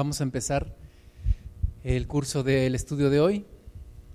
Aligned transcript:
Vamos 0.00 0.22
a 0.22 0.24
empezar 0.24 0.74
el 1.84 2.06
curso 2.06 2.42
del 2.42 2.74
estudio 2.74 3.10
de 3.10 3.20
hoy. 3.20 3.44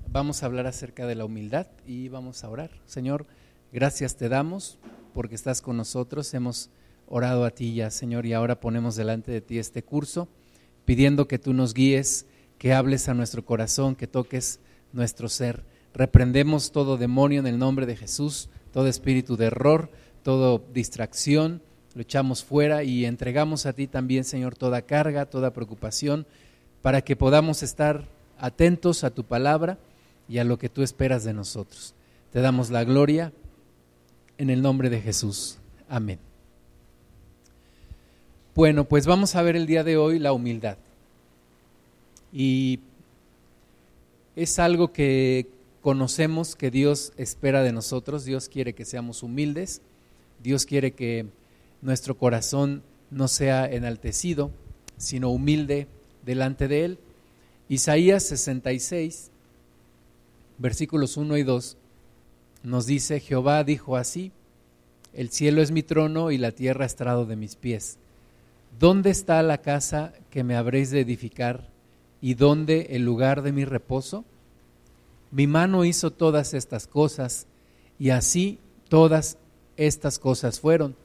Vamos 0.10 0.42
a 0.42 0.48
hablar 0.48 0.66
acerca 0.66 1.06
de 1.06 1.14
la 1.14 1.26
humildad 1.26 1.68
y 1.86 2.10
vamos 2.10 2.44
a 2.44 2.50
orar. 2.50 2.72
Señor, 2.88 3.28
gracias 3.72 4.16
te 4.16 4.28
damos 4.28 4.80
porque 5.14 5.36
estás 5.36 5.62
con 5.62 5.78
nosotros. 5.78 6.34
Hemos 6.34 6.72
orado 7.06 7.46
a 7.46 7.52
ti 7.52 7.76
ya, 7.76 7.92
Señor, 7.92 8.26
y 8.26 8.34
ahora 8.34 8.60
ponemos 8.60 8.96
delante 8.96 9.32
de 9.32 9.42
ti 9.42 9.60
este 9.60 9.84
curso, 9.84 10.28
pidiendo 10.86 11.28
que 11.28 11.38
tú 11.38 11.54
nos 11.54 11.76
guíes, 11.76 12.26
que 12.58 12.74
hables 12.74 13.08
a 13.08 13.14
nuestro 13.14 13.46
corazón, 13.46 13.96
que 13.96 14.08
toques 14.08 14.62
nuestro 14.92 15.30
ser. 15.30 15.66
Reprendemos 15.94 16.72
todo 16.72 16.98
demonio 16.98 17.42
en 17.42 17.46
el 17.46 17.60
nombre 17.60 17.86
de 17.86 17.96
Jesús, 17.96 18.50
todo 18.74 18.88
espíritu 18.88 19.38
de 19.38 19.46
error, 19.46 19.92
toda 20.24 20.60
distracción, 20.74 21.62
lo 21.96 22.02
echamos 22.02 22.44
fuera 22.44 22.84
y 22.84 23.06
entregamos 23.06 23.66
a 23.66 23.74
ti 23.74 23.88
también, 23.88 24.26
Señor, 24.26 24.56
toda 24.56 24.82
carga, 24.82 25.26
toda 25.26 25.54
preocupación, 25.54 26.28
para 26.82 27.02
que 27.02 27.16
podamos 27.16 27.64
estar 27.64 28.06
atentos 28.38 29.06
a 29.06 29.12
tu 29.12 29.24
palabra 29.24 29.78
y 30.28 30.40
a 30.40 30.44
lo 30.44 30.60
que 30.60 30.70
tú 30.70 30.84
esperas 30.84 31.24
de 31.24 31.34
nosotros. 31.34 31.96
Te 32.34 32.42
damos 32.42 32.70
la 32.70 32.84
gloria 32.84 33.32
en 34.38 34.50
el 34.50 34.62
nombre 34.62 34.90
de 34.90 35.00
Jesús. 35.00 35.58
Amén. 35.88 36.20
Bueno, 38.54 38.84
pues 38.86 39.08
vamos 39.08 39.36
a 39.36 39.42
ver 39.42 39.56
el 39.56 39.66
día 39.66 39.86
de 39.86 39.96
hoy 39.96 40.20
la 40.20 40.34
humildad. 40.34 40.78
Y 42.34 42.82
es 44.36 44.60
algo 44.60 44.92
que 44.92 45.48
conocemos 45.82 46.58
que 46.58 46.72
Dios 46.72 47.14
espera 47.16 47.64
de 47.64 47.72
nosotros. 47.72 48.26
Dios 48.26 48.50
quiere 48.50 48.74
que 48.74 48.84
seamos 48.84 49.24
humildes. 49.24 49.82
Dios 50.44 50.66
quiere 50.66 50.92
que 50.92 51.28
nuestro 51.86 52.18
corazón 52.18 52.82
no 53.12 53.28
sea 53.28 53.72
enaltecido, 53.72 54.50
sino 54.98 55.30
humilde 55.30 55.88
delante 56.26 56.68
de 56.68 56.84
Él. 56.84 57.00
Isaías 57.70 58.24
66, 58.24 59.30
versículos 60.58 61.16
1 61.16 61.38
y 61.38 61.44
2, 61.44 61.78
nos 62.64 62.88
dice, 62.88 63.20
Jehová 63.20 63.64
dijo 63.64 63.98
así, 63.98 64.32
el 65.14 65.30
cielo 65.30 65.62
es 65.62 65.70
mi 65.70 65.84
trono 65.84 66.32
y 66.32 66.40
la 66.40 66.52
tierra 66.52 66.88
estrado 66.88 67.28
de 67.28 67.36
mis 67.36 67.56
pies. 67.56 68.00
¿Dónde 68.80 69.12
está 69.12 69.42
la 69.44 69.60
casa 69.60 70.12
que 70.32 70.44
me 70.44 70.56
habréis 70.56 70.90
de 70.90 71.02
edificar 71.02 71.70
y 72.20 72.34
dónde 72.34 72.88
el 72.94 73.06
lugar 73.06 73.44
de 73.44 73.52
mi 73.52 73.64
reposo? 73.64 74.26
Mi 75.30 75.46
mano 75.46 75.86
hizo 75.86 76.10
todas 76.10 76.56
estas 76.56 76.88
cosas 76.88 77.46
y 78.00 78.10
así 78.10 78.58
todas 78.90 79.38
estas 79.78 80.18
cosas 80.18 80.60
fueron 80.60 80.96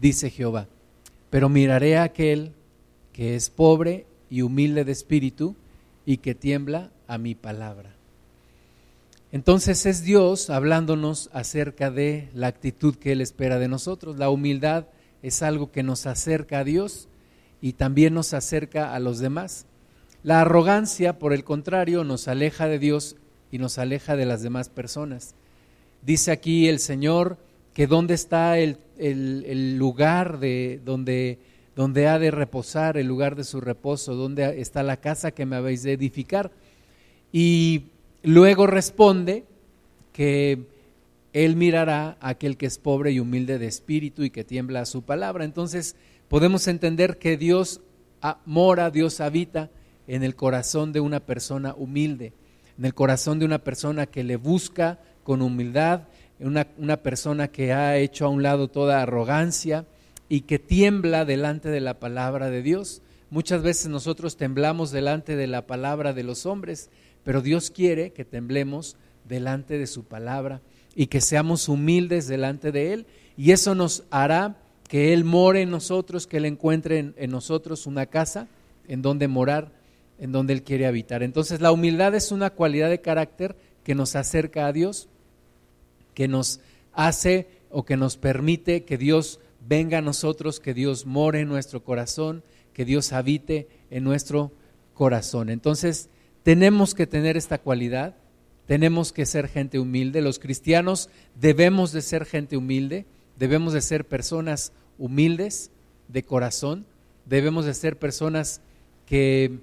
dice 0.00 0.30
Jehová. 0.30 0.68
Pero 1.30 1.48
miraré 1.48 1.96
a 1.96 2.04
aquel 2.04 2.52
que 3.12 3.34
es 3.34 3.50
pobre 3.50 4.06
y 4.30 4.42
humilde 4.42 4.84
de 4.84 4.92
espíritu 4.92 5.56
y 6.06 6.18
que 6.18 6.34
tiembla 6.34 6.90
a 7.06 7.18
mi 7.18 7.34
palabra. 7.34 7.94
Entonces 9.30 9.84
es 9.84 10.02
Dios 10.02 10.48
hablándonos 10.48 11.28
acerca 11.32 11.90
de 11.90 12.30
la 12.32 12.46
actitud 12.46 12.94
que 12.96 13.12
Él 13.12 13.20
espera 13.20 13.58
de 13.58 13.68
nosotros. 13.68 14.16
La 14.16 14.30
humildad 14.30 14.86
es 15.22 15.42
algo 15.42 15.70
que 15.70 15.82
nos 15.82 16.06
acerca 16.06 16.60
a 16.60 16.64
Dios 16.64 17.08
y 17.60 17.74
también 17.74 18.14
nos 18.14 18.32
acerca 18.32 18.94
a 18.94 19.00
los 19.00 19.18
demás. 19.18 19.66
La 20.22 20.40
arrogancia, 20.40 21.18
por 21.18 21.32
el 21.32 21.44
contrario, 21.44 22.04
nos 22.04 22.26
aleja 22.26 22.68
de 22.68 22.78
Dios 22.78 23.16
y 23.52 23.58
nos 23.58 23.78
aleja 23.78 24.16
de 24.16 24.26
las 24.26 24.42
demás 24.42 24.68
personas. 24.68 25.34
Dice 26.02 26.30
aquí 26.30 26.68
el 26.68 26.78
Señor, 26.78 27.38
que 27.78 27.86
dónde 27.86 28.14
está 28.14 28.58
el, 28.58 29.76
lugar 29.78 30.40
de 30.40 30.80
donde, 30.84 31.38
donde 31.76 32.08
ha 32.08 32.18
de 32.18 32.32
reposar, 32.32 32.96
el 32.96 33.06
lugar 33.06 33.36
de 33.36 33.44
su 33.44 33.60
reposo, 33.60 34.16
dónde 34.16 34.60
está 34.60 34.82
la 34.82 34.96
casa 34.96 35.30
que 35.30 35.46
me 35.46 35.54
habéis 35.54 35.84
de 35.84 35.92
edificar. 35.92 36.50
Y 37.30 37.84
luego 38.24 38.66
responde 38.66 39.44
que 40.12 40.64
él 41.32 41.54
mirará 41.54 42.16
a 42.20 42.30
aquel 42.30 42.56
que 42.56 42.66
es 42.66 42.78
pobre 42.78 43.12
y 43.12 43.20
humilde 43.20 43.60
de 43.60 43.68
espíritu 43.68 44.24
y 44.24 44.30
que 44.30 44.42
tiembla 44.42 44.80
a 44.80 44.84
su 44.84 45.02
palabra. 45.02 45.44
Entonces 45.44 45.94
podemos 46.26 46.66
entender 46.66 47.18
que 47.18 47.36
Dios 47.36 47.80
mora, 48.44 48.90
Dios 48.90 49.20
habita 49.20 49.70
en 50.08 50.24
el 50.24 50.34
corazón 50.34 50.92
de 50.92 50.98
una 50.98 51.20
persona 51.20 51.76
humilde, 51.76 52.32
en 52.76 52.86
el 52.86 52.94
corazón 52.94 53.38
de 53.38 53.44
una 53.44 53.60
persona 53.60 54.06
que 54.06 54.24
le 54.24 54.34
busca 54.34 54.98
con 55.22 55.42
humildad 55.42 56.08
una, 56.40 56.96
persona 56.98 57.48
que 57.48 57.72
ha 57.72 57.96
hecho 57.96 58.26
a 58.26 58.28
un 58.28 58.42
lado 58.42 58.68
toda 58.68 59.02
arrogancia 59.02 59.86
y 60.28 60.42
que 60.42 60.58
tiembla 60.58 61.24
delante 61.24 61.68
de 61.68 61.80
la 61.80 61.98
palabra 61.98 62.50
de 62.50 62.62
Dios. 62.62 63.02
Muchas 63.30 63.62
veces 63.62 63.88
nosotros 63.88 64.36
temblamos 64.36 64.90
delante 64.90 65.36
de 65.36 65.46
la 65.46 65.66
palabra 65.66 66.12
de 66.12 66.22
los 66.22 66.46
hombres, 66.46 66.90
pero 67.24 67.42
Dios 67.42 67.70
quiere 67.70 68.12
que 68.12 68.24
temblemos 68.24 68.96
delante 69.28 69.78
de 69.78 69.86
su 69.86 70.04
palabra 70.04 70.60
y 70.94 71.06
que 71.06 71.20
seamos 71.20 71.68
humildes 71.68 72.28
delante 72.28 72.72
de 72.72 72.92
Él. 72.92 73.06
Y 73.36 73.50
eso 73.50 73.74
nos 73.74 74.04
hará 74.10 74.58
que 74.88 75.12
Él 75.12 75.24
more 75.24 75.60
en 75.60 75.70
nosotros, 75.70 76.26
que 76.26 76.38
Él 76.38 76.44
encuentre 76.44 76.98
en, 76.98 77.14
en 77.18 77.30
nosotros 77.30 77.86
una 77.86 78.06
casa 78.06 78.48
en 78.86 79.02
donde 79.02 79.28
morar, 79.28 79.72
en 80.18 80.32
donde 80.32 80.52
Él 80.52 80.62
quiere 80.62 80.86
habitar. 80.86 81.22
Entonces 81.22 81.60
la 81.60 81.72
humildad 81.72 82.14
es 82.14 82.32
una 82.32 82.50
cualidad 82.50 82.88
de 82.88 83.00
carácter 83.00 83.56
que 83.82 83.94
nos 83.94 84.16
acerca 84.16 84.66
a 84.66 84.72
Dios 84.72 85.08
que 86.18 86.26
nos 86.26 86.58
hace 86.94 87.46
o 87.70 87.84
que 87.84 87.96
nos 87.96 88.16
permite 88.16 88.82
que 88.82 88.98
Dios 88.98 89.38
venga 89.64 89.98
a 89.98 90.02
nosotros, 90.02 90.58
que 90.58 90.74
Dios 90.74 91.06
more 91.06 91.42
en 91.42 91.48
nuestro 91.48 91.84
corazón, 91.84 92.42
que 92.72 92.84
Dios 92.84 93.12
habite 93.12 93.68
en 93.88 94.02
nuestro 94.02 94.50
corazón. 94.94 95.48
Entonces, 95.48 96.10
tenemos 96.42 96.96
que 96.96 97.06
tener 97.06 97.36
esta 97.36 97.58
cualidad, 97.58 98.16
tenemos 98.66 99.12
que 99.12 99.26
ser 99.26 99.46
gente 99.46 99.78
humilde. 99.78 100.20
Los 100.20 100.40
cristianos 100.40 101.08
debemos 101.36 101.92
de 101.92 102.02
ser 102.02 102.24
gente 102.24 102.56
humilde, 102.56 103.06
debemos 103.38 103.72
de 103.72 103.80
ser 103.80 104.04
personas 104.04 104.72
humildes 104.98 105.70
de 106.08 106.24
corazón, 106.24 106.84
debemos 107.26 107.64
de 107.64 107.74
ser 107.74 107.96
personas 107.96 108.60
que 109.06 109.60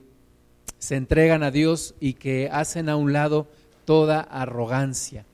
se 0.80 0.96
entregan 0.96 1.44
a 1.44 1.52
Dios 1.52 1.96
y 2.00 2.14
que 2.14 2.48
hacen 2.50 2.88
a 2.88 2.96
un 2.96 3.12
lado 3.12 3.50
toda 3.84 4.22
arrogancia. 4.22 5.26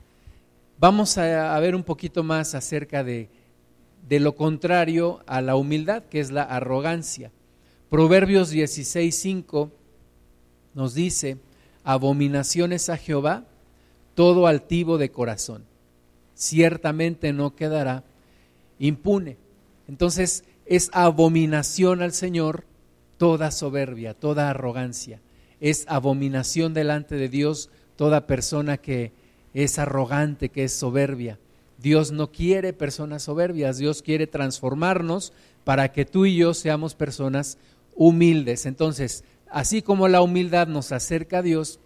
Vamos 0.82 1.16
a, 1.16 1.60
ver 1.60 1.76
un 1.76 1.84
poquito 1.84 2.24
más 2.24 2.56
acerca 2.56 3.04
de, 3.04 3.28
de 4.08 4.18
lo 4.18 4.34
contrario 4.34 5.20
a 5.28 5.40
la 5.40 5.54
humildad, 5.54 6.02
que 6.10 6.18
es 6.18 6.32
la 6.32 6.42
arrogancia. 6.42 7.30
Proverbios 7.88 8.52
16:5 8.52 9.70
nos 10.74 10.94
dice, 10.94 11.36
abominaciones 11.84 12.88
a 12.88 12.96
Jehová 12.96 13.44
todo 14.16 14.48
altivo 14.48 14.98
de 14.98 15.12
corazón, 15.12 15.66
ciertamente 16.34 17.32
no 17.32 17.54
quedará 17.54 18.02
impune. 18.80 19.36
Entonces 19.86 20.42
es 20.66 20.90
abominación 20.92 22.02
al 22.02 22.10
Señor 22.12 22.64
toda 23.18 23.52
soberbia, 23.52 24.14
toda 24.14 24.50
arrogancia. 24.50 25.20
Es 25.60 25.84
abominación 25.86 26.74
delante 26.74 27.14
de 27.14 27.28
Dios 27.28 27.70
toda 27.94 28.26
persona 28.26 28.78
que 28.78 29.12
es 29.54 29.78
arrogante, 29.78 30.48
que 30.48 30.64
es 30.64 30.72
soberbia. 30.72 31.38
Dios 31.78 32.12
no 32.12 32.30
quiere 32.30 32.72
personas 32.72 33.24
soberbias, 33.24 33.78
Dios 33.78 34.02
quiere 34.02 34.26
transformarnos 34.26 35.32
para 35.64 35.92
que 35.92 36.04
tú 36.04 36.26
y 36.26 36.36
yo 36.36 36.54
seamos 36.54 36.94
personas 36.94 37.58
humildes. 37.94 38.66
Entonces, 38.66 39.24
así 39.50 39.82
como 39.82 40.08
la 40.08 40.22
humildad 40.22 40.68
nos 40.68 40.92
acerca 40.92 41.38
a 41.38 41.42
Dios, 41.42 41.80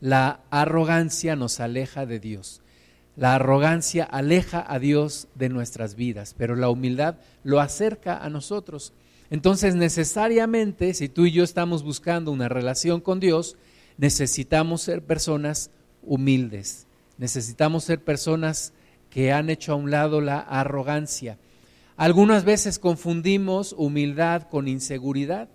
la 0.00 0.40
arrogancia 0.50 1.36
nos 1.36 1.60
aleja 1.60 2.04
de 2.04 2.20
Dios. 2.20 2.60
La 3.16 3.36
arrogancia 3.36 4.04
aleja 4.04 4.64
a 4.66 4.78
Dios 4.80 5.28
de 5.36 5.48
nuestras 5.48 5.94
vidas, 5.94 6.34
pero 6.36 6.56
la 6.56 6.68
humildad 6.68 7.16
lo 7.44 7.60
acerca 7.60 8.18
a 8.18 8.28
nosotros. 8.28 8.92
Entonces, 9.30 9.76
necesariamente, 9.76 10.92
si 10.94 11.08
tú 11.08 11.26
y 11.26 11.32
yo 11.32 11.44
estamos 11.44 11.84
buscando 11.84 12.32
una 12.32 12.48
relación 12.48 13.00
con 13.00 13.20
Dios, 13.20 13.56
necesitamos 13.98 14.82
ser 14.82 15.02
personas 15.02 15.70
humildes. 15.70 15.83
Necesitamos 17.18 17.84
ser 17.84 18.02
personas 18.02 18.72
que 19.10 19.32
han 19.32 19.50
hecho 19.50 19.72
a 19.72 19.76
un 19.76 19.90
lado 19.90 20.20
la 20.20 20.38
arrogancia. 20.40 21.38
Algunas 21.96 22.44
veces 22.44 22.78
confundimos 22.78 23.74
humildad 23.78 24.48
con 24.48 24.66
inseguridad, 24.66 25.48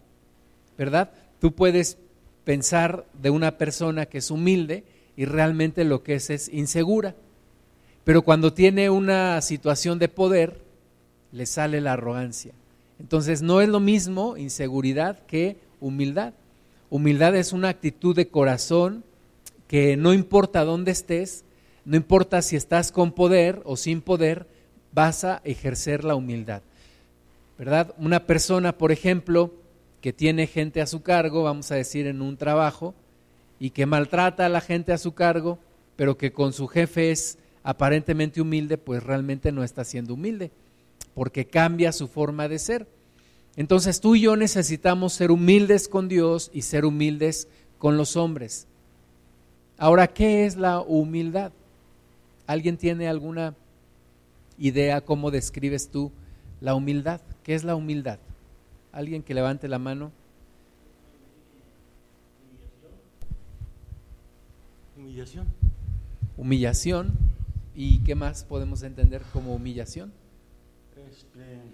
¿verdad? 0.78 1.12
Tú 1.42 1.54
puedes 1.54 1.98
pensar 2.46 3.06
de 3.22 3.30
una 3.30 3.58
persona 3.58 4.06
que 4.06 4.20
es 4.20 4.32
humilde 4.32 4.86
y 5.18 5.26
realmente 5.26 5.84
lo 5.84 6.02
que 6.02 6.16
es 6.16 6.30
es 6.30 6.48
insegura. 6.48 7.16
Pero 8.06 8.22
cuando 8.22 8.54
tiene 8.54 8.90
una 8.90 9.42
situación 9.42 10.00
de 10.00 10.08
poder, 10.08 10.62
le 11.34 11.46
sale 11.46 11.82
la 11.82 11.94
arrogancia. 11.94 12.54
Entonces 13.00 13.42
no 13.42 13.62
es 13.62 13.70
lo 13.70 13.80
mismo 13.80 14.38
inseguridad 14.38 15.20
que 15.26 15.58
humildad. 15.82 16.34
Humildad 16.90 17.36
es 17.36 17.54
una 17.54 17.70
actitud 17.70 18.16
de 18.16 18.30
corazón 18.30 19.04
que 19.70 19.96
no 19.98 20.16
importa 20.16 20.66
dónde 20.66 20.90
estés, 20.90 21.46
no 21.86 21.96
importa 21.96 22.42
si 22.42 22.56
estás 22.56 22.92
con 22.92 23.12
poder 23.12 23.62
o 23.66 23.78
sin 23.78 24.02
poder, 24.02 24.48
vas 24.92 25.24
a 25.24 25.42
ejercer 25.44 26.04
la 26.04 26.16
humildad. 26.16 26.64
¿Verdad? 27.56 27.94
Una 28.00 28.26
persona, 28.26 28.80
por 28.80 28.92
ejemplo, 28.92 29.54
que 30.02 30.12
tiene 30.12 30.48
gente 30.48 30.82
a 30.82 30.88
su 30.88 31.04
cargo, 31.04 31.44
vamos 31.44 31.72
a 31.72 31.76
decir 31.76 32.08
en 32.08 32.24
un 32.24 32.36
trabajo, 32.36 32.96
y 33.60 33.70
que 33.70 33.86
maltrata 33.86 34.48
a 34.48 34.50
la 34.50 34.60
gente 34.60 34.92
a 34.92 34.98
su 34.98 35.14
cargo, 35.14 35.60
pero 35.96 36.18
que 36.18 36.34
con 36.34 36.52
su 36.52 36.68
jefe 36.68 37.12
es 37.12 37.38
aparentemente 37.62 38.42
humilde, 38.42 38.80
pues 38.80 39.04
realmente 39.04 39.52
no 39.52 39.64
está 39.64 39.84
siendo 39.84 40.16
humilde, 40.16 40.50
porque 41.14 41.46
cambia 41.46 41.92
su 41.92 42.08
forma 42.08 42.48
de 42.48 42.58
ser. 42.58 42.88
Entonces 43.56 44.02
tú 44.02 44.16
y 44.16 44.22
yo 44.22 44.36
necesitamos 44.36 45.14
ser 45.14 45.30
humildes 45.30 45.88
con 45.88 46.08
Dios 46.08 46.50
y 46.56 46.64
ser 46.64 46.86
humildes 46.86 47.48
con 47.78 47.98
los 47.98 48.16
hombres. 48.16 48.66
Ahora, 49.82 50.08
¿qué 50.08 50.46
es 50.46 50.58
la 50.58 50.82
humildad? 50.82 51.54
¿Alguien 52.46 52.76
tiene 52.76 53.08
alguna 53.08 53.56
idea 54.58 55.00
cómo 55.00 55.32
describes 55.32 55.90
tú 55.90 56.12
la 56.60 56.76
humildad? 56.76 57.22
¿Qué 57.44 57.56
es 57.56 57.64
la 57.64 57.76
humildad? 57.76 58.20
¿Alguien 58.92 59.24
que 59.24 59.34
levante 59.34 59.70
la 59.70 59.80
mano? 59.80 60.12
Humillación. 64.98 65.48
Humillación. 66.36 67.14
¿Y 67.74 68.00
qué 68.00 68.16
más 68.16 68.44
podemos 68.44 68.84
entender 68.84 69.22
como 69.32 69.56
humillación? 69.56 70.12
Este, 71.10 71.40
ay 71.40 71.72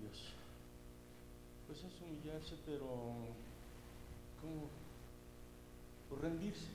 Dios. 0.00 0.32
Pues 1.68 1.84
es 1.84 2.00
humillarse, 2.00 2.56
pero 2.66 3.14
¿cómo? 4.40 4.85
Rendirse. 6.22 6.66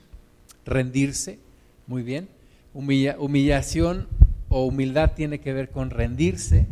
Rendirse, 0.64 1.38
muy 1.86 2.02
bien. 2.02 2.28
Humilla- 2.74 3.16
humillación 3.18 4.08
o 4.48 4.64
humildad 4.64 5.12
tiene 5.14 5.40
que 5.40 5.52
ver 5.52 5.70
con 5.70 5.90
rendirse. 5.90 6.66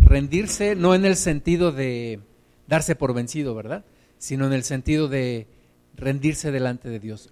Rendirse 0.00 0.74
no 0.76 0.94
en 0.94 1.04
el 1.04 1.16
sentido 1.16 1.72
de 1.72 2.20
darse 2.66 2.94
por 2.94 3.14
vencido, 3.14 3.54
¿verdad? 3.54 3.84
Sino 4.18 4.46
en 4.46 4.52
el 4.52 4.64
sentido 4.64 5.08
de 5.08 5.46
rendirse 5.96 6.50
delante 6.50 6.88
de 6.88 7.00
Dios. 7.00 7.30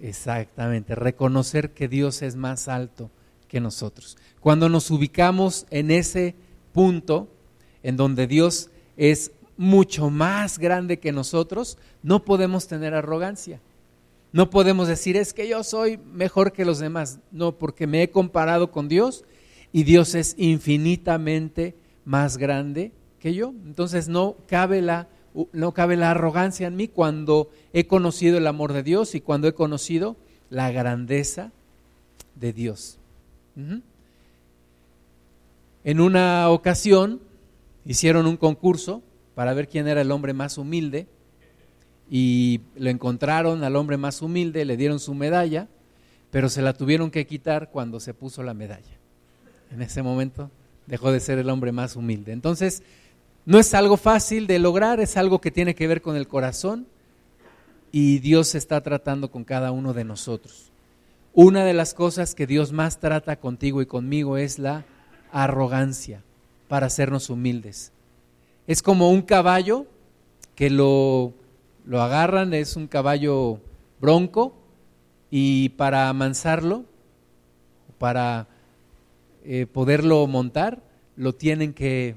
Exactamente, 0.00 0.94
reconocer 0.94 1.70
que 1.72 1.88
Dios 1.88 2.20
es 2.22 2.36
más 2.36 2.68
alto 2.68 3.10
que 3.48 3.60
nosotros. 3.60 4.18
Cuando 4.40 4.68
nos 4.68 4.90
ubicamos 4.90 5.66
en 5.70 5.90
ese 5.90 6.34
punto 6.72 7.28
en 7.82 7.96
donde 7.96 8.26
Dios 8.26 8.70
es 8.96 9.32
mucho 9.56 10.10
más 10.10 10.58
grande 10.58 10.98
que 10.98 11.12
nosotros, 11.12 11.78
no 12.02 12.24
podemos 12.24 12.66
tener 12.66 12.94
arrogancia. 12.94 13.60
No 14.32 14.50
podemos 14.50 14.88
decir, 14.88 15.16
es 15.16 15.32
que 15.32 15.48
yo 15.48 15.64
soy 15.64 15.96
mejor 15.96 16.52
que 16.52 16.64
los 16.64 16.78
demás. 16.78 17.20
No, 17.30 17.52
porque 17.52 17.86
me 17.86 18.02
he 18.02 18.10
comparado 18.10 18.70
con 18.70 18.88
Dios 18.88 19.24
y 19.72 19.84
Dios 19.84 20.14
es 20.14 20.34
infinitamente 20.36 21.74
más 22.04 22.36
grande 22.36 22.92
que 23.18 23.34
yo. 23.34 23.54
Entonces 23.64 24.08
no 24.08 24.36
cabe 24.46 24.82
la, 24.82 25.08
no 25.52 25.72
cabe 25.72 25.96
la 25.96 26.10
arrogancia 26.10 26.66
en 26.66 26.76
mí 26.76 26.88
cuando 26.88 27.50
he 27.72 27.86
conocido 27.86 28.38
el 28.38 28.46
amor 28.46 28.72
de 28.72 28.82
Dios 28.82 29.14
y 29.14 29.20
cuando 29.20 29.48
he 29.48 29.54
conocido 29.54 30.16
la 30.50 30.70
grandeza 30.70 31.52
de 32.34 32.52
Dios. 32.52 32.98
En 35.84 36.00
una 36.00 36.50
ocasión 36.50 37.20
hicieron 37.84 38.26
un 38.26 38.36
concurso 38.36 39.02
para 39.36 39.52
ver 39.52 39.68
quién 39.68 39.86
era 39.86 40.00
el 40.00 40.10
hombre 40.12 40.32
más 40.32 40.56
humilde 40.56 41.06
y 42.10 42.62
lo 42.74 42.88
encontraron 42.88 43.64
al 43.64 43.76
hombre 43.76 43.98
más 43.98 44.22
humilde, 44.22 44.64
le 44.64 44.78
dieron 44.78 44.98
su 44.98 45.12
medalla, 45.12 45.68
pero 46.30 46.48
se 46.48 46.62
la 46.62 46.72
tuvieron 46.72 47.10
que 47.10 47.26
quitar 47.26 47.70
cuando 47.70 48.00
se 48.00 48.14
puso 48.14 48.42
la 48.42 48.54
medalla. 48.54 48.96
En 49.70 49.82
ese 49.82 50.02
momento 50.02 50.50
dejó 50.86 51.12
de 51.12 51.20
ser 51.20 51.38
el 51.38 51.50
hombre 51.50 51.70
más 51.70 51.96
humilde. 51.96 52.32
Entonces, 52.32 52.82
no 53.44 53.58
es 53.58 53.74
algo 53.74 53.98
fácil 53.98 54.46
de 54.46 54.58
lograr, 54.58 55.00
es 55.00 55.18
algo 55.18 55.38
que 55.38 55.50
tiene 55.50 55.74
que 55.74 55.86
ver 55.86 56.00
con 56.00 56.16
el 56.16 56.26
corazón 56.26 56.86
y 57.92 58.20
Dios 58.20 58.54
está 58.54 58.80
tratando 58.80 59.30
con 59.30 59.44
cada 59.44 59.70
uno 59.70 59.92
de 59.92 60.04
nosotros. 60.04 60.72
Una 61.34 61.62
de 61.66 61.74
las 61.74 61.92
cosas 61.92 62.34
que 62.34 62.46
Dios 62.46 62.72
más 62.72 63.00
trata 63.00 63.36
contigo 63.36 63.82
y 63.82 63.86
conmigo 63.86 64.38
es 64.38 64.58
la 64.58 64.86
arrogancia 65.30 66.22
para 66.68 66.86
hacernos 66.86 67.28
humildes. 67.28 67.92
Es 68.66 68.82
como 68.82 69.10
un 69.10 69.22
caballo 69.22 69.86
que 70.56 70.70
lo, 70.70 71.34
lo 71.84 72.02
agarran, 72.02 72.52
es 72.52 72.76
un 72.76 72.88
caballo 72.88 73.60
bronco 74.00 74.54
y 75.30 75.70
para 75.70 76.08
amansarlo, 76.08 76.84
para 77.98 78.48
eh, 79.44 79.66
poderlo 79.66 80.26
montar, 80.26 80.82
lo 81.14 81.32
tienen 81.34 81.72
que 81.72 82.16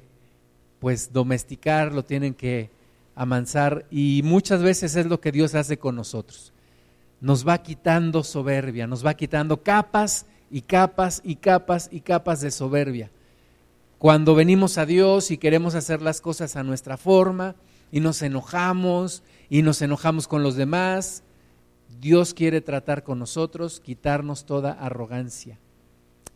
pues 0.79 1.13
domesticar, 1.13 1.93
lo 1.93 2.03
tienen 2.03 2.33
que 2.33 2.71
amansar 3.15 3.85
y 3.91 4.21
muchas 4.23 4.63
veces 4.63 4.95
es 4.95 5.05
lo 5.05 5.19
que 5.19 5.31
Dios 5.31 5.53
hace 5.53 5.77
con 5.77 5.95
nosotros. 5.95 6.53
Nos 7.21 7.47
va 7.47 7.61
quitando 7.61 8.23
soberbia, 8.23 8.87
nos 8.87 9.05
va 9.05 9.13
quitando 9.13 9.61
capas 9.61 10.25
y 10.49 10.61
capas 10.61 11.21
y 11.23 11.35
capas 11.35 11.89
y 11.91 11.99
capas 11.99 12.41
de 12.41 12.49
soberbia. 12.49 13.11
Cuando 13.99 14.33
venimos 14.33 14.77
a 14.77 14.85
Dios 14.85 15.29
y 15.29 15.37
queremos 15.37 15.75
hacer 15.75 16.01
las 16.01 16.21
cosas 16.21 16.55
a 16.55 16.63
nuestra 16.63 16.95
forma 16.95 17.57
y 17.91 17.99
nos 17.99 18.21
enojamos 18.21 19.23
y 19.49 19.61
nos 19.61 19.81
enojamos 19.81 20.25
con 20.25 20.41
los 20.41 20.55
demás, 20.55 21.21
Dios 21.99 22.33
quiere 22.33 22.61
tratar 22.61 23.03
con 23.03 23.19
nosotros, 23.19 23.81
quitarnos 23.81 24.45
toda 24.45 24.71
arrogancia 24.71 25.59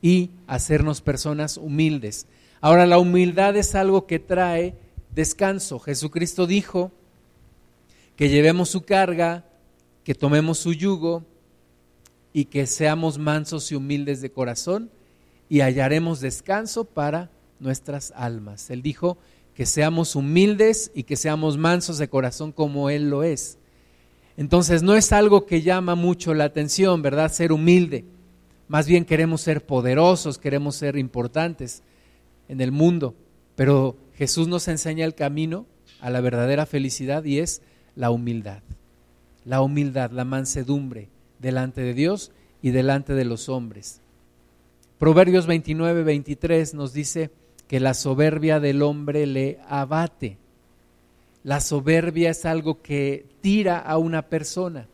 y 0.01 0.31
hacernos 0.45 1.00
personas 1.00 1.56
humildes. 1.56 2.27
Ahora, 2.60 2.86
la 2.86 2.98
humildad 2.98 3.56
es 3.56 3.75
algo 3.75 4.07
que 4.07 4.19
trae 4.19 4.75
descanso. 5.16 5.80
Jesucristo 5.80 6.45
dijo 6.45 6.92
que 8.18 8.27
llevemos 8.27 8.68
su 8.68 8.81
carga, 8.81 9.45
que 10.04 10.16
tomemos 10.16 10.59
su 10.59 10.74
yugo 10.74 11.24
y 12.33 12.44
que 12.44 12.68
seamos 12.68 13.18
mansos 13.18 13.71
y 13.71 13.75
humildes 13.75 14.19
de 14.19 14.33
corazón 14.33 14.92
y 15.48 15.62
hallaremos 15.62 16.19
descanso 16.19 16.83
para 16.83 17.30
nuestras 17.63 18.13
almas. 18.15 18.69
Él 18.69 18.83
dijo 18.83 19.18
que 19.56 19.65
seamos 19.65 20.15
humildes 20.15 20.92
y 20.94 21.04
que 21.04 21.15
seamos 21.15 21.57
mansos 21.57 21.98
de 21.98 22.10
corazón 22.10 22.51
como 22.51 22.89
Él 22.89 23.10
lo 23.10 23.24
es. 23.24 23.57
Entonces 24.38 24.83
no 24.83 24.95
es 24.95 25.12
algo 25.12 25.45
que 25.45 25.62
llama 25.62 25.95
mucho 25.95 26.33
la 26.33 26.45
atención, 26.45 27.01
¿verdad? 27.01 27.31
Ser 27.31 27.51
humilde. 27.51 28.06
Más 28.68 28.88
bien 28.88 29.06
queremos 29.06 29.42
ser 29.42 29.66
poderosos, 29.66 30.38
queremos 30.38 30.76
ser 30.76 30.97
importantes 30.97 31.83
en 32.47 32.61
el 32.61 32.71
mundo. 32.71 33.16
Pero 33.56 33.95
Jesús 34.16 34.47
nos 34.47 34.68
enseña 34.68 35.06
el 35.06 35.16
camino 35.16 35.66
a 36.02 36.09
la 36.09 36.21
verdadera 36.21 36.66
felicidad 36.66 37.23
y 37.23 37.40
es 37.40 37.61
la 37.95 38.09
humildad. 38.09 38.64
La 39.45 39.61
humildad, 39.61 40.11
la 40.11 40.26
mansedumbre 40.26 41.09
delante 41.40 41.81
de 41.81 41.94
Dios 41.94 42.31
y 42.61 42.71
delante 42.71 43.14
de 43.14 43.26
los 43.26 43.49
hombres. 43.49 44.02
Proverbios 44.97 45.45
29, 45.45 46.04
23 46.04 46.73
nos 46.73 46.94
dice 46.94 47.30
que 47.68 47.80
la 47.80 47.94
soberbia 47.94 48.60
del 48.60 48.82
hombre 48.82 49.26
le 49.26 49.60
abate. 49.68 50.38
La 51.44 51.60
soberbia 51.60 52.30
es 52.30 52.46
algo 52.46 52.82
que 52.82 53.26
tira 53.42 53.80
a 53.80 53.98
una 53.98 54.24
persona. 54.24 54.88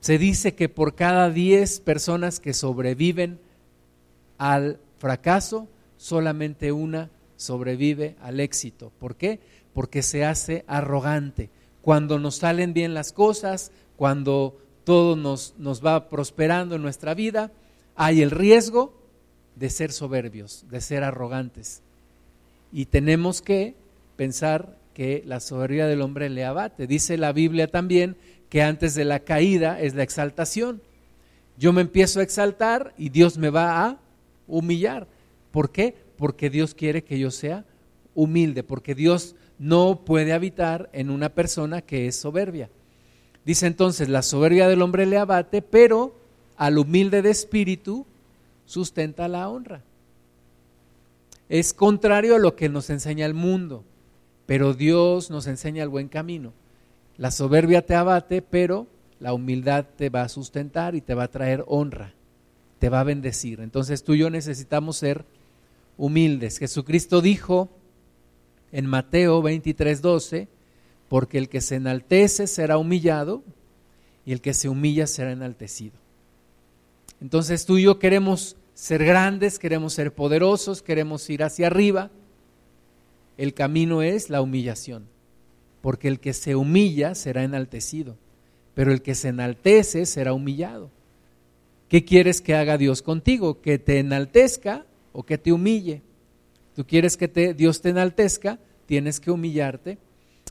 Se 0.00 0.18
dice 0.18 0.54
que 0.54 0.68
por 0.68 0.94
cada 0.94 1.30
10 1.30 1.80
personas 1.80 2.38
que 2.38 2.52
sobreviven 2.52 3.38
al 4.38 4.78
fracaso, 4.98 5.66
solamente 5.96 6.72
una 6.72 7.10
sobrevive 7.36 8.16
al 8.20 8.40
éxito. 8.40 8.92
¿Por 8.98 9.16
qué? 9.16 9.40
Porque 9.72 10.02
se 10.02 10.24
hace 10.24 10.64
arrogante. 10.66 11.50
Cuando 11.82 12.18
nos 12.18 12.36
salen 12.36 12.74
bien 12.74 12.94
las 12.94 13.12
cosas, 13.12 13.72
cuando 13.96 14.58
todo 14.84 15.16
nos, 15.16 15.54
nos 15.58 15.84
va 15.84 16.08
prosperando 16.08 16.76
en 16.76 16.82
nuestra 16.82 17.14
vida, 17.14 17.50
hay 17.96 18.22
el 18.22 18.30
riesgo 18.30 18.92
de 19.56 19.70
ser 19.70 19.92
soberbios, 19.92 20.64
de 20.70 20.80
ser 20.80 21.04
arrogantes. 21.04 21.82
Y 22.72 22.86
tenemos 22.86 23.40
que 23.40 23.74
pensar 24.16 24.76
que 24.94 25.22
la 25.26 25.40
soberbia 25.40 25.86
del 25.86 26.02
hombre 26.02 26.28
le 26.30 26.44
abate. 26.44 26.86
Dice 26.86 27.16
la 27.18 27.32
Biblia 27.32 27.68
también 27.68 28.16
que 28.48 28.62
antes 28.62 28.94
de 28.94 29.04
la 29.04 29.20
caída 29.20 29.80
es 29.80 29.94
la 29.94 30.02
exaltación. 30.02 30.80
Yo 31.58 31.72
me 31.72 31.82
empiezo 31.82 32.20
a 32.20 32.22
exaltar 32.22 32.94
y 32.96 33.10
Dios 33.10 33.38
me 33.38 33.50
va 33.50 33.84
a 33.84 33.98
humillar. 34.46 35.06
¿Por 35.50 35.70
qué? 35.70 35.94
Porque 36.16 36.50
Dios 36.50 36.74
quiere 36.74 37.04
que 37.04 37.18
yo 37.18 37.30
sea 37.30 37.64
humilde, 38.14 38.62
porque 38.62 38.94
Dios 38.94 39.34
no 39.58 40.04
puede 40.04 40.32
habitar 40.32 40.88
en 40.92 41.10
una 41.10 41.28
persona 41.28 41.82
que 41.82 42.06
es 42.06 42.16
soberbia. 42.16 42.70
Dice 43.44 43.66
entonces, 43.66 44.08
la 44.08 44.22
soberbia 44.22 44.68
del 44.68 44.82
hombre 44.82 45.06
le 45.06 45.18
abate, 45.18 45.62
pero 45.62 46.16
al 46.56 46.78
humilde 46.78 47.22
de 47.22 47.30
espíritu 47.30 48.06
sustenta 48.64 49.28
la 49.28 49.48
honra. 49.48 49.82
Es 51.48 51.74
contrario 51.74 52.36
a 52.36 52.38
lo 52.38 52.56
que 52.56 52.68
nos 52.68 52.90
enseña 52.90 53.26
el 53.26 53.34
mundo, 53.34 53.84
pero 54.46 54.74
Dios 54.74 55.30
nos 55.30 55.46
enseña 55.46 55.82
el 55.82 55.88
buen 55.88 56.08
camino. 56.08 56.52
La 57.16 57.30
soberbia 57.30 57.84
te 57.84 57.94
abate, 57.94 58.42
pero 58.42 58.86
la 59.20 59.32
humildad 59.32 59.86
te 59.96 60.08
va 60.08 60.22
a 60.22 60.28
sustentar 60.28 60.94
y 60.94 61.00
te 61.00 61.14
va 61.14 61.24
a 61.24 61.30
traer 61.30 61.64
honra. 61.66 62.14
te 62.78 62.90
va 62.90 63.00
a 63.00 63.04
bendecir. 63.04 63.60
Entonces 63.60 64.04
tú 64.04 64.12
y 64.12 64.18
yo 64.18 64.28
necesitamos 64.28 64.98
ser 64.98 65.24
humildes. 65.96 66.58
Jesucristo 66.58 67.22
dijo 67.22 67.70
en 68.72 68.84
Mateo 68.86 69.40
23, 69.40 70.02
12, 70.02 70.48
porque 71.08 71.38
el 71.38 71.48
que 71.48 71.62
se 71.62 71.76
enaltece 71.76 72.46
será 72.46 72.76
humillado 72.76 73.42
y 74.26 74.32
el 74.32 74.42
que 74.42 74.52
se 74.52 74.68
humilla 74.68 75.06
será 75.06 75.32
enaltecido. 75.32 76.03
Entonces 77.20 77.66
tú 77.66 77.78
y 77.78 77.84
yo 77.84 77.98
queremos 77.98 78.56
ser 78.74 79.04
grandes, 79.04 79.58
queremos 79.58 79.94
ser 79.94 80.14
poderosos, 80.14 80.82
queremos 80.82 81.28
ir 81.30 81.42
hacia 81.42 81.68
arriba. 81.68 82.10
El 83.36 83.54
camino 83.54 84.02
es 84.02 84.30
la 84.30 84.42
humillación, 84.42 85.06
porque 85.80 86.08
el 86.08 86.20
que 86.20 86.32
se 86.32 86.54
humilla 86.54 87.14
será 87.14 87.44
enaltecido, 87.44 88.16
pero 88.74 88.92
el 88.92 89.02
que 89.02 89.14
se 89.14 89.28
enaltece 89.28 90.06
será 90.06 90.32
humillado. 90.32 90.90
¿Qué 91.88 92.04
quieres 92.04 92.40
que 92.40 92.54
haga 92.54 92.78
Dios 92.78 93.02
contigo? 93.02 93.60
¿Que 93.60 93.78
te 93.78 93.98
enaltezca 93.98 94.86
o 95.12 95.22
que 95.22 95.38
te 95.38 95.52
humille? 95.52 96.02
Tú 96.74 96.86
quieres 96.86 97.16
que 97.16 97.54
Dios 97.54 97.80
te 97.80 97.90
enaltezca, 97.90 98.58
tienes 98.86 99.20
que 99.20 99.30
humillarte. 99.30 99.98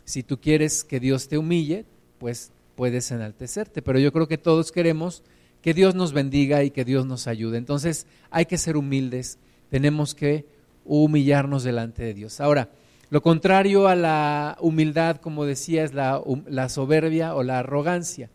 Si 0.05 0.24
tú 0.24 0.39
quieres 0.39 0.84
que 0.84 1.00
Dios 1.00 1.27
te 1.27 1.38
humille, 1.38 1.86
pues 2.17 2.51
puedes 2.75 3.12
enaltecerte. 3.12 3.82
Pero 3.82 4.00
yo 4.00 4.13
creo 4.13 4.27
que 4.27 4.38
todos 4.38 4.72
queremos 4.72 5.24
que 5.63 5.74
Dios 5.74 5.96
nos 5.96 6.12
bendiga 6.12 6.63
y 6.63 6.72
que 6.72 6.84
Dios 6.84 7.08
nos 7.08 7.25
ayude. 7.25 7.58
Entonces 7.58 8.05
hay 8.29 8.46
que 8.46 8.58
ser 8.58 8.75
humildes, 8.75 9.39
tenemos 9.70 10.13
que 10.13 10.46
humillarnos 10.86 11.63
delante 11.63 12.03
de 12.03 12.13
Dios. 12.13 12.41
Ahora, 12.41 12.70
lo 13.10 13.22
contrario 13.22 13.88
a 13.88 13.96
la 13.96 14.58
humildad, 14.60 15.17
como 15.17 15.46
decía, 15.46 15.86
es 15.86 15.93
la, 15.93 16.22
soberbia 16.67 17.34
o 17.34 17.43
la 17.43 17.60
arrogancia. 17.60 18.29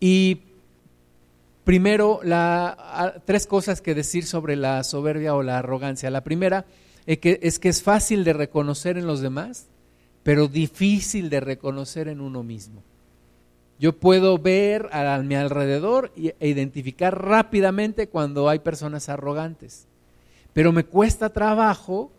Y 0.00 0.40
primero, 1.62 2.20
la, 2.24 3.22
tres 3.24 3.46
cosas 3.46 3.80
que 3.80 3.94
decir 3.94 4.26
sobre 4.26 4.56
la 4.56 4.82
soberbia 4.82 5.34
o 5.36 5.44
la 5.44 5.58
arrogancia. 5.58 6.10
La 6.10 6.24
primera 6.24 6.66
que, 7.06 7.38
es 7.40 7.60
que 7.60 7.68
es 7.68 7.84
fácil 7.84 8.24
de 8.24 8.32
reconocer 8.32 8.98
en 8.98 9.06
los 9.06 9.20
demás, 9.20 9.68
pero 10.24 10.48
difícil 10.48 11.30
de 11.30 11.38
reconocer 11.38 12.08
en 12.08 12.20
uno 12.20 12.42
mismo. 12.42 12.82
Yo 13.78 13.98
puedo 13.98 14.38
ver 14.38 14.88
a 14.92 15.18
mi 15.18 15.36
alrededor 15.36 16.12
e 16.16 16.48
identificar 16.48 17.24
rápidamente 17.24 18.08
cuando 18.08 18.48
hay 18.48 18.58
personas 18.58 19.08
arrogantes, 19.08 19.86
pero 20.52 20.72
me 20.72 20.84
cuesta 20.84 21.30
trabajo 21.30 22.10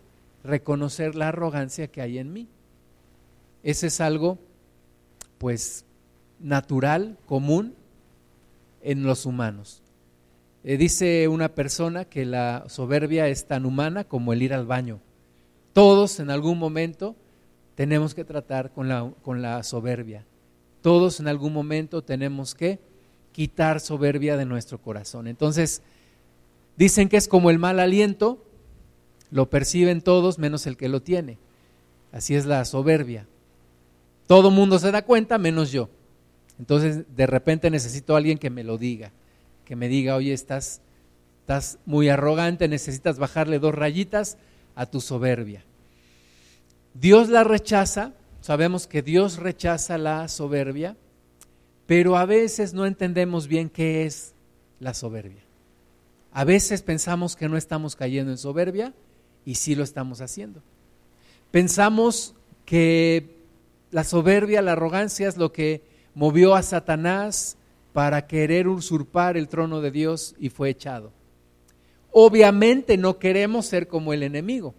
reconocer 0.42 1.14
la 1.14 1.28
arrogancia 1.28 1.88
que 1.88 2.00
hay 2.00 2.18
en 2.18 2.32
mí. 2.32 2.48
Ese 3.62 3.88
es 3.88 4.00
algo, 4.00 4.38
pues, 5.36 5.84
natural, 6.38 7.18
común 7.26 7.74
en 8.80 9.02
los 9.02 9.26
humanos. 9.26 9.82
Eh, 10.64 10.76
dice 10.76 11.28
una 11.28 11.50
persona 11.50 12.06
que 12.06 12.24
la 12.24 12.64
soberbia 12.68 13.28
es 13.28 13.46
tan 13.46 13.66
humana 13.66 14.04
como 14.04 14.32
el 14.32 14.42
ir 14.42 14.54
al 14.54 14.66
baño. 14.66 15.00
Todos 15.74 16.20
en 16.20 16.30
algún 16.30 16.58
momento 16.58 17.16
tenemos 17.74 18.14
que 18.14 18.24
tratar 18.24 18.70
con 18.70 18.88
la, 18.88 19.10
con 19.22 19.42
la 19.42 19.62
soberbia. 19.62 20.24
Todos 20.82 21.20
en 21.20 21.28
algún 21.28 21.52
momento 21.52 22.02
tenemos 22.02 22.54
que 22.54 22.78
quitar 23.32 23.80
soberbia 23.80 24.36
de 24.36 24.44
nuestro 24.44 24.78
corazón. 24.78 25.26
Entonces, 25.26 25.82
dicen 26.76 27.08
que 27.08 27.16
es 27.16 27.28
como 27.28 27.50
el 27.50 27.58
mal 27.58 27.80
aliento, 27.80 28.44
lo 29.30 29.48
perciben 29.50 30.00
todos 30.00 30.38
menos 30.38 30.66
el 30.66 30.76
que 30.76 30.88
lo 30.88 31.02
tiene. 31.02 31.38
Así 32.12 32.34
es 32.34 32.46
la 32.46 32.64
soberbia. 32.64 33.26
Todo 34.26 34.50
mundo 34.50 34.78
se 34.78 34.90
da 34.90 35.02
cuenta 35.02 35.38
menos 35.38 35.70
yo. 35.70 35.88
Entonces, 36.58 37.04
de 37.16 37.26
repente 37.26 37.70
necesito 37.70 38.14
a 38.14 38.18
alguien 38.18 38.38
que 38.38 38.50
me 38.50 38.64
lo 38.64 38.76
diga, 38.78 39.12
que 39.64 39.76
me 39.76 39.88
diga, 39.88 40.16
oye, 40.16 40.32
estás, 40.32 40.80
estás 41.40 41.78
muy 41.86 42.08
arrogante, 42.08 42.68
necesitas 42.68 43.18
bajarle 43.18 43.58
dos 43.58 43.74
rayitas 43.74 44.36
a 44.74 44.86
tu 44.86 45.00
soberbia. 45.00 45.64
Dios 46.94 47.28
la 47.28 47.44
rechaza 47.44 48.12
Sabemos 48.40 48.86
que 48.86 49.02
Dios 49.02 49.36
rechaza 49.36 49.98
la 49.98 50.26
soberbia, 50.28 50.96
pero 51.86 52.16
a 52.16 52.24
veces 52.24 52.72
no 52.72 52.86
entendemos 52.86 53.46
bien 53.48 53.68
qué 53.68 54.06
es 54.06 54.34
la 54.78 54.94
soberbia. 54.94 55.42
A 56.32 56.44
veces 56.44 56.82
pensamos 56.82 57.36
que 57.36 57.48
no 57.48 57.56
estamos 57.56 57.96
cayendo 57.96 58.30
en 58.30 58.38
soberbia 58.38 58.94
y 59.44 59.56
sí 59.56 59.74
lo 59.74 59.82
estamos 59.82 60.20
haciendo. 60.20 60.62
Pensamos 61.50 62.34
que 62.64 63.36
la 63.90 64.04
soberbia, 64.04 64.62
la 64.62 64.72
arrogancia 64.72 65.28
es 65.28 65.36
lo 65.36 65.52
que 65.52 65.82
movió 66.14 66.54
a 66.54 66.62
Satanás 66.62 67.56
para 67.92 68.26
querer 68.26 68.68
usurpar 68.68 69.36
el 69.36 69.48
trono 69.48 69.80
de 69.80 69.90
Dios 69.90 70.34
y 70.38 70.48
fue 70.48 70.70
echado. 70.70 71.12
Obviamente 72.12 72.96
no 72.96 73.18
queremos 73.18 73.66
ser 73.66 73.88
como 73.88 74.12
el 74.12 74.22
enemigo, 74.22 74.74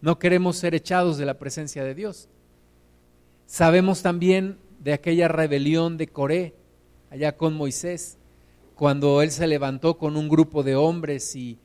no 0.00 0.18
queremos 0.18 0.56
ser 0.56 0.74
echados 0.74 1.18
de 1.18 1.26
la 1.26 1.38
presencia 1.38 1.84
de 1.84 1.94
Dios. 1.94 2.28
Sabemos 3.48 4.02
también 4.02 4.58
de 4.78 4.92
aquella 4.92 5.26
rebelión 5.26 5.96
de 5.96 6.06
Coré, 6.06 6.54
allá 7.10 7.34
con 7.34 7.54
Moisés, 7.54 8.18
cuando 8.74 9.22
él 9.22 9.30
se 9.30 9.46
levantó 9.46 9.96
con 9.96 10.18
un 10.18 10.28
grupo 10.28 10.62
de 10.62 10.76
hombres 10.76 11.34
y, 11.34 11.58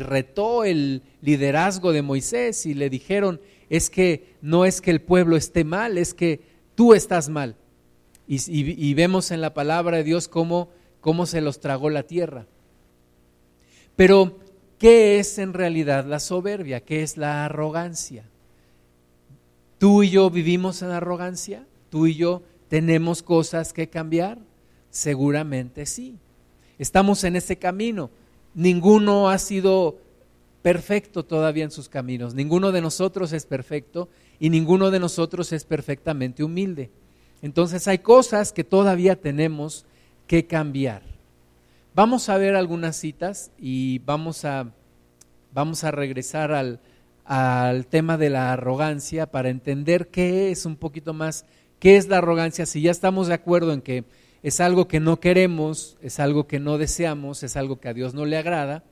retó 0.00 0.64
el 0.64 1.02
liderazgo 1.20 1.92
de 1.92 2.02
Moisés 2.02 2.64
y 2.66 2.74
le 2.74 2.90
dijeron, 2.90 3.40
es 3.68 3.90
que 3.90 4.34
no 4.40 4.64
es 4.64 4.80
que 4.80 4.90
el 4.90 5.02
pueblo 5.02 5.36
esté 5.36 5.62
mal, 5.64 5.98
es 5.98 6.14
que 6.14 6.40
tú 6.74 6.94
estás 6.94 7.28
mal. 7.28 7.54
Y, 8.26 8.94
vemos 8.94 9.30
en 9.30 9.42
la 9.42 9.52
palabra 9.52 9.98
de 9.98 10.04
Dios 10.04 10.28
cómo, 10.28 10.70
cómo 11.02 11.26
se 11.26 11.42
los 11.42 11.60
tragó 11.60 11.90
la 11.90 12.04
tierra. 12.04 12.46
Pero, 13.96 14.38
¿qué 14.78 15.20
es 15.20 15.38
en 15.38 15.52
realidad 15.52 16.06
la 16.06 16.20
soberbia? 16.20 16.80
¿Qué 16.80 17.02
es 17.02 17.18
la 17.18 17.44
arrogancia? 17.44 18.24
¿Tú 19.78 20.02
y 20.02 20.10
yo 20.10 20.28
vivimos 20.28 20.82
en 20.82 20.90
arrogancia? 20.90 21.64
¿Tú 21.88 22.06
y 22.06 22.14
yo 22.14 22.42
tenemos 22.68 23.22
cosas 23.22 23.72
que 23.72 23.88
cambiar? 23.88 24.38
Seguramente 24.90 25.86
sí. 25.86 26.18
Estamos 26.78 27.22
en 27.24 27.36
ese 27.36 27.56
camino. 27.56 28.10
Ninguno 28.54 29.30
ha 29.30 29.38
sido 29.38 29.98
perfecto 30.62 31.24
todavía 31.24 31.64
en 31.64 31.70
sus 31.70 31.88
caminos. 31.88 32.34
Ninguno 32.34 32.72
de 32.72 32.80
nosotros 32.80 33.32
es 33.32 33.46
perfecto 33.46 34.08
y 34.40 34.50
ninguno 34.50 34.90
de 34.90 34.98
nosotros 34.98 35.52
es 35.52 35.64
perfectamente 35.64 36.42
humilde. 36.42 36.90
Entonces 37.40 37.86
hay 37.86 37.98
cosas 37.98 38.52
que 38.52 38.64
todavía 38.64 39.20
tenemos 39.20 39.86
que 40.26 40.46
cambiar. 40.46 41.02
Vamos 41.94 42.28
a 42.28 42.36
ver 42.36 42.56
algunas 42.56 42.96
citas 42.96 43.52
y 43.58 44.00
vamos 44.00 44.44
a, 44.44 44.72
vamos 45.52 45.84
a 45.84 45.92
regresar 45.92 46.52
al, 46.52 46.80
al 47.28 47.86
tema 47.86 48.16
de 48.16 48.30
la 48.30 48.54
arrogancia 48.54 49.30
para 49.30 49.50
entender 49.50 50.08
qué 50.08 50.50
es 50.50 50.64
un 50.64 50.76
poquito 50.76 51.12
más, 51.12 51.44
qué 51.78 51.98
es 51.98 52.08
la 52.08 52.18
arrogancia, 52.18 52.64
si 52.64 52.80
ya 52.80 52.90
estamos 52.90 53.28
de 53.28 53.34
acuerdo 53.34 53.74
en 53.74 53.82
que 53.82 54.04
es 54.42 54.60
algo 54.60 54.88
que 54.88 54.98
no 54.98 55.20
queremos, 55.20 55.98
es 56.00 56.20
algo 56.20 56.46
que 56.46 56.58
no 56.58 56.78
deseamos, 56.78 57.42
es 57.42 57.58
algo 57.58 57.80
que 57.80 57.88
a 57.90 57.92
Dios 57.92 58.14
no 58.14 58.24
le 58.24 58.38
agrada, 58.38 58.82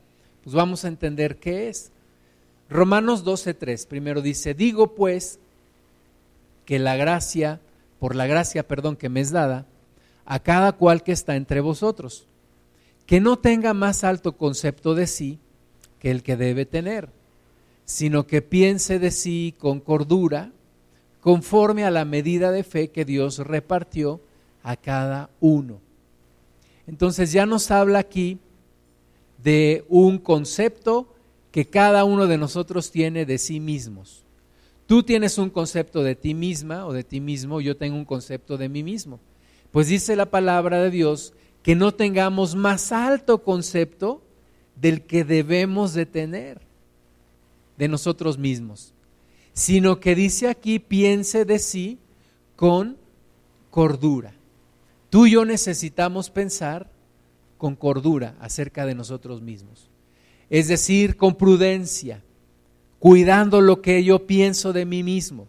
pues 0.45 0.55
vamos 0.55 0.85
a 0.85 0.88
entender 0.88 1.37
qué 1.37 1.71
es. 1.71 1.93
Romanos 2.69 3.25
12:3 3.25 3.87
primero 3.87 4.21
dice, 4.21 4.52
digo 4.52 4.95
pues 4.95 5.38
que 6.66 6.78
la 6.78 6.95
gracia, 6.97 7.61
por 7.99 8.14
la 8.14 8.26
gracia, 8.26 8.69
perdón, 8.69 8.97
que 8.97 9.09
me 9.09 9.23
es 9.23 9.31
dada, 9.31 9.64
a 10.26 10.40
cada 10.40 10.73
cual 10.73 11.02
que 11.02 11.12
está 11.12 11.37
entre 11.37 11.61
vosotros, 11.61 12.26
que 13.07 13.19
no 13.19 13.38
tenga 13.38 13.73
más 13.73 14.05
alto 14.05 14.37
concepto 14.37 14.95
de 14.95 15.07
sí 15.07 15.38
que 16.00 16.11
el 16.11 16.23
que 16.23 16.37
debe 16.37 16.66
tener 16.66 17.09
sino 17.87 18.26
que 18.26 18.43
piense 18.43 18.99
de 18.99 19.12
sí 19.12 19.55
con 19.57 19.81
cordura, 19.81 20.52
conforme 21.21 21.85
a 21.85 21.90
la 21.90 22.05
medida 22.05 22.50
de 22.50 22.64
fe 22.64 22.88
que 22.88 23.05
Dios 23.05 23.38
repartió 23.38 24.21
a 24.62 24.76
cada 24.76 25.31
uno. 25.40 25.81
Entonces 26.87 27.33
ya 27.33 27.47
nos 27.47 27.71
habla 27.71 28.00
aquí 28.00 28.38
de 29.43 29.85
un 29.88 30.19
concepto 30.19 31.14
que 31.52 31.66
cada 31.66 32.05
uno 32.05 32.26
de 32.26 32.38
nosotros 32.38 32.90
tiene 32.90 33.25
de 33.25 33.38
sí 33.38 33.61
mismos. 33.61 34.25
Tú 34.87 35.02
tienes 35.02 35.38
un 35.38 35.50
concepto 35.50 36.02
de 36.02 36.14
ti 36.14 36.35
misma 36.35 36.87
o 36.87 36.93
de 36.93 37.05
ti 37.05 37.21
mismo, 37.21 37.61
yo 37.61 37.76
tengo 37.76 37.97
un 37.97 38.05
concepto 38.05 38.57
de 38.57 38.69
mí 38.69 38.83
mismo. 38.83 39.21
Pues 39.71 39.88
dice 39.88 40.16
la 40.16 40.26
palabra 40.26 40.83
de 40.83 40.90
Dios 40.90 41.33
que 41.62 41.75
no 41.75 41.95
tengamos 41.95 42.55
más 42.55 42.93
alto 42.93 43.43
concepto 43.43 44.23
del 44.76 45.02
que 45.02 45.25
debemos 45.25 45.95
de 45.95 46.07
tener 46.07 46.65
de 47.78 47.88
nosotros 47.88 48.38
mismos, 48.38 48.92
sino 49.52 50.00
que 50.00 50.14
dice 50.14 50.49
aquí, 50.49 50.78
piense 50.78 51.45
de 51.45 51.59
sí 51.59 51.99
con 52.56 52.97
cordura. 53.71 54.35
Tú 55.11 55.26
y 55.26 55.33
yo 55.33 55.45
necesitamos 55.45 56.30
pensar 56.30 56.90
con 57.59 57.75
cordura 57.75 58.35
acerca 58.40 58.87
de 58.87 58.95
nosotros 58.95 59.40
mismos. 59.42 59.88
Es 60.50 60.68
decir, 60.68 61.16
con 61.16 61.37
prudencia, 61.37 62.23
cuidando 62.99 63.61
lo 63.61 63.83
que 63.83 64.04
yo 64.04 64.26
pienso 64.26 64.73
de 64.73 64.85
mí 64.85 65.02
mismo. 65.02 65.49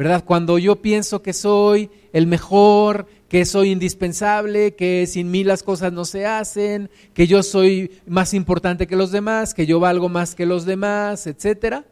¿Verdad? 0.00 0.24
Cuando 0.24 0.56
yo 0.56 0.76
pienso 0.76 1.20
que 1.20 1.34
soy 1.34 1.90
el 2.14 2.26
mejor, 2.26 3.06
que 3.28 3.44
soy 3.44 3.70
indispensable, 3.70 4.74
que 4.74 5.06
sin 5.06 5.30
mí 5.30 5.44
las 5.44 5.62
cosas 5.62 5.92
no 5.92 6.06
se 6.06 6.24
hacen, 6.24 6.88
que 7.12 7.26
yo 7.26 7.42
soy 7.42 8.00
más 8.06 8.32
importante 8.32 8.86
que 8.86 8.96
los 8.96 9.12
demás, 9.12 9.52
que 9.52 9.66
yo 9.66 9.78
valgo 9.78 10.08
más 10.08 10.34
que 10.34 10.46
los 10.46 10.64
demás, 10.64 11.26
etcétera, 11.26 11.84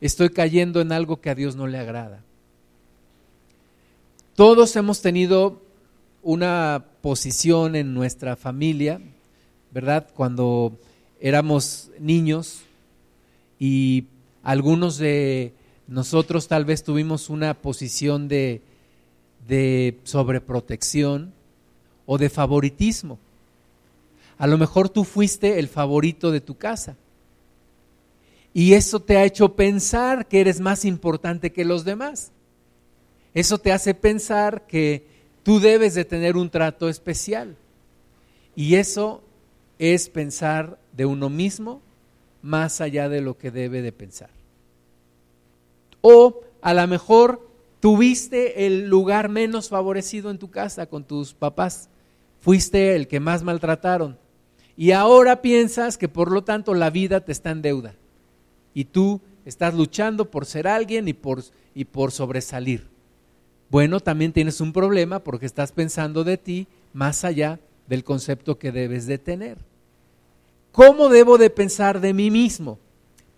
estoy 0.00 0.30
cayendo 0.30 0.80
en 0.80 0.92
algo 0.92 1.20
que 1.20 1.28
a 1.28 1.34
Dios 1.34 1.54
no 1.54 1.66
le 1.66 1.76
agrada. 1.76 2.24
Todos 4.34 4.74
hemos 4.76 5.02
tenido 5.02 5.60
una 6.22 6.86
posición 7.02 7.76
en 7.76 7.92
nuestra 7.92 8.34
familia, 8.34 8.98
¿verdad? 9.72 10.08
Cuando 10.14 10.78
éramos 11.20 11.90
niños 12.00 12.62
y 13.58 14.06
algunos 14.42 14.96
de 14.96 15.52
nosotros 15.86 16.48
tal 16.48 16.64
vez 16.64 16.84
tuvimos 16.84 17.28
una 17.30 17.54
posición 17.54 18.28
de, 18.28 18.62
sobreprotección 20.04 21.32
o 22.06 22.18
de 22.18 22.30
favoritismo. 22.30 23.18
A 24.38 24.46
lo 24.46 24.58
mejor 24.58 24.88
tú 24.88 25.04
fuiste 25.04 25.58
el 25.58 25.68
favorito 25.68 26.30
de 26.30 26.40
tu 26.40 26.56
casa. 26.56 26.96
Y 28.54 28.74
eso 28.74 29.00
te 29.00 29.16
ha 29.16 29.24
hecho 29.24 29.54
pensar 29.54 30.26
que 30.26 30.40
eres 30.40 30.60
más 30.60 30.84
importante 30.84 31.52
que 31.52 31.64
los 31.64 31.84
demás. 31.84 32.32
Eso 33.34 33.58
te 33.58 33.72
hace 33.72 33.94
pensar 33.94 34.66
que 34.66 35.06
tú 35.42 35.58
debes 35.58 35.94
de 35.94 36.04
tener 36.04 36.36
un 36.36 36.50
trato 36.50 36.88
especial. 36.88 37.56
Y 38.54 38.74
eso 38.74 39.22
es 39.78 40.08
pensar 40.08 40.78
de 40.92 41.06
uno 41.06 41.30
mismo 41.30 41.80
más 42.42 42.80
allá 42.80 43.08
de 43.08 43.20
lo 43.20 43.38
que 43.38 43.50
debe 43.50 43.80
de 43.80 43.92
pensar. 43.92 44.41
O 46.02 46.42
a 46.60 46.74
lo 46.74 46.86
mejor 46.86 47.48
tuviste 47.80 48.66
el 48.66 48.88
lugar 48.88 49.28
menos 49.28 49.70
favorecido 49.70 50.30
en 50.30 50.38
tu 50.38 50.50
casa 50.50 50.86
con 50.86 51.04
tus 51.04 51.32
papás. 51.32 51.88
Fuiste 52.40 52.94
el 52.94 53.08
que 53.08 53.20
más 53.20 53.42
maltrataron. 53.42 54.18
Y 54.76 54.92
ahora 54.92 55.42
piensas 55.42 55.96
que 55.96 56.08
por 56.08 56.30
lo 56.30 56.44
tanto 56.44 56.74
la 56.74 56.90
vida 56.90 57.20
te 57.20 57.32
está 57.32 57.50
en 57.50 57.62
deuda. 57.62 57.94
Y 58.74 58.84
tú 58.84 59.20
estás 59.44 59.74
luchando 59.74 60.30
por 60.30 60.46
ser 60.46 60.68
alguien 60.68 61.08
y 61.08 61.12
por, 61.12 61.42
y 61.74 61.84
por 61.84 62.12
sobresalir. 62.12 62.88
Bueno, 63.70 64.00
también 64.00 64.32
tienes 64.32 64.60
un 64.60 64.72
problema 64.72 65.20
porque 65.20 65.46
estás 65.46 65.72
pensando 65.72 66.24
de 66.24 66.36
ti 66.36 66.66
más 66.92 67.24
allá 67.24 67.58
del 67.86 68.04
concepto 68.04 68.58
que 68.58 68.70
debes 68.70 69.06
de 69.06 69.18
tener. 69.18 69.58
¿Cómo 70.72 71.08
debo 71.08 71.38
de 71.38 71.50
pensar 71.50 72.00
de 72.00 72.14
mí 72.14 72.30
mismo? 72.30 72.78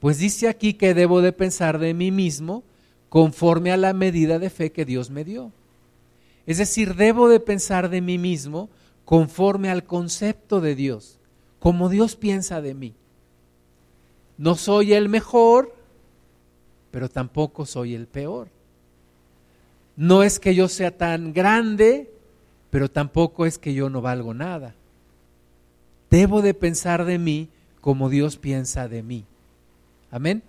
Pues 0.05 0.19
dice 0.19 0.49
aquí 0.49 0.75
que 0.75 0.93
debo 0.93 1.23
de 1.23 1.33
pensar 1.33 1.79
de 1.79 1.95
mí 1.95 2.11
mismo 2.11 2.63
conforme 3.09 3.73
a 3.73 3.79
la 3.79 3.95
medida 3.95 4.39
de 4.39 4.51
fe 4.51 4.71
que 4.71 4.85
Dios 4.85 5.09
me 5.09 5.25
dio. 5.25 5.51
Es 6.45 6.59
decir, 6.59 6.95
debo 6.95 7.31
de 7.31 7.41
pensar 7.41 7.89
de 7.89 8.03
mí 8.03 8.19
mismo 8.19 8.69
conforme 9.07 9.71
al 9.71 9.85
concepto 9.85 10.61
de 10.61 10.75
Dios, 10.75 11.19
como 11.59 11.89
Dios 11.89 12.17
piensa 12.17 12.61
de 12.61 12.75
mí. 12.75 12.93
No 14.37 14.57
soy 14.57 14.93
el 14.93 15.09
mejor, 15.09 15.75
pero 16.91 17.09
tampoco 17.09 17.65
soy 17.65 17.95
el 17.95 18.07
peor. 18.07 18.49
No 19.97 20.23
es 20.23 20.39
que 20.39 20.55
yo 20.55 20.69
sea 20.69 20.95
tan 20.95 21.33
grande, 21.33 22.13
pero 22.69 22.91
tampoco 22.91 23.47
es 23.47 23.57
que 23.57 23.73
yo 23.73 23.89
no 23.89 24.03
valgo 24.03 24.35
nada. 24.35 24.75
Debo 26.11 26.43
de 26.43 26.53
pensar 26.53 27.07
de 27.07 27.19
mí 27.19 27.49
como 27.81 28.11
Dios 28.11 28.37
piensa 28.37 28.87
de 28.87 29.03
mí. 29.03 29.25
Amén. 30.15 30.45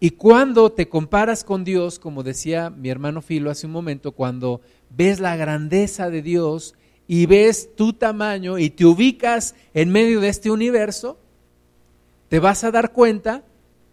Y 0.00 0.12
cuando 0.12 0.72
te 0.72 0.88
comparas 0.88 1.44
con 1.44 1.64
Dios, 1.64 1.98
como 1.98 2.22
decía 2.22 2.70
mi 2.70 2.88
hermano 2.88 3.20
Filo 3.20 3.50
hace 3.50 3.66
un 3.66 3.72
momento, 3.72 4.12
cuando 4.12 4.62
ves 4.88 5.20
la 5.20 5.36
grandeza 5.36 6.08
de 6.08 6.22
Dios 6.22 6.74
y 7.06 7.26
ves 7.26 7.76
tu 7.76 7.92
tamaño 7.92 8.56
y 8.56 8.70
te 8.70 8.86
ubicas 8.86 9.54
en 9.74 9.90
medio 9.90 10.22
de 10.22 10.28
este 10.28 10.50
universo, 10.50 11.18
te 12.30 12.38
vas 12.38 12.64
a 12.64 12.70
dar 12.70 12.94
cuenta, 12.94 13.44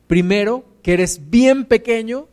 primero, 0.08 0.64
que 0.82 0.94
eres 0.94 1.30
bien 1.30 1.66
pequeño, 1.66 2.30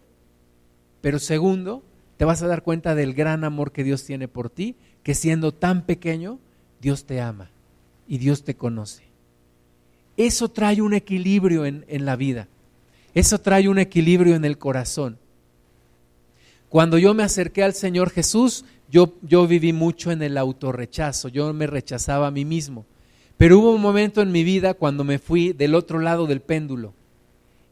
pero 1.00 1.18
segundo, 1.18 1.82
te 2.18 2.24
vas 2.24 2.40
a 2.44 2.46
dar 2.46 2.62
cuenta 2.62 2.94
del 2.94 3.14
gran 3.14 3.42
amor 3.42 3.72
que 3.72 3.82
Dios 3.82 4.04
tiene 4.04 4.28
por 4.28 4.48
ti, 4.48 4.76
que 5.02 5.16
siendo 5.16 5.52
tan 5.52 5.86
pequeño, 5.86 6.38
Dios 6.80 7.04
te 7.04 7.20
ama 7.20 7.50
y 8.06 8.18
Dios 8.18 8.44
te 8.44 8.54
conoce. 8.54 9.10
Eso 10.16 10.50
trae 10.50 10.82
un 10.82 10.92
equilibrio 10.94 11.64
en, 11.64 11.84
en 11.88 12.04
la 12.04 12.14
vida. 12.14 12.46
Eso 13.14 13.38
trae 13.40 13.68
un 13.68 13.78
equilibrio 13.78 14.34
en 14.34 14.44
el 14.44 14.58
corazón. 14.58 15.18
Cuando 16.68 16.98
yo 16.98 17.14
me 17.14 17.24
acerqué 17.24 17.64
al 17.64 17.74
Señor 17.74 18.10
Jesús, 18.10 18.64
yo, 18.90 19.14
yo 19.22 19.46
viví 19.46 19.72
mucho 19.72 20.12
en 20.12 20.22
el 20.22 20.38
autorrechazo, 20.38 21.28
yo 21.28 21.52
me 21.52 21.66
rechazaba 21.66 22.28
a 22.28 22.30
mí 22.30 22.44
mismo. 22.44 22.86
Pero 23.36 23.58
hubo 23.58 23.74
un 23.74 23.80
momento 23.80 24.20
en 24.20 24.32
mi 24.32 24.44
vida 24.44 24.74
cuando 24.74 25.02
me 25.02 25.18
fui 25.18 25.52
del 25.52 25.74
otro 25.74 25.98
lado 25.98 26.26
del 26.26 26.40
péndulo 26.40 26.92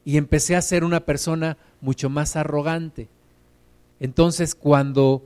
y 0.05 0.17
empecé 0.17 0.57
a 0.57 0.63
ser 0.63 0.83
una 0.83 1.01
persona 1.01 1.59
mucho 1.81 2.09
más 2.09 2.37
arrogante. 2.37 3.09
Entonces, 4.01 4.55
cuando 4.55 5.23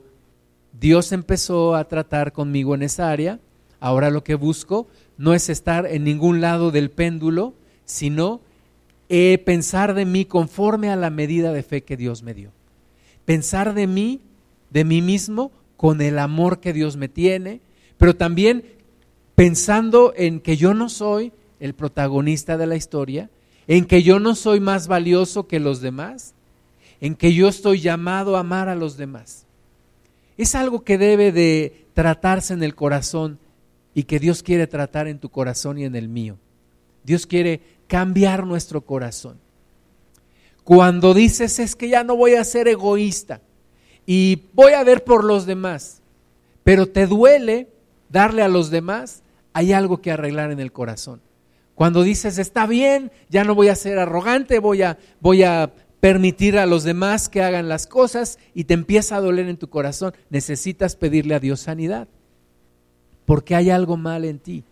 Dios 0.79 1.11
empezó 1.11 1.75
a 1.75 1.87
tratar 1.87 2.33
conmigo 2.33 2.75
en 2.75 2.83
esa 2.83 3.09
área, 3.09 3.39
ahora 3.79 4.09
lo 4.09 4.23
que 4.23 4.35
busco 4.35 4.87
no 5.17 5.33
es 5.33 5.49
estar 5.49 5.85
en 5.85 6.03
ningún 6.03 6.41
lado 6.41 6.71
del 6.71 6.91
péndulo, 6.91 7.53
sino 7.85 8.41
eh, 9.09 9.37
pensar 9.45 9.93
de 9.93 10.05
mí 10.05 10.25
conforme 10.25 10.89
a 10.89 10.95
la 10.95 11.09
medida 11.09 11.53
de 11.53 11.63
fe 11.63 11.83
que 11.83 11.97
Dios 11.97 12.23
me 12.23 12.33
dio. 12.33 12.51
Pensar 13.25 13.73
de 13.73 13.87
mí, 13.87 14.21
de 14.69 14.83
mí 14.83 15.01
mismo, 15.01 15.51
con 15.77 16.01
el 16.01 16.19
amor 16.19 16.59
que 16.59 16.73
Dios 16.73 16.97
me 16.97 17.09
tiene, 17.09 17.61
pero 17.97 18.15
también 18.15 18.63
pensando 19.35 20.13
en 20.15 20.39
que 20.39 20.57
yo 20.57 20.73
no 20.73 20.89
soy 20.89 21.33
el 21.59 21.73
protagonista 21.73 22.57
de 22.57 22.67
la 22.67 22.75
historia, 22.75 23.29
en 23.67 23.85
que 23.85 24.03
yo 24.03 24.19
no 24.19 24.35
soy 24.35 24.59
más 24.59 24.87
valioso 24.87 25.47
que 25.47 25.59
los 25.59 25.81
demás, 25.81 26.33
en 27.01 27.15
que 27.15 27.33
yo 27.33 27.47
estoy 27.47 27.79
llamado 27.79 28.35
a 28.35 28.41
amar 28.41 28.69
a 28.69 28.75
los 28.75 28.97
demás. 28.97 29.45
Es 30.37 30.55
algo 30.55 30.83
que 30.83 30.97
debe 30.97 31.31
de 31.31 31.85
tratarse 31.93 32.53
en 32.53 32.63
el 32.63 32.75
corazón 32.75 33.39
y 33.93 34.03
que 34.03 34.19
Dios 34.19 34.43
quiere 34.43 34.67
tratar 34.67 35.07
en 35.07 35.19
tu 35.19 35.29
corazón 35.29 35.77
y 35.77 35.85
en 35.85 35.95
el 35.95 36.09
mío. 36.09 36.37
Dios 37.03 37.27
quiere 37.27 37.61
cambiar 37.87 38.45
nuestro 38.45 38.81
corazón. 38.81 39.39
Cuando 40.63 41.13
dices 41.13 41.59
es 41.59 41.75
que 41.75 41.89
ya 41.89 42.03
no 42.03 42.15
voy 42.15 42.35
a 42.35 42.43
ser 42.43 42.67
egoísta 42.67 43.41
y 44.05 44.43
voy 44.53 44.73
a 44.73 44.83
ver 44.83 45.03
por 45.03 45.23
los 45.23 45.45
demás, 45.45 46.01
pero 46.63 46.87
te 46.87 47.05
duele 47.07 47.67
darle 48.09 48.43
a 48.43 48.47
los 48.47 48.69
demás, 48.69 49.23
hay 49.51 49.73
algo 49.73 50.01
que 50.01 50.11
arreglar 50.11 50.51
en 50.51 50.59
el 50.59 50.71
corazón. 50.71 51.21
Cuando 51.75 52.03
dices 52.03 52.37
está 52.37 52.65
bien, 52.65 53.11
ya 53.29 53.43
no 53.43 53.55
voy 53.55 53.67
a 53.67 53.75
ser 53.75 53.99
arrogante, 53.99 54.59
voy 54.59 54.83
a, 54.83 54.97
voy 55.19 55.43
a 55.43 55.73
permitir 55.99 56.57
a 56.57 56.65
los 56.65 56.83
demás 56.83 57.29
que 57.29 57.41
hagan 57.41 57.67
las 57.67 57.87
cosas 57.87 58.37
y 58.53 58.65
te 58.65 58.73
empieza 58.73 59.17
a 59.17 59.21
doler 59.21 59.49
en 59.49 59.57
tu 59.57 59.69
corazón, 59.69 60.13
necesitas 60.29 60.95
pedirle 60.95 61.35
a 61.35 61.39
Dios 61.39 61.61
sanidad, 61.61 62.07
porque 63.25 63.55
hay 63.55 63.69
algo 63.69 63.97
mal 63.97 64.23
en 64.25 64.39
ti 64.39 64.63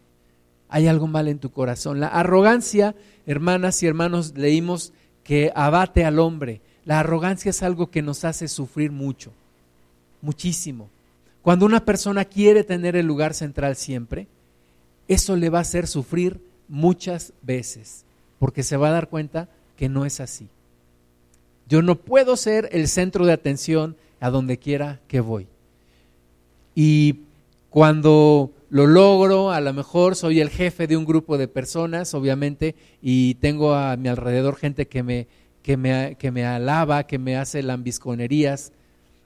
hay 0.72 0.88
algo 0.88 1.06
mal 1.06 1.28
en 1.28 1.38
tu 1.38 1.52
corazón. 1.52 2.00
La 2.00 2.08
arrogancia, 2.08 2.96
hermanas 3.28 3.84
y 3.84 3.88
hermanos, 3.88 4.34
leímos 4.38 4.94
que 5.24 5.52
abate 5.54 6.06
al 6.06 6.18
hombre. 6.18 6.62
La 6.86 7.02
arrogancia 7.02 7.50
es 7.50 7.62
algo 7.62 7.92
que 7.92 8.02
nos 8.02 8.24
hace 8.24 8.48
sufrir 8.48 8.90
mucho, 8.92 9.34
muchísimo. 10.22 10.90
Cuando 11.42 11.66
una 11.66 11.84
persona 11.84 12.24
quiere 12.24 12.64
tener 12.64 12.96
el 12.96 13.06
lugar 13.06 13.34
central 13.34 13.76
siempre, 13.76 14.28
eso 15.10 15.36
le 15.36 15.50
va 15.50 15.60
a 15.60 15.64
hacer 15.64 15.88
sufrir 15.88 16.40
muchas 16.70 17.34
veces, 17.42 18.06
porque 18.40 18.64
se 18.64 18.78
va 18.78 18.88
a 18.88 18.94
dar 18.94 19.10
cuenta 19.10 19.50
que 19.76 19.90
no 19.90 20.06
es 20.06 20.22
así. 20.22 20.48
Yo 21.68 21.82
no 21.82 21.96
puedo 21.96 22.38
ser 22.38 22.70
el 22.72 22.88
centro 22.88 23.26
de 23.26 23.34
atención 23.34 23.98
a 24.22 24.30
donde 24.30 24.58
quiera 24.58 25.02
que 25.10 25.20
voy. 25.20 25.48
Y 26.76 27.24
cuando 27.70 28.52
lo 28.72 28.88
logro, 28.88 29.52
a 29.52 29.60
lo 29.60 29.74
mejor 29.74 30.16
soy 30.16 30.40
el 30.40 30.50
jefe 30.50 30.88
de 30.88 30.96
un 30.96 31.04
grupo 31.04 31.38
de 31.38 31.50
personas, 31.50 32.14
obviamente, 32.14 32.74
y 33.02 33.36
tengo 33.36 33.76
a 33.76 33.98
mi 33.98 34.08
alrededor 34.08 34.56
gente 34.56 34.88
que 34.88 35.04
me, 35.04 35.28
que 35.62 35.76
me, 35.76 36.16
que 36.18 36.32
me 36.32 36.46
alaba, 36.46 37.04
que 37.04 37.20
me 37.20 37.36
hace 37.36 37.64
lambisconerías. 37.64 38.72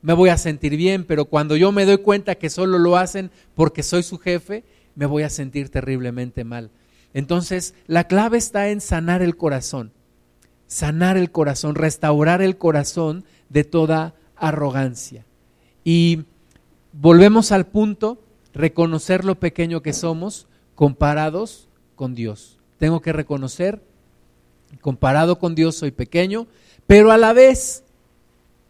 Me 0.01 0.13
voy 0.13 0.29
a 0.29 0.39
sentir 0.39 0.75
bien, 0.77 1.03
pero 1.03 1.25
cuando 1.25 1.55
yo 1.55 1.71
me 1.71 1.85
doy 1.85 1.99
cuenta 1.99 2.33
que 2.33 2.49
solo 2.49 2.79
lo 2.79 2.97
hacen 2.97 3.29
porque 3.53 3.83
soy 3.83 4.01
su 4.01 4.17
jefe, 4.17 4.63
me 4.95 5.05
voy 5.05 5.21
a 5.21 5.29
sentir 5.29 5.69
terriblemente 5.69 6.43
mal. 6.43 6.71
Entonces, 7.13 7.75
la 7.85 8.05
clave 8.05 8.39
está 8.39 8.69
en 8.69 8.81
sanar 8.81 9.21
el 9.21 9.37
corazón, 9.37 9.91
sanar 10.65 11.17
el 11.17 11.29
corazón, 11.29 11.75
restaurar 11.75 12.41
el 12.41 12.57
corazón 12.57 13.25
de 13.49 13.63
toda 13.63 14.15
arrogancia. 14.37 15.23
Y 15.83 16.23
volvemos 16.93 17.51
al 17.51 17.67
punto 17.67 18.24
reconocer 18.55 19.25
lo 19.25 19.35
pequeño 19.35 19.81
que 19.81 19.93
somos 19.93 20.47
comparados 20.73 21.67
con 21.95 22.15
Dios. 22.15 22.57
Tengo 22.79 23.01
que 23.01 23.13
reconocer, 23.13 23.81
comparado 24.81 25.37
con 25.37 25.55
Dios 25.55 25.75
soy 25.75 25.91
pequeño, 25.91 26.47
pero 26.87 27.11
a 27.11 27.17
la 27.17 27.33
vez 27.33 27.83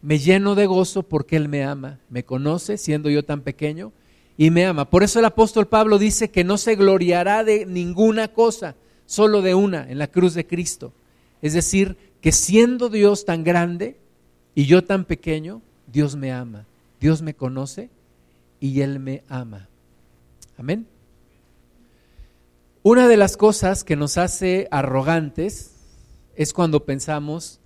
me 0.02 0.18
lleno 0.18 0.54
de 0.54 0.66
gozo 0.66 1.02
porque 1.02 1.36
Él 1.36 1.48
me 1.48 1.64
ama, 1.64 1.98
me 2.10 2.24
conoce 2.24 2.78
siendo 2.78 3.08
yo 3.10 3.24
tan 3.24 3.40
pequeño 3.40 3.92
y 4.36 4.50
me 4.50 4.66
ama. 4.66 4.90
Por 4.90 5.02
eso 5.02 5.20
el 5.20 5.24
apóstol 5.24 5.66
Pablo 5.66 5.98
dice 5.98 6.30
que 6.30 6.44
no 6.44 6.58
se 6.58 6.76
gloriará 6.76 7.44
de 7.44 7.64
ninguna 7.64 8.28
cosa, 8.28 8.74
solo 9.06 9.40
de 9.40 9.54
una, 9.54 9.90
en 9.90 9.98
la 9.98 10.08
cruz 10.08 10.34
de 10.34 10.46
Cristo. 10.46 10.92
Es 11.42 11.54
decir, 11.54 11.96
que 12.20 12.32
siendo 12.32 12.88
Dios 12.88 13.24
tan 13.24 13.44
grande 13.44 13.96
y 14.54 14.66
yo 14.66 14.84
tan 14.84 15.04
pequeño, 15.04 15.62
Dios 15.86 16.16
me 16.16 16.32
ama, 16.32 16.66
Dios 17.00 17.22
me 17.22 17.34
conoce 17.34 17.88
y 18.60 18.80
Él 18.80 18.98
me 18.98 19.22
ama. 19.28 19.68
Amén. 20.58 20.86
Una 22.82 23.08
de 23.08 23.16
las 23.16 23.36
cosas 23.36 23.84
que 23.84 23.96
nos 23.96 24.16
hace 24.16 24.68
arrogantes 24.70 25.72
es 26.34 26.52
cuando 26.52 26.84
pensamos 26.84 27.60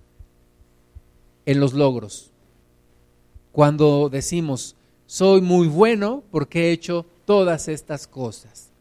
en 1.45 1.59
los 1.59 1.73
logros. 1.73 2.31
Cuando 3.51 4.09
decimos, 4.09 4.75
soy 5.05 5.41
muy 5.41 5.67
bueno 5.67 6.23
porque 6.31 6.69
he 6.69 6.71
hecho 6.71 7.05
todas 7.25 7.67
estas 7.67 8.07
cosas. 8.07 8.71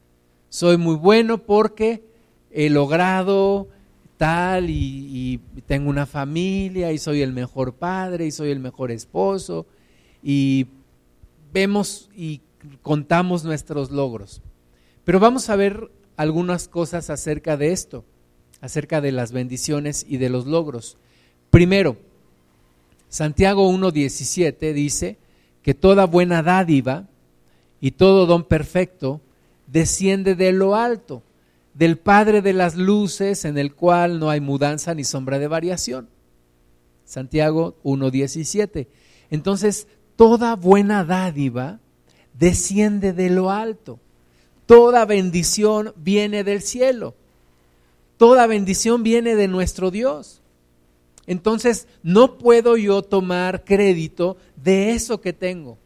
Soy 0.48 0.76
muy 0.76 0.96
bueno 0.96 1.38
porque 1.38 2.04
he 2.50 2.70
logrado 2.70 3.68
tal 4.16 4.70
y, 4.70 5.40
tengo 5.66 5.88
una 5.88 6.06
familia 6.06 6.92
y 6.92 6.98
soy 6.98 7.22
el 7.22 7.32
mejor 7.32 7.74
padre 7.74 8.26
y 8.26 8.30
soy 8.30 8.50
el 8.50 8.60
mejor 8.60 8.90
esposo 8.90 9.66
y 10.22 10.66
vemos 11.52 12.10
y 12.14 12.42
contamos 12.82 13.44
nuestros 13.44 13.90
logros. 13.90 14.42
Pero 15.04 15.20
vamos 15.20 15.50
a 15.50 15.56
ver 15.56 15.90
algunas 16.16 16.68
cosas 16.68 17.10
acerca 17.10 17.56
de 17.56 17.72
esto, 17.72 18.04
acerca 18.60 19.00
de 19.00 19.12
las 19.12 19.32
bendiciones 19.32 20.04
y 20.08 20.18
de 20.18 20.28
los 20.28 20.46
logros. 20.46 20.98
Primero, 21.50 21.96
Santiago 23.08 23.70
1.17 23.72 24.72
dice, 24.72 25.18
que 25.62 25.74
toda 25.74 26.06
buena 26.06 26.42
dádiva 26.42 27.06
y 27.80 27.92
todo 27.92 28.26
don 28.26 28.44
perfecto 28.44 29.20
desciende 29.66 30.34
de 30.34 30.52
lo 30.52 30.74
alto, 30.74 31.22
del 31.74 31.98
Padre 31.98 32.42
de 32.42 32.52
las 32.52 32.76
luces, 32.76 33.44
en 33.44 33.56
el 33.58 33.74
cual 33.74 34.18
no 34.18 34.30
hay 34.30 34.40
mudanza 34.40 34.94
ni 34.94 35.04
sombra 35.04 35.38
de 35.38 35.48
variación. 35.48 36.08
Santiago 37.04 37.76
1.17. 37.84 38.86
Entonces, 39.30 39.86
toda 40.16 40.56
buena 40.56 41.04
dádiva 41.04 41.80
desciende 42.34 43.12
de 43.12 43.30
lo 43.30 43.50
alto. 43.50 43.98
Toda 44.66 45.04
bendición 45.04 45.92
viene 45.96 46.44
del 46.44 46.62
cielo. 46.62 47.14
Toda 48.16 48.46
bendición 48.46 49.02
viene 49.02 49.34
de 49.34 49.48
nuestro 49.48 49.90
Dios. 49.90 50.40
Entonces, 51.26 51.88
no 52.02 52.38
puedo 52.38 52.76
yo 52.76 53.02
tomar 53.02 53.64
crédito 53.64 54.36
de 54.56 54.90
eso 54.92 55.20
que 55.20 55.32
tengo. 55.32 55.78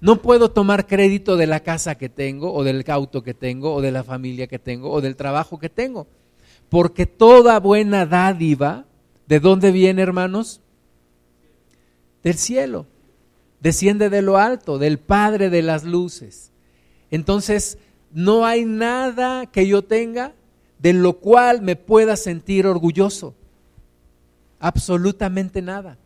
No 0.00 0.20
puedo 0.20 0.50
tomar 0.50 0.86
crédito 0.86 1.36
de 1.36 1.46
la 1.46 1.60
casa 1.60 1.94
que 1.94 2.08
tengo, 2.08 2.52
o 2.52 2.62
del 2.64 2.84
auto 2.88 3.22
que 3.22 3.34
tengo, 3.34 3.72
o 3.74 3.80
de 3.80 3.90
la 3.90 4.04
familia 4.04 4.46
que 4.46 4.58
tengo, 4.58 4.90
o 4.90 5.00
del 5.00 5.16
trabajo 5.16 5.58
que 5.58 5.70
tengo. 5.70 6.06
Porque 6.68 7.06
toda 7.06 7.58
buena 7.60 8.04
dádiva, 8.04 8.84
¿de 9.26 9.40
dónde 9.40 9.70
viene, 9.70 10.02
hermanos? 10.02 10.60
Del 12.22 12.34
cielo. 12.34 12.86
Desciende 13.64 14.10
de 14.10 14.22
lo 14.22 14.36
alto, 14.36 14.78
del 14.78 14.98
Padre 14.98 15.50
de 15.50 15.62
las 15.62 15.82
luces. 15.82 16.52
Entonces, 17.10 17.78
no 18.12 18.44
hay 18.46 18.66
nada 18.66 19.46
que 19.46 19.66
yo 19.66 19.82
tenga 19.82 20.34
de 20.78 20.92
lo 20.92 21.14
cual 21.14 21.62
me 21.62 21.74
pueda 21.74 22.14
sentir 22.16 22.66
orgulloso 22.66 23.34
absolutamente 24.60 25.62
nada. 25.62 25.96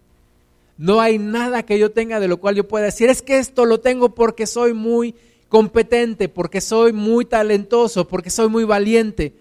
No 0.76 1.00
hay 1.00 1.18
nada 1.18 1.64
que 1.64 1.80
yo 1.80 1.90
tenga 1.90 2.20
de 2.20 2.28
lo 2.28 2.38
cual 2.38 2.54
yo 2.54 2.68
pueda 2.68 2.86
decir, 2.86 3.10
es 3.10 3.22
que 3.22 3.38
esto 3.38 3.64
lo 3.64 3.80
tengo 3.80 4.14
porque 4.14 4.46
soy 4.46 4.72
muy 4.72 5.16
competente, 5.48 6.28
porque 6.28 6.60
soy 6.60 6.92
muy 6.92 7.24
talentoso, 7.24 8.06
porque 8.06 8.30
soy 8.30 8.48
muy 8.48 8.62
valiente. 8.62 9.34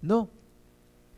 No. 0.00 0.28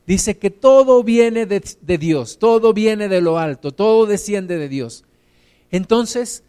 Dice 0.07 0.39
que 0.39 0.49
todo 0.49 1.03
viene 1.03 1.45
de, 1.45 1.63
de, 1.83 1.99
Dios, 1.99 2.39
todo 2.39 2.73
viene 2.73 3.09
de 3.09 3.21
lo 3.21 3.39
alto, 3.39 3.73
todo 3.73 4.07
desciende 4.07 4.57
de 4.57 4.71
Dios. 4.71 5.05
Entonces, 5.71 6.43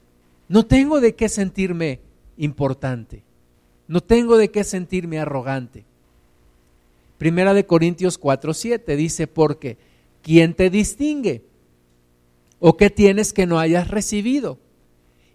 no 0.47 0.65
tengo 0.65 1.01
de 1.01 1.15
qué 1.15 1.29
sentirme 1.29 1.99
importante, 2.37 3.23
no 3.87 4.01
tengo 4.01 4.37
de 4.37 4.49
qué 4.49 4.63
sentirme 4.63 5.19
arrogante. 5.19 5.85
Primera 7.17 7.53
de 7.53 7.65
Corintios 7.65 8.19
4:7 8.19 8.95
dice, 8.95 9.27
porque 9.27 9.77
¿quién 10.21 10.53
te 10.53 10.69
distingue? 10.69 11.43
¿O 12.59 12.77
qué 12.77 12.89
tienes 12.89 13.33
que 13.33 13.45
no 13.45 13.59
hayas 13.59 13.89
recibido? 13.89 14.57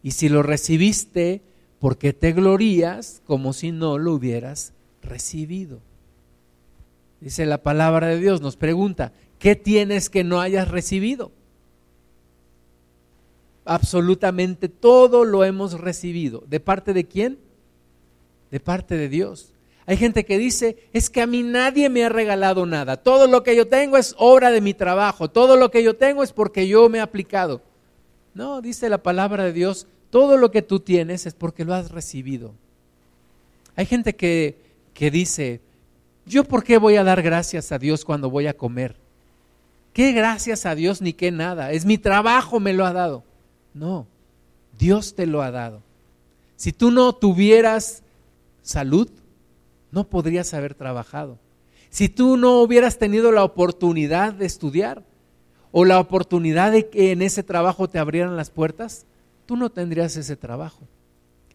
Y 0.02 0.12
si 0.12 0.28
lo 0.28 0.42
recibiste, 0.42 1.42
¿por 1.78 1.96
qué 1.98 2.12
te 2.12 2.32
glorías 2.32 3.22
como 3.26 3.52
si 3.52 3.72
no 3.72 3.98
lo 3.98 4.12
hubieras 4.12 4.72
recibido? 5.02 5.80
Dice 7.20 7.46
la 7.46 7.62
palabra 7.62 8.08
de 8.08 8.18
Dios, 8.18 8.42
nos 8.42 8.56
pregunta, 8.56 9.12
¿qué 9.38 9.56
tienes 9.56 10.10
que 10.10 10.24
no 10.24 10.40
hayas 10.40 10.68
recibido? 10.68 11.32
Absolutamente 13.64 14.68
todo 14.68 15.24
lo 15.24 15.44
hemos 15.44 15.80
recibido. 15.80 16.44
¿De 16.46 16.60
parte 16.60 16.92
de 16.92 17.04
quién? 17.04 17.38
De 18.50 18.60
parte 18.60 18.96
de 18.96 19.08
Dios. 19.08 19.52
Hay 19.86 19.96
gente 19.96 20.24
que 20.24 20.38
dice, 20.38 20.78
es 20.92 21.10
que 21.10 21.20
a 21.20 21.26
mí 21.26 21.42
nadie 21.42 21.88
me 21.90 22.04
ha 22.04 22.08
regalado 22.08 22.64
nada. 22.64 22.96
Todo 22.96 23.26
lo 23.26 23.42
que 23.42 23.54
yo 23.54 23.68
tengo 23.68 23.96
es 23.96 24.14
obra 24.18 24.50
de 24.50 24.60
mi 24.60 24.72
trabajo. 24.72 25.28
Todo 25.28 25.56
lo 25.56 25.70
que 25.70 25.82
yo 25.82 25.94
tengo 25.94 26.22
es 26.22 26.32
porque 26.32 26.66
yo 26.66 26.88
me 26.88 26.98
he 26.98 27.00
aplicado. 27.00 27.62
No, 28.34 28.62
dice 28.62 28.88
la 28.88 29.02
palabra 29.02 29.44
de 29.44 29.52
Dios, 29.52 29.86
todo 30.10 30.36
lo 30.36 30.50
que 30.50 30.62
tú 30.62 30.80
tienes 30.80 31.26
es 31.26 31.34
porque 31.34 31.64
lo 31.64 31.74
has 31.74 31.90
recibido. 31.90 32.54
Hay 33.76 33.86
gente 33.86 34.14
que, 34.14 34.56
que 34.94 35.10
dice, 35.10 35.60
yo 36.26 36.44
por 36.44 36.64
qué 36.64 36.78
voy 36.78 36.96
a 36.96 37.04
dar 37.04 37.22
gracias 37.22 37.72
a 37.72 37.78
Dios 37.78 38.04
cuando 38.04 38.30
voy 38.30 38.46
a 38.46 38.56
comer. 38.56 38.96
¿Qué 39.92 40.12
gracias 40.12 40.66
a 40.66 40.74
Dios 40.74 41.02
ni 41.02 41.12
qué 41.12 41.30
nada? 41.30 41.72
Es 41.72 41.84
mi 41.84 41.98
trabajo 41.98 42.58
me 42.58 42.72
lo 42.72 42.86
ha 42.86 42.92
dado. 42.92 43.22
No, 43.74 44.06
Dios 44.78 45.14
te 45.14 45.26
lo 45.26 45.42
ha 45.42 45.50
dado. 45.50 45.82
Si 46.56 46.72
tú 46.72 46.90
no 46.90 47.12
tuvieras 47.12 48.02
salud, 48.62 49.10
no 49.90 50.04
podrías 50.04 50.54
haber 50.54 50.74
trabajado. 50.74 51.38
Si 51.90 52.08
tú 52.08 52.36
no 52.36 52.60
hubieras 52.60 52.98
tenido 52.98 53.30
la 53.32 53.44
oportunidad 53.44 54.32
de 54.32 54.46
estudiar 54.46 55.04
o 55.70 55.84
la 55.84 56.00
oportunidad 56.00 56.72
de 56.72 56.88
que 56.88 57.12
en 57.12 57.22
ese 57.22 57.42
trabajo 57.42 57.88
te 57.88 57.98
abrieran 57.98 58.36
las 58.36 58.50
puertas, 58.50 59.06
tú 59.46 59.56
no 59.56 59.70
tendrías 59.70 60.16
ese 60.16 60.36
trabajo. 60.36 60.80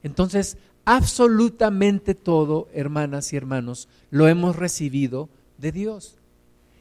Entonces, 0.04 0.58
absolutamente 0.86 2.16
todo, 2.16 2.68
hermanas 2.74 3.34
y 3.34 3.38
hermanos, 3.38 3.88
lo 4.12 4.28
hemos 4.28 4.56
recibido 4.56 5.30
de 5.58 5.72
Dios. 5.72 6.16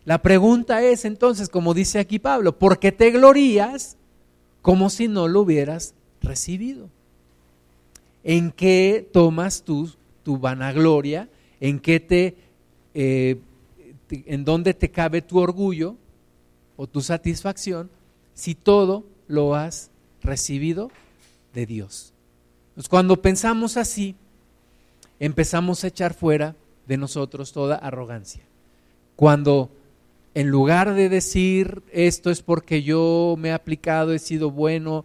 La 0.04 0.22
pregunta 0.22 0.82
es 0.82 1.04
entonces, 1.04 1.48
como 1.48 1.74
dice 1.74 1.98
aquí 1.98 2.18
Pablo, 2.18 2.58
¿por 2.58 2.78
qué 2.78 2.92
te 2.92 3.10
glorías 3.10 3.96
como 4.62 4.90
si 4.90 5.08
no 5.08 5.28
lo 5.28 5.42
hubieras 5.42 5.94
recibido? 6.20 6.88
¿En 8.24 8.50
qué 8.50 9.08
tomas 9.12 9.62
tú 9.62 9.90
tu 10.22 10.36
vanagloria 10.36 11.28
en 11.60 11.80
qué 11.80 12.00
te, 12.00 12.36
eh, 12.92 13.40
en 14.10 14.44
dónde 14.44 14.74
te 14.74 14.90
cabe 14.90 15.22
tu 15.22 15.38
orgullo 15.38 15.96
o 16.76 16.86
tu 16.86 17.00
satisfacción 17.00 17.90
si 18.34 18.54
todo 18.54 19.04
lo 19.26 19.54
has 19.54 19.90
recibido 20.22 20.90
de 21.54 21.64
Dios. 21.66 22.12
Pues 22.74 22.88
cuando 22.88 23.20
pensamos 23.20 23.76
así, 23.76 24.14
empezamos 25.18 25.82
a 25.82 25.88
echar 25.88 26.14
fuera 26.14 26.54
de 26.86 26.96
nosotros 26.96 27.52
toda 27.52 27.76
arrogancia. 27.76 28.42
Cuando 29.16 29.70
en 30.38 30.50
lugar 30.50 30.94
de 30.94 31.08
decir 31.08 31.82
esto 31.90 32.30
es 32.30 32.42
porque 32.42 32.84
yo 32.84 33.34
me 33.36 33.48
he 33.48 33.52
aplicado, 33.52 34.12
he 34.12 34.20
sido 34.20 34.52
bueno, 34.52 35.04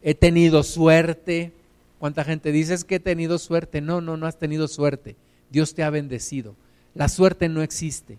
he 0.00 0.14
tenido 0.14 0.62
suerte, 0.62 1.52
¿cuánta 1.98 2.22
gente 2.22 2.52
dice 2.52 2.74
es 2.74 2.84
que 2.84 2.94
he 2.94 3.00
tenido 3.00 3.40
suerte? 3.40 3.80
No, 3.80 4.00
no, 4.00 4.16
no 4.16 4.28
has 4.28 4.38
tenido 4.38 4.68
suerte. 4.68 5.16
Dios 5.50 5.74
te 5.74 5.82
ha 5.82 5.90
bendecido. 5.90 6.54
La 6.94 7.08
suerte 7.08 7.48
no 7.48 7.62
existe. 7.62 8.18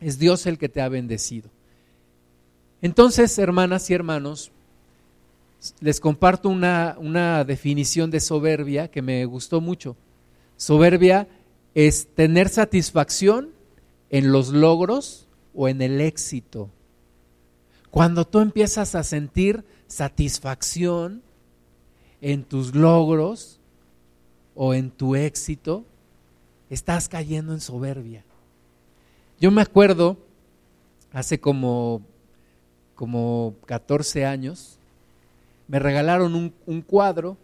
Es 0.00 0.20
Dios 0.20 0.46
el 0.46 0.56
que 0.56 0.68
te 0.68 0.80
ha 0.82 0.88
bendecido. 0.88 1.50
Entonces, 2.80 3.36
hermanas 3.36 3.90
y 3.90 3.94
hermanos, 3.94 4.52
les 5.80 5.98
comparto 5.98 6.48
una, 6.48 6.94
una, 7.00 7.42
definición 7.42 8.12
de 8.12 8.20
soberbia 8.20 8.86
que 8.86 9.02
me 9.02 9.24
gustó 9.24 9.60
mucho. 9.60 9.96
Soberbia 10.56 11.26
es 11.74 12.06
tener 12.14 12.50
satisfacción 12.50 13.50
en 14.10 14.30
los 14.30 14.50
logros 14.50 15.26
o 15.54 15.68
en 15.68 15.82
el 15.82 16.00
éxito. 16.00 16.70
Cuando 17.90 18.24
tú 18.24 18.40
empiezas 18.40 18.94
a 18.94 19.02
sentir 19.02 19.64
satisfacción 19.86 21.22
en 22.20 22.44
tus 22.44 22.74
logros 22.74 23.58
o 24.54 24.74
en 24.74 24.90
tu 24.90 25.16
éxito, 25.16 25.84
estás 26.68 27.08
cayendo 27.08 27.52
en 27.52 27.60
soberbia. 27.60 28.24
Yo 29.40 29.50
me 29.50 29.62
acuerdo, 29.62 30.18
hace 31.12 31.40
como, 31.40 32.02
como 32.94 33.54
14 33.66 34.24
años, 34.24 34.78
me 35.66 35.78
regalaron 35.78 36.34
un, 36.34 36.52
un 36.66 36.82
cuadro 36.82 37.36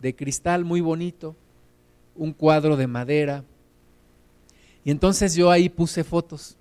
de 0.00 0.14
cristal 0.14 0.64
muy 0.64 0.80
bonito, 0.80 1.36
un 2.14 2.32
cuadro 2.32 2.76
de 2.76 2.86
madera. 2.86 3.44
Y 4.84 4.90
entonces 4.90 5.34
yo 5.34 5.50
ahí 5.50 5.68
puse 5.68 6.04
fotos. 6.04 6.56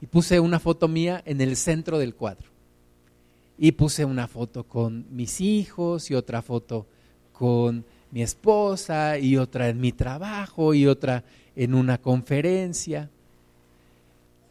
Y 0.00 0.06
puse 0.06 0.40
una 0.40 0.58
foto 0.58 0.88
mía 0.88 1.22
en 1.24 1.40
el 1.40 1.56
centro 1.56 1.98
del 1.98 2.14
cuadro. 2.14 2.48
Y 3.58 3.72
puse 3.72 4.04
una 4.04 4.26
foto 4.28 4.64
con 4.64 5.06
mis 5.10 5.40
hijos 5.40 6.10
y 6.10 6.14
otra 6.14 6.40
foto 6.42 6.86
con 7.32 7.84
mi 8.10 8.22
esposa 8.22 9.18
y 9.18 9.36
otra 9.36 9.68
en 9.68 9.80
mi 9.80 9.92
trabajo 9.92 10.74
y 10.74 10.86
otra 10.86 11.24
en 11.54 11.74
una 11.74 11.98
conferencia. 11.98 13.10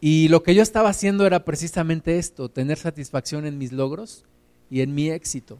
Y 0.01 0.27
lo 0.29 0.43
que 0.43 0.55
yo 0.55 0.61
estaba 0.61 0.89
haciendo 0.89 1.25
era 1.25 1.43
precisamente 1.43 2.17
esto, 2.17 2.49
tener 2.49 2.77
satisfacción 2.77 3.45
en 3.45 3.57
mis 3.57 3.71
logros 3.71 4.23
y 4.69 4.81
en 4.81 4.93
mi 4.93 5.09
éxito. 5.09 5.59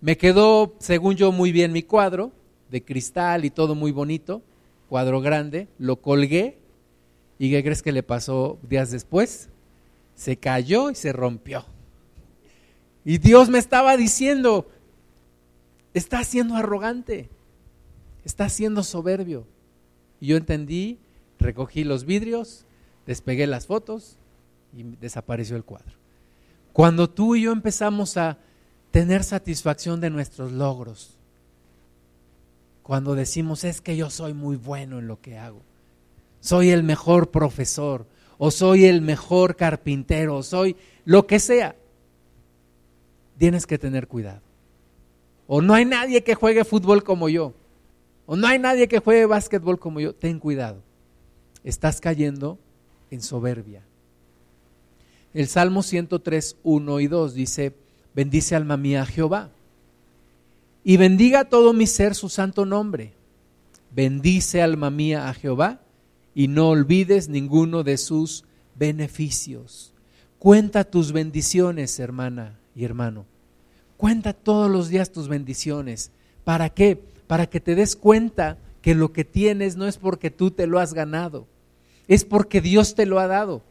Me 0.00 0.16
quedó, 0.16 0.74
según 0.78 1.16
yo, 1.16 1.30
muy 1.30 1.52
bien 1.52 1.72
mi 1.72 1.82
cuadro, 1.82 2.32
de 2.70 2.82
cristal 2.82 3.44
y 3.44 3.50
todo 3.50 3.74
muy 3.74 3.92
bonito, 3.92 4.42
cuadro 4.88 5.20
grande, 5.20 5.68
lo 5.78 5.96
colgué 5.96 6.56
y 7.40 7.50
¿qué 7.50 7.62
crees 7.62 7.82
que 7.82 7.90
le 7.90 8.02
pasó 8.02 8.58
días 8.68 8.90
después? 8.90 9.48
Se 10.14 10.36
cayó 10.36 10.90
y 10.90 10.94
se 10.94 11.10
rompió. 11.10 11.64
Y 13.02 13.16
Dios 13.16 13.48
me 13.48 13.58
estaba 13.58 13.96
diciendo, 13.96 14.68
está 15.94 16.22
siendo 16.22 16.54
arrogante, 16.54 17.30
está 18.26 18.50
siendo 18.50 18.82
soberbio. 18.82 19.46
Y 20.20 20.26
yo 20.26 20.36
entendí, 20.36 20.98
recogí 21.38 21.82
los 21.82 22.04
vidrios, 22.04 22.66
despegué 23.06 23.46
las 23.46 23.66
fotos 23.66 24.18
y 24.76 24.82
desapareció 25.00 25.56
el 25.56 25.64
cuadro. 25.64 25.94
Cuando 26.74 27.08
tú 27.08 27.36
y 27.36 27.44
yo 27.44 27.52
empezamos 27.52 28.18
a 28.18 28.36
tener 28.90 29.24
satisfacción 29.24 30.02
de 30.02 30.10
nuestros 30.10 30.52
logros, 30.52 31.16
cuando 32.82 33.14
decimos 33.14 33.64
es 33.64 33.80
que 33.80 33.96
yo 33.96 34.10
soy 34.10 34.34
muy 34.34 34.56
bueno 34.56 34.98
en 34.98 35.06
lo 35.06 35.22
que 35.22 35.38
hago, 35.38 35.62
soy 36.40 36.70
el 36.70 36.82
mejor 36.82 37.30
profesor, 37.30 38.06
o 38.38 38.50
soy 38.50 38.86
el 38.86 39.02
mejor 39.02 39.56
carpintero, 39.56 40.36
o 40.36 40.42
soy 40.42 40.76
lo 41.04 41.26
que 41.26 41.38
sea, 41.38 41.76
tienes 43.38 43.66
que 43.66 43.78
tener 43.78 44.08
cuidado. 44.08 44.40
O 45.46 45.60
no 45.60 45.74
hay 45.74 45.84
nadie 45.84 46.22
que 46.22 46.34
juegue 46.34 46.64
fútbol 46.64 47.04
como 47.04 47.28
yo, 47.28 47.52
o 48.26 48.36
no 48.36 48.46
hay 48.46 48.58
nadie 48.58 48.88
que 48.88 49.00
juegue 49.00 49.26
básquetbol 49.26 49.78
como 49.78 50.00
yo, 50.00 50.14
ten 50.14 50.38
cuidado. 50.38 50.82
Estás 51.64 52.00
cayendo 52.00 52.58
en 53.10 53.20
soberbia. 53.20 53.82
El 55.34 55.46
Salmo 55.46 55.82
103, 55.82 56.56
1 56.62 57.00
y 57.00 57.06
2 57.06 57.34
dice, 57.34 57.74
bendice 58.14 58.56
alma 58.56 58.76
mía 58.76 59.04
Jehová 59.06 59.50
y 60.82 60.96
bendiga 60.96 61.44
todo 61.44 61.72
mi 61.72 61.86
ser 61.86 62.14
su 62.14 62.28
santo 62.28 62.64
nombre. 62.64 63.12
Bendice 63.90 64.62
alma 64.62 64.90
mía 64.90 65.28
a 65.28 65.34
Jehová 65.34 65.80
y 66.34 66.48
no 66.48 66.68
olvides 66.68 67.28
ninguno 67.28 67.82
de 67.82 67.96
sus 67.96 68.44
beneficios. 68.76 69.92
Cuenta 70.38 70.84
tus 70.84 71.12
bendiciones, 71.12 71.98
hermana 71.98 72.58
y 72.74 72.84
hermano. 72.84 73.26
Cuenta 73.96 74.32
todos 74.32 74.70
los 74.70 74.88
días 74.88 75.12
tus 75.12 75.28
bendiciones. 75.28 76.10
¿Para 76.44 76.70
qué? 76.70 76.98
Para 77.26 77.46
que 77.46 77.60
te 77.60 77.74
des 77.74 77.96
cuenta 77.96 78.56
que 78.80 78.94
lo 78.94 79.12
que 79.12 79.24
tienes 79.24 79.76
no 79.76 79.86
es 79.86 79.98
porque 79.98 80.30
tú 80.30 80.50
te 80.50 80.66
lo 80.66 80.78
has 80.78 80.94
ganado, 80.94 81.46
es 82.08 82.24
porque 82.24 82.60
Dios 82.60 82.94
te 82.94 83.06
lo 83.06 83.18
ha 83.20 83.26
dado. 83.26 83.62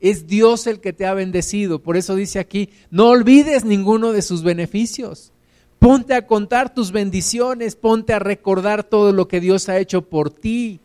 Es 0.00 0.28
Dios 0.28 0.68
el 0.68 0.78
que 0.78 0.92
te 0.92 1.06
ha 1.06 1.14
bendecido. 1.14 1.80
Por 1.80 1.96
eso 1.96 2.14
dice 2.14 2.38
aquí, 2.38 2.70
no 2.90 3.08
olvides 3.08 3.64
ninguno 3.64 4.12
de 4.12 4.22
sus 4.22 4.44
beneficios. 4.44 5.32
Ponte 5.80 6.14
a 6.14 6.26
contar 6.26 6.72
tus 6.72 6.92
bendiciones, 6.92 7.74
ponte 7.74 8.12
a 8.12 8.20
recordar 8.20 8.84
todo 8.84 9.12
lo 9.12 9.26
que 9.26 9.40
Dios 9.40 9.68
ha 9.68 9.78
hecho 9.78 10.02
por 10.02 10.30
ti. 10.30 10.80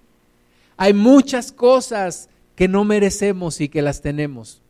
Hay 0.78 0.94
muchas 0.94 1.52
cosas 1.52 2.30
que 2.56 2.68
no 2.68 2.84
merecemos 2.84 3.62
y 3.62 3.70
que 3.70 3.82
las 3.82 4.02
tenemos. 4.02 4.62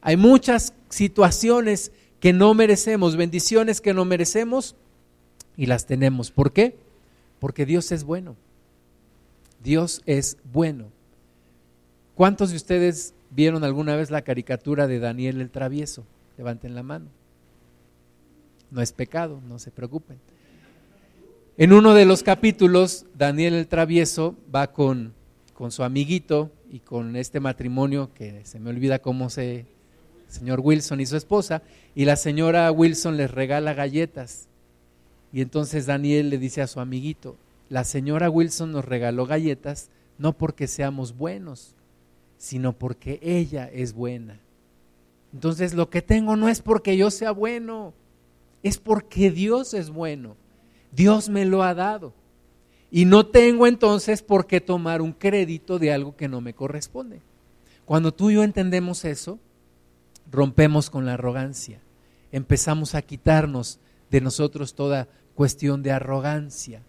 Hay 0.00 0.16
muchas 0.16 0.74
situaciones 0.88 1.92
que 2.20 2.32
no 2.32 2.54
merecemos, 2.54 3.16
bendiciones 3.16 3.80
que 3.80 3.94
no 3.94 4.04
merecemos 4.04 4.76
y 5.56 5.66
las 5.66 5.86
tenemos. 5.86 6.30
¿Por 6.30 6.52
qué? 6.52 6.76
Porque 7.38 7.66
Dios 7.66 7.92
es 7.92 8.04
bueno. 8.04 8.36
Dios 9.62 10.02
es 10.06 10.38
bueno. 10.52 10.86
¿Cuántos 12.14 12.50
de 12.50 12.56
ustedes 12.56 13.14
vieron 13.30 13.64
alguna 13.64 13.96
vez 13.96 14.10
la 14.10 14.22
caricatura 14.22 14.86
de 14.86 14.98
Daniel 14.98 15.40
el 15.40 15.50
Travieso? 15.50 16.04
Levanten 16.36 16.74
la 16.74 16.82
mano 16.82 17.06
no 18.72 18.80
es 18.80 18.92
pecado, 18.92 19.40
no 19.46 19.58
se 19.58 19.70
preocupen. 19.70 20.18
En 21.58 21.72
uno 21.72 21.94
de 21.94 22.06
los 22.06 22.22
capítulos, 22.22 23.04
Daniel 23.14 23.54
el 23.54 23.68
Travieso 23.68 24.34
va 24.52 24.72
con, 24.72 25.12
con 25.62 25.70
su 25.70 25.84
amiguito 25.84 26.50
y 26.72 26.80
con 26.80 27.14
este 27.14 27.38
matrimonio 27.38 28.10
que 28.14 28.44
se 28.44 28.58
me 28.58 28.70
olvida 28.70 28.98
cómo 28.98 29.30
se, 29.30 29.64
señor 30.26 30.58
Wilson 30.58 31.00
y 31.00 31.06
su 31.06 31.16
esposa, 31.16 31.62
y 31.94 32.04
la 32.04 32.16
señora 32.16 32.72
Wilson 32.72 33.16
les 33.16 33.30
regala 33.30 33.72
galletas. 33.72 34.48
Y 35.32 35.40
entonces 35.40 35.86
Daniel 35.86 36.30
le 36.30 36.38
dice 36.38 36.62
a 36.62 36.66
su 36.66 36.80
amiguito, 36.80 37.36
la 37.68 37.84
señora 37.84 38.28
Wilson 38.28 38.72
nos 38.72 38.84
regaló 38.84 39.24
galletas 39.24 39.90
no 40.18 40.32
porque 40.32 40.66
seamos 40.66 41.16
buenos, 41.16 41.76
sino 42.38 42.72
porque 42.72 43.20
ella 43.22 43.70
es 43.72 43.92
buena. 43.92 44.40
Entonces 45.32 45.74
lo 45.74 45.90
que 45.90 46.02
tengo 46.02 46.34
no 46.34 46.48
es 46.48 46.60
porque 46.60 46.96
yo 46.96 47.08
sea 47.12 47.30
bueno, 47.30 47.94
es 48.64 48.78
porque 48.78 49.30
Dios 49.30 49.74
es 49.74 49.90
bueno. 49.90 50.34
Dios 50.90 51.28
me 51.28 51.44
lo 51.44 51.62
ha 51.62 51.72
dado. 51.72 52.14
Y 52.94 53.06
no 53.06 53.24
tengo 53.24 53.66
entonces 53.66 54.22
por 54.22 54.46
qué 54.46 54.60
tomar 54.60 55.00
un 55.00 55.14
crédito 55.14 55.78
de 55.78 55.94
algo 55.94 56.14
que 56.14 56.28
no 56.28 56.42
me 56.42 56.52
corresponde. 56.52 57.22
Cuando 57.86 58.12
tú 58.12 58.28
y 58.28 58.34
yo 58.34 58.44
entendemos 58.44 59.06
eso, 59.06 59.38
rompemos 60.30 60.90
con 60.90 61.06
la 61.06 61.14
arrogancia. 61.14 61.80
Empezamos 62.32 62.94
a 62.94 63.00
quitarnos 63.00 63.80
de 64.10 64.20
nosotros 64.20 64.74
toda 64.74 65.08
cuestión 65.34 65.82
de 65.82 65.90
arrogancia. 65.90 66.82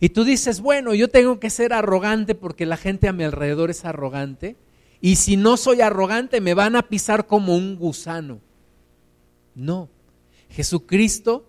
Y 0.00 0.08
tú 0.08 0.24
dices, 0.24 0.60
bueno, 0.60 0.92
yo 0.92 1.08
tengo 1.08 1.38
que 1.38 1.50
ser 1.50 1.72
arrogante 1.72 2.34
porque 2.34 2.66
la 2.66 2.76
gente 2.76 3.06
a 3.06 3.12
mi 3.12 3.22
alrededor 3.22 3.70
es 3.70 3.84
arrogante. 3.84 4.56
Y 5.00 5.16
si 5.16 5.36
no 5.36 5.56
soy 5.56 5.82
arrogante, 5.82 6.40
me 6.40 6.54
van 6.54 6.74
a 6.74 6.88
pisar 6.88 7.28
como 7.28 7.54
un 7.54 7.76
gusano. 7.76 8.40
No, 9.54 9.88
Jesucristo 10.50 11.46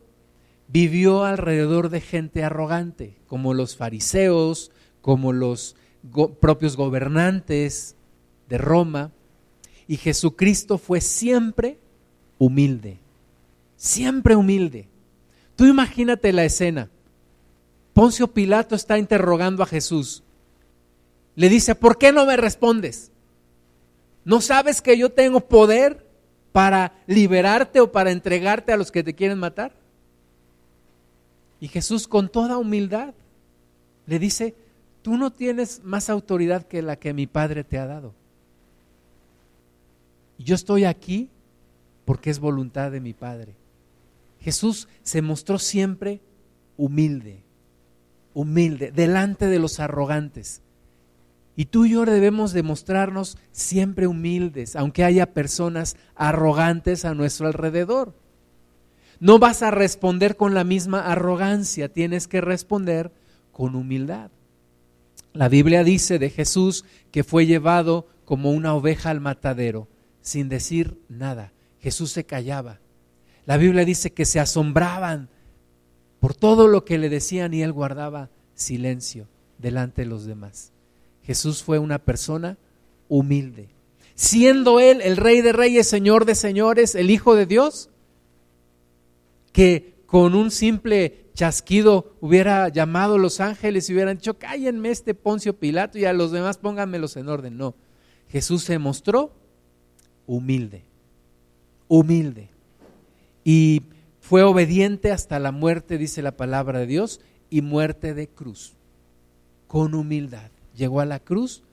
vivió 0.67 1.23
alrededor 1.23 1.89
de 1.89 2.01
gente 2.01 2.43
arrogante, 2.43 3.17
como 3.27 3.53
los 3.53 3.75
fariseos, 3.75 4.71
como 5.01 5.33
los 5.33 5.75
propios 6.39 6.77
gobernantes 6.77 7.95
de 8.49 8.57
Roma, 8.57 9.11
y 9.87 9.97
Jesucristo 9.97 10.77
fue 10.77 11.01
siempre 11.01 11.77
humilde, 12.37 12.99
siempre 13.75 14.35
humilde. 14.35 14.87
Tú 15.55 15.65
imagínate 15.65 16.33
la 16.33 16.43
escena. 16.43 16.89
Poncio 17.93 18.27
Pilato 18.33 18.75
está 18.75 18.97
interrogando 18.97 19.63
a 19.63 19.67
Jesús. 19.67 20.23
Le 21.35 21.49
dice, 21.49 21.75
¿por 21.75 21.97
qué 21.97 22.11
no 22.11 22.25
me 22.25 22.35
respondes? 22.35 23.11
¿No 24.23 24.41
sabes 24.41 24.81
que 24.81 24.97
yo 24.97 25.11
tengo 25.11 25.41
poder 25.41 26.05
para 26.51 26.93
liberarte 27.05 27.79
o 27.79 27.91
para 27.91 28.11
entregarte 28.11 28.73
a 28.73 28.77
los 28.77 28.91
que 28.91 29.03
te 29.03 29.13
quieren 29.13 29.37
matar? 29.37 29.75
Y 31.59 31.67
Jesús 31.67 32.07
con 32.07 32.29
toda 32.29 32.57
humildad 32.57 33.13
le 34.05 34.19
dice, 34.19 34.55
tú 35.01 35.17
no 35.17 35.31
tienes 35.31 35.83
más 35.83 36.09
autoridad 36.09 36.67
que 36.67 36.81
la 36.81 36.95
que 36.97 37.13
mi 37.13 37.27
Padre 37.27 37.63
te 37.63 37.77
ha 37.77 37.85
dado. 37.85 38.13
Yo 40.37 40.55
estoy 40.55 40.83
aquí 40.85 41.29
porque 42.03 42.29
es 42.29 42.39
voluntad 42.39 42.91
de 42.91 42.99
mi 42.99 43.13
Padre. 43.13 43.55
Jesús 44.39 44.87
se 45.03 45.21
mostró 45.21 45.57
siempre 45.57 46.21
humilde, 46.77 47.43
humilde, 48.33 48.91
delante 48.91 49.47
de 49.47 49.59
los 49.59 49.79
arrogantes. 49.79 50.61
Y 51.55 51.65
tú 51.65 51.85
y 51.85 51.91
yo 51.91 52.05
debemos 52.05 52.51
demostrarnos 52.51 53.37
siempre 53.51 54.07
humildes, 54.07 54.75
aunque 54.75 55.03
haya 55.03 55.33
personas 55.33 55.95
arrogantes 56.15 57.05
a 57.05 57.13
nuestro 57.13 57.47
alrededor. 57.47 58.13
No 59.19 59.39
vas 59.39 59.61
a 59.61 59.71
responder 59.71 60.35
con 60.35 60.53
la 60.53 60.63
misma 60.63 61.01
arrogancia, 61.01 61.89
tienes 61.89 62.27
que 62.27 62.41
responder 62.41 63.11
con 63.51 63.75
humildad. 63.75 64.31
La 65.33 65.49
Biblia 65.49 65.83
dice 65.83 66.19
de 66.19 66.29
Jesús 66.29 66.85
que 67.11 67.23
fue 67.23 67.45
llevado 67.45 68.07
como 68.25 68.51
una 68.51 68.73
oveja 68.73 69.09
al 69.09 69.21
matadero, 69.21 69.87
sin 70.21 70.49
decir 70.49 70.99
nada. 71.09 71.51
Jesús 71.79 72.11
se 72.11 72.25
callaba. 72.25 72.79
La 73.45 73.57
Biblia 73.57 73.85
dice 73.85 74.11
que 74.11 74.25
se 74.25 74.39
asombraban 74.39 75.29
por 76.19 76.33
todo 76.33 76.67
lo 76.67 76.85
que 76.85 76.97
le 76.97 77.09
decían 77.09 77.53
y 77.53 77.61
él 77.61 77.71
guardaba 77.71 78.29
silencio 78.55 79.27
delante 79.57 80.01
de 80.01 80.07
los 80.07 80.25
demás. 80.25 80.71
Jesús 81.23 81.63
fue 81.63 81.79
una 81.79 81.99
persona 81.99 82.57
humilde. 83.07 83.69
siendo 84.15 84.79
Él 84.79 85.01
el 85.01 85.17
Rey 85.17 85.41
de 85.41 85.51
Reyes, 85.51 85.87
Señor 85.87 86.25
de 86.25 86.35
Señores, 86.35 86.95
el 86.95 87.11
Hijo 87.11 87.35
de 87.35 87.45
Dios, 87.45 87.89
que 89.55 90.03
con 90.05 90.35
un 90.35 90.51
simple 90.51 91.27
chasquido 91.33 92.17
hubiera 92.19 92.67
llamado 92.67 93.15
a 93.15 93.17
los 93.17 93.39
ángeles 93.39 93.89
y 93.89 93.93
hubieran 93.93 94.17
dicho, 94.17 94.37
cállenme 94.37 94.89
este 94.89 95.13
Poncio 95.13 95.57
Pilato 95.57 95.97
y 95.97 96.03
a 96.03 96.11
los 96.11 96.33
demás 96.33 96.57
pónganmelos 96.57 97.15
en 97.15 97.29
orden. 97.29 97.55
No, 97.55 97.73
Jesús 98.27 98.65
se 98.65 98.79
mostró 98.79 99.31
humilde, 100.27 100.83
humilde. 101.87 102.49
Y 103.45 103.83
fue 104.19 104.43
obediente 104.43 105.13
hasta 105.13 105.39
la 105.39 105.53
muerte, 105.53 105.97
dice 105.97 106.21
la 106.21 106.35
palabra 106.35 106.79
de 106.79 106.87
Dios, 106.87 107.21
y 107.49 107.61
muerte 107.61 108.13
de 108.13 108.27
cruz, 108.27 108.73
con 109.69 109.93
humildad. 109.93 110.51
Llegó 110.75 110.99
a 110.99 111.05
la 111.05 111.21
cruz 111.21 111.63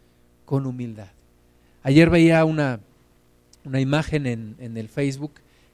con 0.44 0.66
humildad. 0.66 1.10
Ayer 1.82 2.10
veía 2.10 2.44
una, 2.44 2.78
una 3.64 3.80
imagen 3.80 4.28
en, 4.28 4.54
en 4.60 4.76
el 4.76 4.88
Facebook 4.88 5.32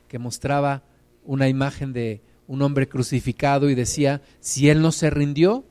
que 0.09 0.18
mostraba 0.18 0.85
una 1.28 1.46
imagen 1.46 1.92
de 1.92 2.22
un 2.46 2.62
hombre 2.62 2.88
crucificado 2.88 3.68
y 3.68 3.74
decía, 3.74 4.22
si 4.40 4.70
él 4.70 4.80
no 4.80 4.92
se 4.92 5.10
rindió, 5.10 5.62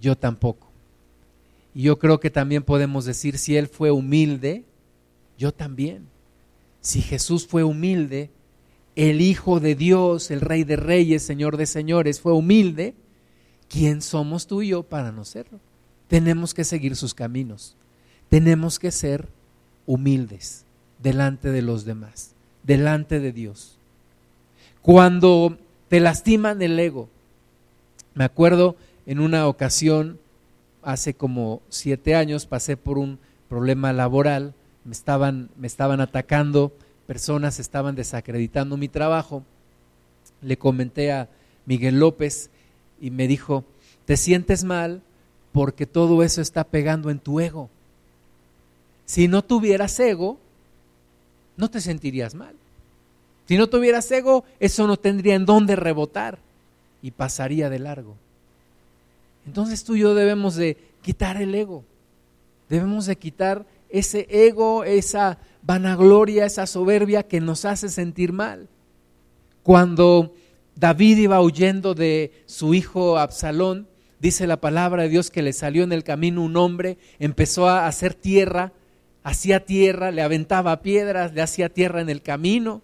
yo 0.00 0.16
tampoco. 0.16 0.70
Y 1.74 1.82
yo 1.82 1.98
creo 1.98 2.20
que 2.20 2.30
también 2.30 2.62
podemos 2.62 3.04
decir, 3.04 3.38
si 3.38 3.56
él 3.56 3.66
fue 3.66 3.90
humilde, 3.90 4.64
yo 5.36 5.52
también. 5.52 6.06
Si 6.80 7.02
Jesús 7.02 7.44
fue 7.48 7.64
humilde, 7.64 8.30
el 8.94 9.20
Hijo 9.20 9.58
de 9.58 9.74
Dios, 9.74 10.30
el 10.30 10.40
Rey 10.40 10.62
de 10.62 10.76
Reyes, 10.76 11.24
Señor 11.24 11.56
de 11.56 11.66
Señores, 11.66 12.20
fue 12.20 12.32
humilde, 12.32 12.94
¿quién 13.68 14.00
somos 14.00 14.46
tú 14.46 14.62
y 14.62 14.68
yo 14.68 14.84
para 14.84 15.10
no 15.10 15.24
serlo? 15.24 15.58
Tenemos 16.06 16.54
que 16.54 16.62
seguir 16.62 16.94
sus 16.94 17.14
caminos. 17.14 17.76
Tenemos 18.28 18.78
que 18.78 18.92
ser 18.92 19.28
humildes 19.86 20.64
delante 21.02 21.50
de 21.50 21.62
los 21.62 21.84
demás, 21.84 22.36
delante 22.62 23.18
de 23.18 23.32
Dios. 23.32 23.77
Cuando 24.88 25.58
te 25.90 26.00
lastiman 26.00 26.62
el 26.62 26.78
ego, 26.78 27.10
me 28.14 28.24
acuerdo 28.24 28.74
en 29.04 29.20
una 29.20 29.46
ocasión, 29.46 30.18
hace 30.82 31.12
como 31.12 31.60
siete 31.68 32.14
años, 32.14 32.46
pasé 32.46 32.78
por 32.78 32.96
un 32.96 33.18
problema 33.50 33.92
laboral, 33.92 34.54
me 34.84 34.92
estaban, 34.92 35.50
me 35.58 35.66
estaban 35.66 36.00
atacando, 36.00 36.72
personas 37.06 37.60
estaban 37.60 37.96
desacreditando 37.96 38.78
mi 38.78 38.88
trabajo. 38.88 39.42
Le 40.40 40.56
comenté 40.56 41.12
a 41.12 41.28
Miguel 41.66 42.00
López 42.00 42.48
y 42.98 43.10
me 43.10 43.28
dijo, 43.28 43.64
te 44.06 44.16
sientes 44.16 44.64
mal 44.64 45.02
porque 45.52 45.84
todo 45.84 46.22
eso 46.22 46.40
está 46.40 46.64
pegando 46.64 47.10
en 47.10 47.18
tu 47.18 47.40
ego. 47.40 47.68
Si 49.04 49.28
no 49.28 49.44
tuvieras 49.44 50.00
ego, 50.00 50.38
no 51.58 51.70
te 51.70 51.82
sentirías 51.82 52.34
mal. 52.34 52.54
Si 53.48 53.56
no 53.56 53.68
tuvieras 53.68 54.10
ego, 54.12 54.44
eso 54.60 54.86
no 54.86 54.98
tendría 54.98 55.34
en 55.34 55.46
dónde 55.46 55.74
rebotar 55.74 56.38
y 57.02 57.10
pasaría 57.10 57.70
de 57.70 57.78
largo. 57.78 58.14
Entonces 59.46 59.84
tú 59.84 59.96
y 59.96 60.00
yo 60.00 60.14
debemos 60.14 60.54
de 60.54 60.76
quitar 61.02 61.40
el 61.40 61.54
ego. 61.54 61.82
Debemos 62.68 63.06
de 63.06 63.16
quitar 63.16 63.64
ese 63.88 64.26
ego, 64.30 64.84
esa 64.84 65.38
vanagloria, 65.62 66.44
esa 66.44 66.66
soberbia 66.66 67.22
que 67.22 67.40
nos 67.40 67.64
hace 67.64 67.88
sentir 67.88 68.32
mal. 68.32 68.68
Cuando 69.62 70.34
David 70.76 71.16
iba 71.16 71.40
huyendo 71.40 71.94
de 71.94 72.44
su 72.44 72.74
hijo 72.74 73.18
Absalón, 73.18 73.88
dice 74.20 74.46
la 74.46 74.60
palabra 74.60 75.04
de 75.04 75.08
Dios 75.08 75.30
que 75.30 75.42
le 75.42 75.54
salió 75.54 75.84
en 75.84 75.92
el 75.92 76.04
camino 76.04 76.42
un 76.42 76.56
hombre, 76.58 76.98
empezó 77.18 77.66
a 77.68 77.86
hacer 77.86 78.12
tierra 78.12 78.72
hacía 79.28 79.64
tierra, 79.64 80.10
le 80.10 80.22
aventaba 80.22 80.80
piedras, 80.80 81.34
le 81.34 81.42
hacía 81.42 81.68
tierra 81.68 82.00
en 82.00 82.08
el 82.08 82.22
camino. 82.22 82.82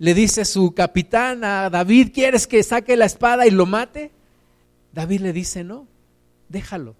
Le 0.00 0.14
dice 0.14 0.46
su 0.46 0.72
capitán 0.72 1.44
a 1.44 1.68
David, 1.68 2.12
¿quieres 2.14 2.46
que 2.46 2.62
saque 2.62 2.96
la 2.96 3.04
espada 3.04 3.46
y 3.46 3.50
lo 3.50 3.66
mate? 3.66 4.10
David 4.94 5.20
le 5.20 5.34
dice, 5.34 5.62
no, 5.62 5.86
déjalo. 6.48 6.96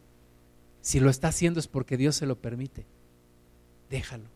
Si 0.82 1.00
lo 1.00 1.08
está 1.08 1.28
haciendo 1.28 1.60
es 1.60 1.66
porque 1.66 1.96
Dios 1.96 2.14
se 2.16 2.26
lo 2.26 2.36
permite. 2.36 2.84
Déjalo. 3.88 4.26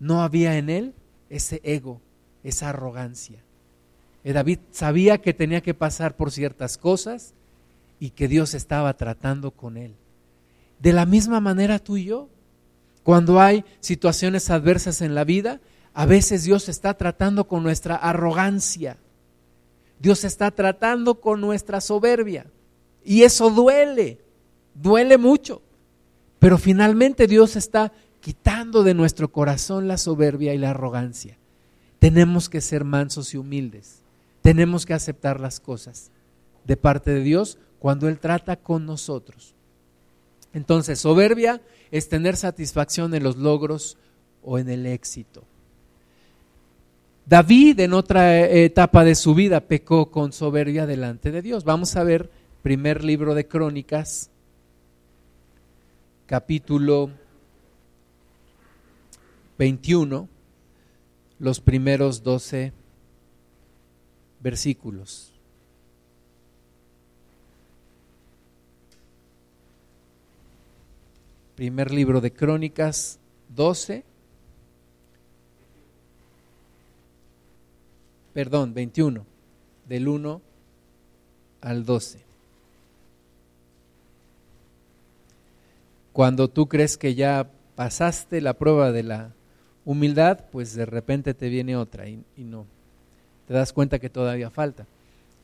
No 0.00 0.24
había 0.24 0.58
en 0.58 0.68
él 0.68 0.94
ese 1.28 1.60
ego, 1.62 2.00
esa 2.42 2.70
arrogancia. 2.70 3.38
Y 4.24 4.32
David 4.32 4.58
sabía 4.72 5.18
que 5.18 5.32
tenía 5.32 5.60
que 5.60 5.72
pasar 5.72 6.16
por 6.16 6.32
ciertas 6.32 6.76
cosas 6.76 7.34
y 8.00 8.10
que 8.10 8.26
Dios 8.26 8.52
estaba 8.54 8.94
tratando 8.96 9.52
con 9.52 9.76
él. 9.76 9.94
De 10.80 10.92
la 10.92 11.06
misma 11.06 11.38
manera 11.38 11.78
tú 11.78 11.96
y 11.96 12.06
yo, 12.06 12.28
cuando 13.04 13.40
hay 13.40 13.64
situaciones 13.78 14.50
adversas 14.50 15.02
en 15.02 15.14
la 15.14 15.22
vida, 15.22 15.60
a 15.94 16.06
veces 16.06 16.44
Dios 16.44 16.68
está 16.68 16.94
tratando 16.94 17.46
con 17.46 17.62
nuestra 17.62 17.96
arrogancia. 17.96 18.96
Dios 19.98 20.24
está 20.24 20.50
tratando 20.50 21.20
con 21.20 21.40
nuestra 21.40 21.80
soberbia. 21.80 22.46
Y 23.04 23.22
eso 23.22 23.50
duele, 23.50 24.20
duele 24.74 25.18
mucho. 25.18 25.62
Pero 26.38 26.58
finalmente 26.58 27.26
Dios 27.26 27.56
está 27.56 27.92
quitando 28.20 28.82
de 28.82 28.94
nuestro 28.94 29.30
corazón 29.32 29.88
la 29.88 29.98
soberbia 29.98 30.54
y 30.54 30.58
la 30.58 30.70
arrogancia. 30.70 31.36
Tenemos 31.98 32.48
que 32.48 32.60
ser 32.60 32.84
mansos 32.84 33.34
y 33.34 33.36
humildes. 33.36 34.00
Tenemos 34.42 34.86
que 34.86 34.94
aceptar 34.94 35.38
las 35.40 35.60
cosas 35.60 36.10
de 36.64 36.76
parte 36.76 37.10
de 37.10 37.20
Dios 37.20 37.58
cuando 37.78 38.08
Él 38.08 38.18
trata 38.18 38.56
con 38.56 38.86
nosotros. 38.86 39.54
Entonces, 40.52 40.98
soberbia 40.98 41.60
es 41.90 42.08
tener 42.08 42.36
satisfacción 42.36 43.14
en 43.14 43.22
los 43.22 43.36
logros 43.36 43.98
o 44.42 44.58
en 44.58 44.68
el 44.68 44.86
éxito. 44.86 45.44
David 47.30 47.78
en 47.78 47.92
otra 47.92 48.44
etapa 48.44 49.04
de 49.04 49.14
su 49.14 49.36
vida 49.36 49.60
pecó 49.60 50.10
con 50.10 50.32
soberbia 50.32 50.84
delante 50.84 51.30
de 51.30 51.42
Dios. 51.42 51.62
Vamos 51.62 51.94
a 51.94 52.02
ver 52.02 52.28
primer 52.60 53.04
libro 53.04 53.36
de 53.36 53.46
Crónicas, 53.46 54.32
capítulo 56.26 57.12
21, 59.58 60.28
los 61.38 61.60
primeros 61.60 62.24
12 62.24 62.72
versículos. 64.40 65.32
Primer 71.54 71.92
libro 71.92 72.20
de 72.20 72.32
Crónicas 72.32 73.20
12. 73.50 74.09
Perdón, 78.32 78.74
21. 78.74 79.26
Del 79.88 80.08
1 80.08 80.40
al 81.60 81.84
12. 81.84 82.20
Cuando 86.12 86.48
tú 86.48 86.68
crees 86.68 86.96
que 86.96 87.14
ya 87.14 87.50
pasaste 87.76 88.40
la 88.40 88.54
prueba 88.54 88.92
de 88.92 89.02
la 89.02 89.32
humildad, 89.84 90.44
pues 90.50 90.74
de 90.74 90.86
repente 90.86 91.34
te 91.34 91.48
viene 91.48 91.76
otra 91.76 92.08
y, 92.08 92.24
no. 92.36 92.66
Te 93.46 93.54
das 93.54 93.72
cuenta 93.72 93.98
que 93.98 94.10
todavía 94.10 94.50
falta. 94.50 94.86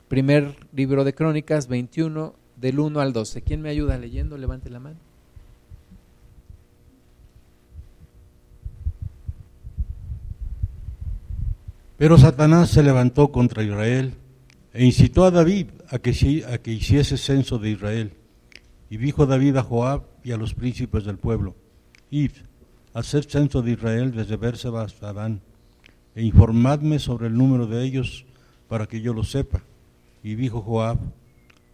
Primer 0.09 0.55
libro 0.72 1.05
de 1.05 1.14
Crónicas 1.14 1.66
21, 1.66 2.35
del 2.57 2.79
1 2.79 3.01
al 3.01 3.12
12. 3.12 3.42
¿Quién 3.42 3.62
me 3.62 3.70
ayuda 3.70 3.99
leyendo? 3.99 4.38
Levante 4.38 4.70
la 4.70 4.81
mano. 4.81 5.05
Pero 11.96 12.18
Satanás 12.18 12.70
se 12.70 12.82
levantó 12.82 13.32
contra 13.32 13.62
Israel 13.62 14.14
e 14.74 14.85
incitó 14.85 15.24
a 15.24 15.30
David 15.30 15.68
a 15.88 15.98
que, 15.98 16.44
a 16.46 16.59
que 16.59 16.72
hiciese 16.72 17.16
censo 17.16 17.59
de 17.59 17.70
Israel. 17.70 18.12
Y 18.90 18.98
dijo 18.98 19.24
David 19.24 19.56
a 19.56 19.62
Joab 19.62 20.02
y 20.22 20.32
a 20.32 20.37
los 20.37 20.52
príncipes 20.54 21.04
del 21.04 21.16
pueblo, 21.16 21.54
Id, 22.11 22.32
haced 22.92 23.28
censo 23.28 23.62
de 23.62 23.72
Israel 23.72 24.12
desde 24.12 24.37
Berseba 24.37 24.82
hasta 24.82 25.09
Adán, 25.09 25.40
e 26.14 26.22
informadme 26.22 26.98
sobre 26.98 27.28
el 27.28 27.37
número 27.37 27.66
de 27.66 27.82
ellos 27.82 28.26
para 28.68 28.86
que 28.86 29.01
yo 29.01 29.14
lo 29.14 29.24
sepa. 29.24 29.62
Y 30.22 30.34
dijo 30.34 30.61
Joab, 30.61 30.99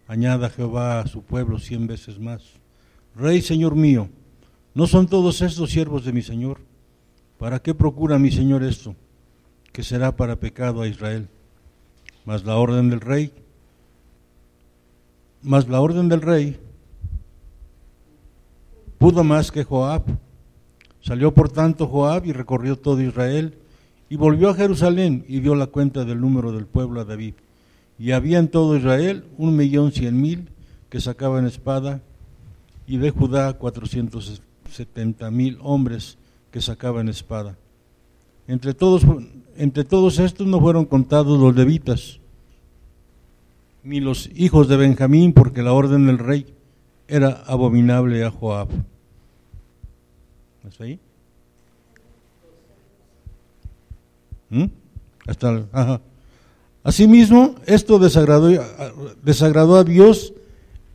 añada 0.07 0.49
Jehová 0.49 1.01
a 1.01 1.07
su 1.07 1.23
pueblo 1.23 1.59
cien 1.59 1.85
veces 1.85 2.19
más. 2.19 2.43
Rey, 3.15 3.41
Señor 3.41 3.75
mío, 3.75 4.09
¿no 4.73 4.87
son 4.87 5.07
todos 5.07 5.41
estos 5.41 5.69
siervos 5.69 6.05
de 6.05 6.13
mi 6.13 6.21
Señor? 6.21 6.59
¿Para 7.37 7.59
qué 7.59 7.73
procura 7.73 8.17
mi 8.17 8.31
Señor 8.31 8.63
esto? 8.63 8.95
Que 9.73 9.83
será 9.83 10.15
para 10.15 10.39
pecado 10.39 10.81
a 10.81 10.87
Israel. 10.87 11.27
Mas 12.23 12.45
la 12.45 12.55
orden 12.55 12.89
del 12.89 13.01
rey, 13.01 13.33
mas 15.41 15.67
la 15.67 15.81
orden 15.81 16.07
del 16.07 16.21
rey 16.21 16.57
pudo 18.97 19.25
más 19.25 19.51
que 19.51 19.65
Joab. 19.65 20.03
Salió 21.01 21.33
por 21.33 21.49
tanto 21.49 21.87
Joab 21.87 22.25
y 22.25 22.31
recorrió 22.31 22.77
todo 22.77 23.01
Israel 23.01 23.57
y 24.07 24.15
volvió 24.15 24.49
a 24.49 24.53
Jerusalén 24.53 25.25
y 25.27 25.41
dio 25.41 25.55
la 25.55 25.67
cuenta 25.67 26.05
del 26.05 26.21
número 26.21 26.53
del 26.53 26.65
pueblo 26.65 27.01
a 27.01 27.05
David. 27.05 27.33
Y 27.99 28.11
había 28.11 28.39
en 28.39 28.47
todo 28.47 28.77
Israel 28.77 29.25
un 29.37 29.57
millón 29.57 29.91
cien 29.91 30.21
mil 30.21 30.49
que 30.89 31.01
sacaban 31.01 31.45
espada 31.45 32.01
y 32.87 32.97
de 32.97 33.09
Judá 33.09 33.53
cuatrocientos 33.53 34.41
setenta 34.71 35.29
mil 35.29 35.57
hombres 35.61 36.17
que 36.51 36.61
sacaban 36.61 37.09
espada. 37.09 37.57
Entre 38.47 38.73
todos, 38.73 39.03
entre 39.57 39.83
todos 39.83 40.19
estos 40.19 40.47
no 40.47 40.59
fueron 40.59 40.85
contados 40.85 41.39
los 41.39 41.55
levitas, 41.55 42.19
ni 43.83 43.99
los 43.99 44.29
hijos 44.35 44.67
de 44.67 44.77
Benjamín, 44.77 45.33
porque 45.33 45.61
la 45.61 45.73
orden 45.73 46.07
del 46.07 46.19
rey 46.19 46.53
era 47.07 47.43
abominable 47.45 48.23
a 48.23 48.31
Joab. 48.31 48.69
¿Está 50.67 50.83
ahí? 50.85 50.99
¿Mm? 54.49 54.65
Hasta 55.27 56.01
Asimismo, 56.83 57.55
esto 57.65 57.97
desagradó, 57.97 58.49
desagradó 59.23 59.77
a 59.77 59.83
Dios 59.83 60.33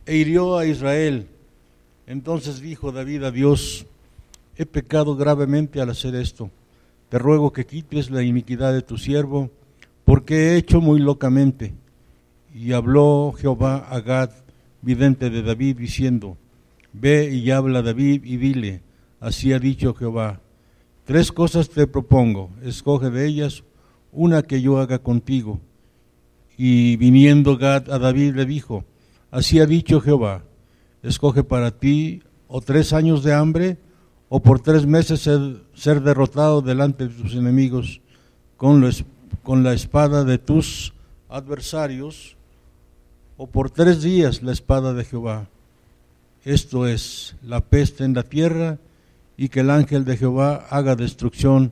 e 0.05 0.17
hirió 0.17 0.57
a 0.57 0.65
Israel. 0.65 1.27
Entonces 2.05 2.61
dijo 2.61 2.91
David 2.91 3.23
a 3.23 3.31
Dios, 3.31 3.85
he 4.55 4.65
pecado 4.65 5.15
gravemente 5.15 5.81
al 5.81 5.89
hacer 5.89 6.15
esto. 6.15 6.51
Te 7.09 7.17
ruego 7.17 7.51
que 7.51 7.65
quites 7.65 8.11
la 8.11 8.23
iniquidad 8.23 8.73
de 8.73 8.83
tu 8.83 8.97
siervo, 8.97 9.49
porque 10.05 10.35
he 10.35 10.57
hecho 10.57 10.79
muy 10.79 10.99
locamente. 10.99 11.73
Y 12.53 12.73
habló 12.73 13.33
Jehová 13.37 13.87
a 13.89 13.99
Gad, 13.99 14.29
vidente 14.81 15.29
de 15.29 15.41
David, 15.41 15.77
diciendo, 15.77 16.37
Ve 16.93 17.33
y 17.33 17.51
habla 17.51 17.79
a 17.79 17.83
David 17.83 18.23
y 18.25 18.37
dile, 18.37 18.81
así 19.19 19.53
ha 19.53 19.59
dicho 19.59 19.93
Jehová, 19.93 20.41
tres 21.05 21.31
cosas 21.31 21.69
te 21.69 21.85
propongo, 21.87 22.49
escoge 22.63 23.09
de 23.09 23.27
ellas 23.27 23.63
una 24.11 24.41
que 24.41 24.61
yo 24.61 24.79
haga 24.79 24.99
contigo. 24.99 25.59
Y 26.57 26.97
viniendo 26.97 27.57
Gad 27.57 27.89
a 27.89 27.99
David 27.99 28.35
le 28.35 28.45
dijo, 28.45 28.83
así 29.31 29.59
ha 29.59 29.65
dicho 29.65 30.01
Jehová, 30.01 30.43
escoge 31.03 31.43
para 31.43 31.71
ti 31.71 32.21
o 32.47 32.61
tres 32.61 32.91
años 32.93 33.23
de 33.23 33.33
hambre 33.33 33.77
o 34.29 34.39
por 34.39 34.59
tres 34.59 34.85
meses 34.85 35.27
ser, 35.73 36.01
derrotado 36.01 36.61
delante 36.61 37.07
de 37.07 37.13
tus 37.13 37.33
enemigos 37.33 37.99
con, 38.57 38.81
la 39.63 39.73
espada 39.73 40.23
de 40.23 40.37
tus 40.37 40.93
adversarios 41.27 42.37
o 43.37 43.47
por 43.47 43.71
tres 43.71 44.03
días 44.03 44.43
la 44.43 44.51
espada 44.51 44.93
de 44.93 45.03
Jehová. 45.03 45.47
Esto 46.45 46.87
es 46.87 47.35
la 47.43 47.59
peste 47.61 48.03
en 48.03 48.13
la 48.13 48.23
tierra 48.23 48.77
y 49.35 49.49
que 49.49 49.61
el 49.61 49.71
ángel 49.71 50.05
de 50.05 50.17
Jehová 50.17 50.67
haga 50.69 50.95
destrucción 50.95 51.71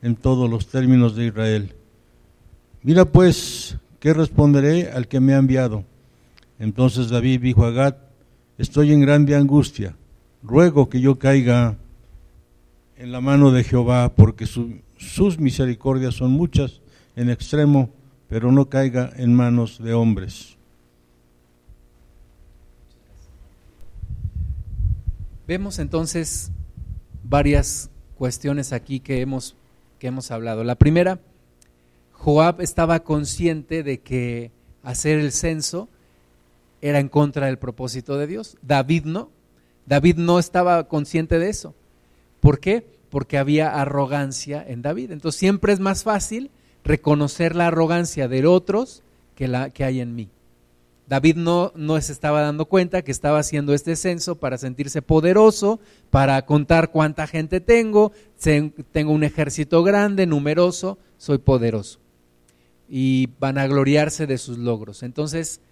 en 0.00 0.16
todos 0.16 0.48
los 0.48 0.68
términos 0.68 1.14
de 1.14 1.26
Israel. 1.26 1.74
Mira 2.82 3.04
pues, 3.04 3.76
¿qué 4.00 4.14
responderé 4.14 4.90
al 4.90 5.08
que 5.08 5.20
me 5.20 5.34
ha 5.34 5.38
enviado? 5.38 5.84
Entonces 6.58 7.10
David 7.10 7.42
dijo 7.42 7.66
a 7.66 7.70
Gad, 7.70 7.96
estoy 8.56 8.92
en 8.92 9.00
grande 9.00 9.36
angustia, 9.36 9.94
ruego 10.42 10.88
que 10.88 11.00
yo 11.00 11.18
caiga 11.18 11.76
en 12.98 13.12
la 13.12 13.20
mano 13.20 13.52
de 13.52 13.62
Jehová, 13.62 14.12
porque 14.16 14.44
sus 14.46 15.38
misericordias 15.38 16.14
son 16.14 16.32
muchas 16.32 16.80
en 17.14 17.30
extremo, 17.30 17.90
pero 18.28 18.50
no 18.50 18.68
caiga 18.68 19.12
en 19.16 19.32
manos 19.34 19.80
de 19.80 19.94
hombres. 19.94 20.56
Vemos 25.46 25.78
entonces 25.78 26.50
varias 27.22 27.88
cuestiones 28.16 28.72
aquí 28.72 28.98
que 28.98 29.20
hemos, 29.20 29.54
que 30.00 30.08
hemos 30.08 30.32
hablado. 30.32 30.64
La 30.64 30.74
primera, 30.74 31.20
Joab 32.12 32.60
estaba 32.60 33.04
consciente 33.04 33.84
de 33.84 34.00
que 34.00 34.50
hacer 34.82 35.20
el 35.20 35.30
censo 35.30 35.88
era 36.82 36.98
en 36.98 37.08
contra 37.08 37.46
del 37.46 37.58
propósito 37.58 38.18
de 38.18 38.26
Dios. 38.26 38.56
David 38.60 39.04
no. 39.04 39.30
David 39.86 40.16
no 40.16 40.40
estaba 40.40 40.88
consciente 40.88 41.38
de 41.38 41.48
eso. 41.48 41.74
¿Por 42.40 42.60
qué? 42.60 42.86
Porque 43.10 43.38
había 43.38 43.80
arrogancia 43.80 44.64
en 44.66 44.82
David. 44.82 45.12
Entonces 45.12 45.38
siempre 45.38 45.72
es 45.72 45.80
más 45.80 46.04
fácil 46.04 46.50
reconocer 46.84 47.54
la 47.56 47.68
arrogancia 47.68 48.28
de 48.28 48.46
otros 48.46 49.02
que 49.34 49.48
la 49.48 49.70
que 49.70 49.84
hay 49.84 50.00
en 50.00 50.14
mí. 50.14 50.28
David 51.08 51.36
no, 51.36 51.72
no 51.74 51.98
se 52.00 52.12
estaba 52.12 52.42
dando 52.42 52.66
cuenta 52.66 53.00
que 53.00 53.12
estaba 53.12 53.38
haciendo 53.38 53.72
este 53.72 53.96
censo 53.96 54.34
para 54.34 54.58
sentirse 54.58 55.00
poderoso, 55.00 55.80
para 56.10 56.44
contar 56.44 56.90
cuánta 56.90 57.26
gente 57.26 57.60
tengo, 57.60 58.12
tengo 58.92 59.12
un 59.12 59.24
ejército 59.24 59.82
grande, 59.82 60.26
numeroso, 60.26 60.98
soy 61.16 61.38
poderoso. 61.38 61.98
Y 62.90 63.30
van 63.40 63.56
a 63.56 63.66
gloriarse 63.66 64.26
de 64.26 64.36
sus 64.36 64.58
logros. 64.58 65.02
Entonces, 65.02 65.62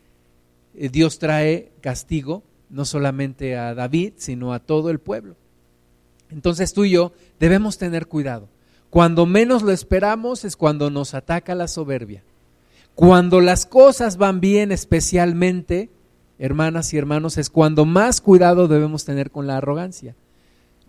eh, 0.74 0.88
Dios 0.88 1.18
trae 1.18 1.70
castigo 1.82 2.42
no 2.70 2.86
solamente 2.86 3.56
a 3.56 3.74
David, 3.74 4.14
sino 4.16 4.54
a 4.54 4.58
todo 4.58 4.88
el 4.90 5.00
pueblo. 5.00 5.36
Entonces 6.30 6.72
tú 6.72 6.84
y 6.84 6.90
yo 6.90 7.12
debemos 7.38 7.78
tener 7.78 8.06
cuidado. 8.06 8.48
Cuando 8.90 9.26
menos 9.26 9.62
lo 9.62 9.72
esperamos 9.72 10.44
es 10.44 10.56
cuando 10.56 10.90
nos 10.90 11.14
ataca 11.14 11.54
la 11.54 11.68
soberbia. 11.68 12.22
Cuando 12.94 13.40
las 13.40 13.66
cosas 13.66 14.16
van 14.16 14.40
bien, 14.40 14.72
especialmente, 14.72 15.90
hermanas 16.38 16.94
y 16.94 16.98
hermanos, 16.98 17.36
es 17.36 17.50
cuando 17.50 17.84
más 17.84 18.20
cuidado 18.20 18.68
debemos 18.68 19.04
tener 19.04 19.30
con 19.30 19.46
la 19.46 19.58
arrogancia. 19.58 20.14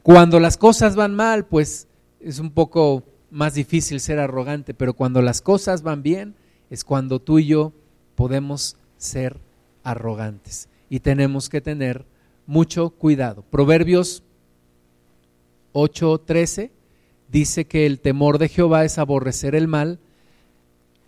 Cuando 0.04 0.40
las 0.40 0.58
cosas 0.58 0.96
van 0.96 1.16
mal, 1.16 1.46
pues 1.46 1.88
es 2.22 2.40
un 2.40 2.52
poco 2.52 3.04
más 3.30 3.56
difícil 3.56 4.00
ser 4.00 4.20
arrogante, 4.20 4.74
pero 4.74 4.94
cuando 4.94 5.22
las 5.22 5.42
cosas 5.42 5.82
van 5.84 6.02
bien, 6.02 6.36
es 6.70 6.86
cuando 6.86 7.20
tú 7.20 7.40
y 7.40 7.48
yo 7.48 7.74
podemos 8.16 8.78
ser 8.98 9.38
arrogantes. 9.84 10.70
Y 10.90 11.02
tenemos 11.02 11.50
que 11.50 11.60
tener 11.60 12.06
mucho 12.46 12.92
cuidado. 12.92 13.44
Proverbios 13.50 14.24
8:13 15.78 16.72
dice 17.32 17.66
que 17.66 17.86
el 17.86 18.00
temor 18.00 18.40
de 18.40 18.50
Jehová 18.50 18.84
es 18.84 18.98
aborrecer 18.98 19.54
el 19.54 19.68
mal, 19.68 20.00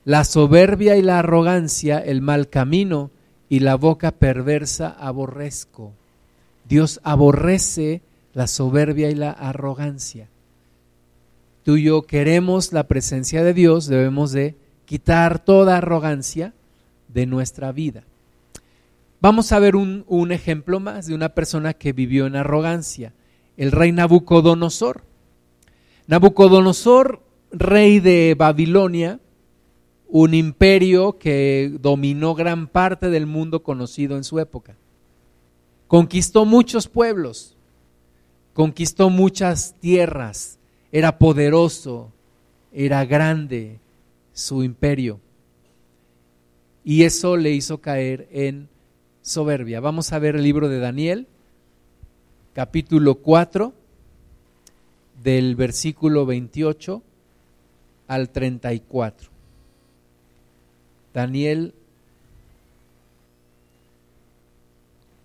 la 0.05 0.23
soberbia 0.23 0.95
y 0.95 1.01
la 1.01 1.19
arrogancia, 1.19 1.99
el 1.99 2.21
mal 2.21 2.49
camino 2.49 3.11
y 3.49 3.59
la 3.59 3.75
boca 3.75 4.11
perversa 4.11 4.89
aborrezco. 4.89 5.93
Dios 6.67 6.99
aborrece 7.03 8.01
la 8.33 8.47
soberbia 8.47 9.09
y 9.09 9.15
la 9.15 9.31
arrogancia. 9.31 10.27
Tú 11.63 11.77
y 11.77 11.83
yo 11.83 12.03
queremos 12.03 12.71
la 12.71 12.87
presencia 12.87 13.43
de 13.43 13.53
Dios, 13.53 13.87
debemos 13.87 14.31
de 14.31 14.55
quitar 14.85 15.43
toda 15.43 15.77
arrogancia 15.77 16.53
de 17.07 17.25
nuestra 17.25 17.71
vida. 17.71 18.03
Vamos 19.19 19.51
a 19.51 19.59
ver 19.59 19.75
un, 19.75 20.05
un 20.07 20.31
ejemplo 20.31 20.79
más 20.79 21.07
de 21.07 21.15
una 21.15 21.29
persona 21.29 21.73
que 21.73 21.91
vivió 21.91 22.27
en 22.27 22.35
arrogancia, 22.35 23.13
el 23.59 23.73
rey 23.73 23.91
Nabucodonosor. 23.91 25.03
Nabucodonosor, 26.07 27.21
rey 27.51 27.99
de 27.99 28.33
Babilonia, 28.37 29.19
un 30.07 30.33
imperio 30.33 31.19
que 31.19 31.69
dominó 31.81 32.35
gran 32.35 32.67
parte 32.67 33.09
del 33.09 33.25
mundo 33.25 33.61
conocido 33.61 34.15
en 34.15 34.23
su 34.23 34.39
época. 34.39 34.77
Conquistó 35.87 36.45
muchos 36.45 36.87
pueblos, 36.87 37.57
conquistó 38.53 39.09
muchas 39.09 39.75
tierras, 39.81 40.57
era 40.93 41.17
poderoso, 41.17 42.13
era 42.71 43.03
grande 43.03 43.81
su 44.31 44.63
imperio. 44.63 45.19
Y 46.85 47.03
eso 47.03 47.35
le 47.35 47.51
hizo 47.51 47.79
caer 47.79 48.29
en 48.31 48.69
soberbia. 49.21 49.81
Vamos 49.81 50.13
a 50.13 50.19
ver 50.19 50.37
el 50.37 50.43
libro 50.43 50.69
de 50.69 50.79
Daniel, 50.79 51.27
capítulo 52.53 53.15
4, 53.15 53.73
del 55.23 55.55
versículo 55.55 56.25
28 56.25 57.01
al 58.07 58.29
34. 58.29 59.29
Daniel 61.13 61.73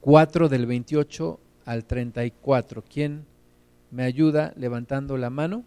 4 0.01 0.49
del 0.49 0.67
28 0.67 1.41
al 1.65 1.85
34. 1.85 2.85
¿Quién 2.93 3.25
me 3.91 4.05
ayuda 4.05 4.53
levantando 4.57 5.17
la 5.17 5.31
mano? 5.31 5.65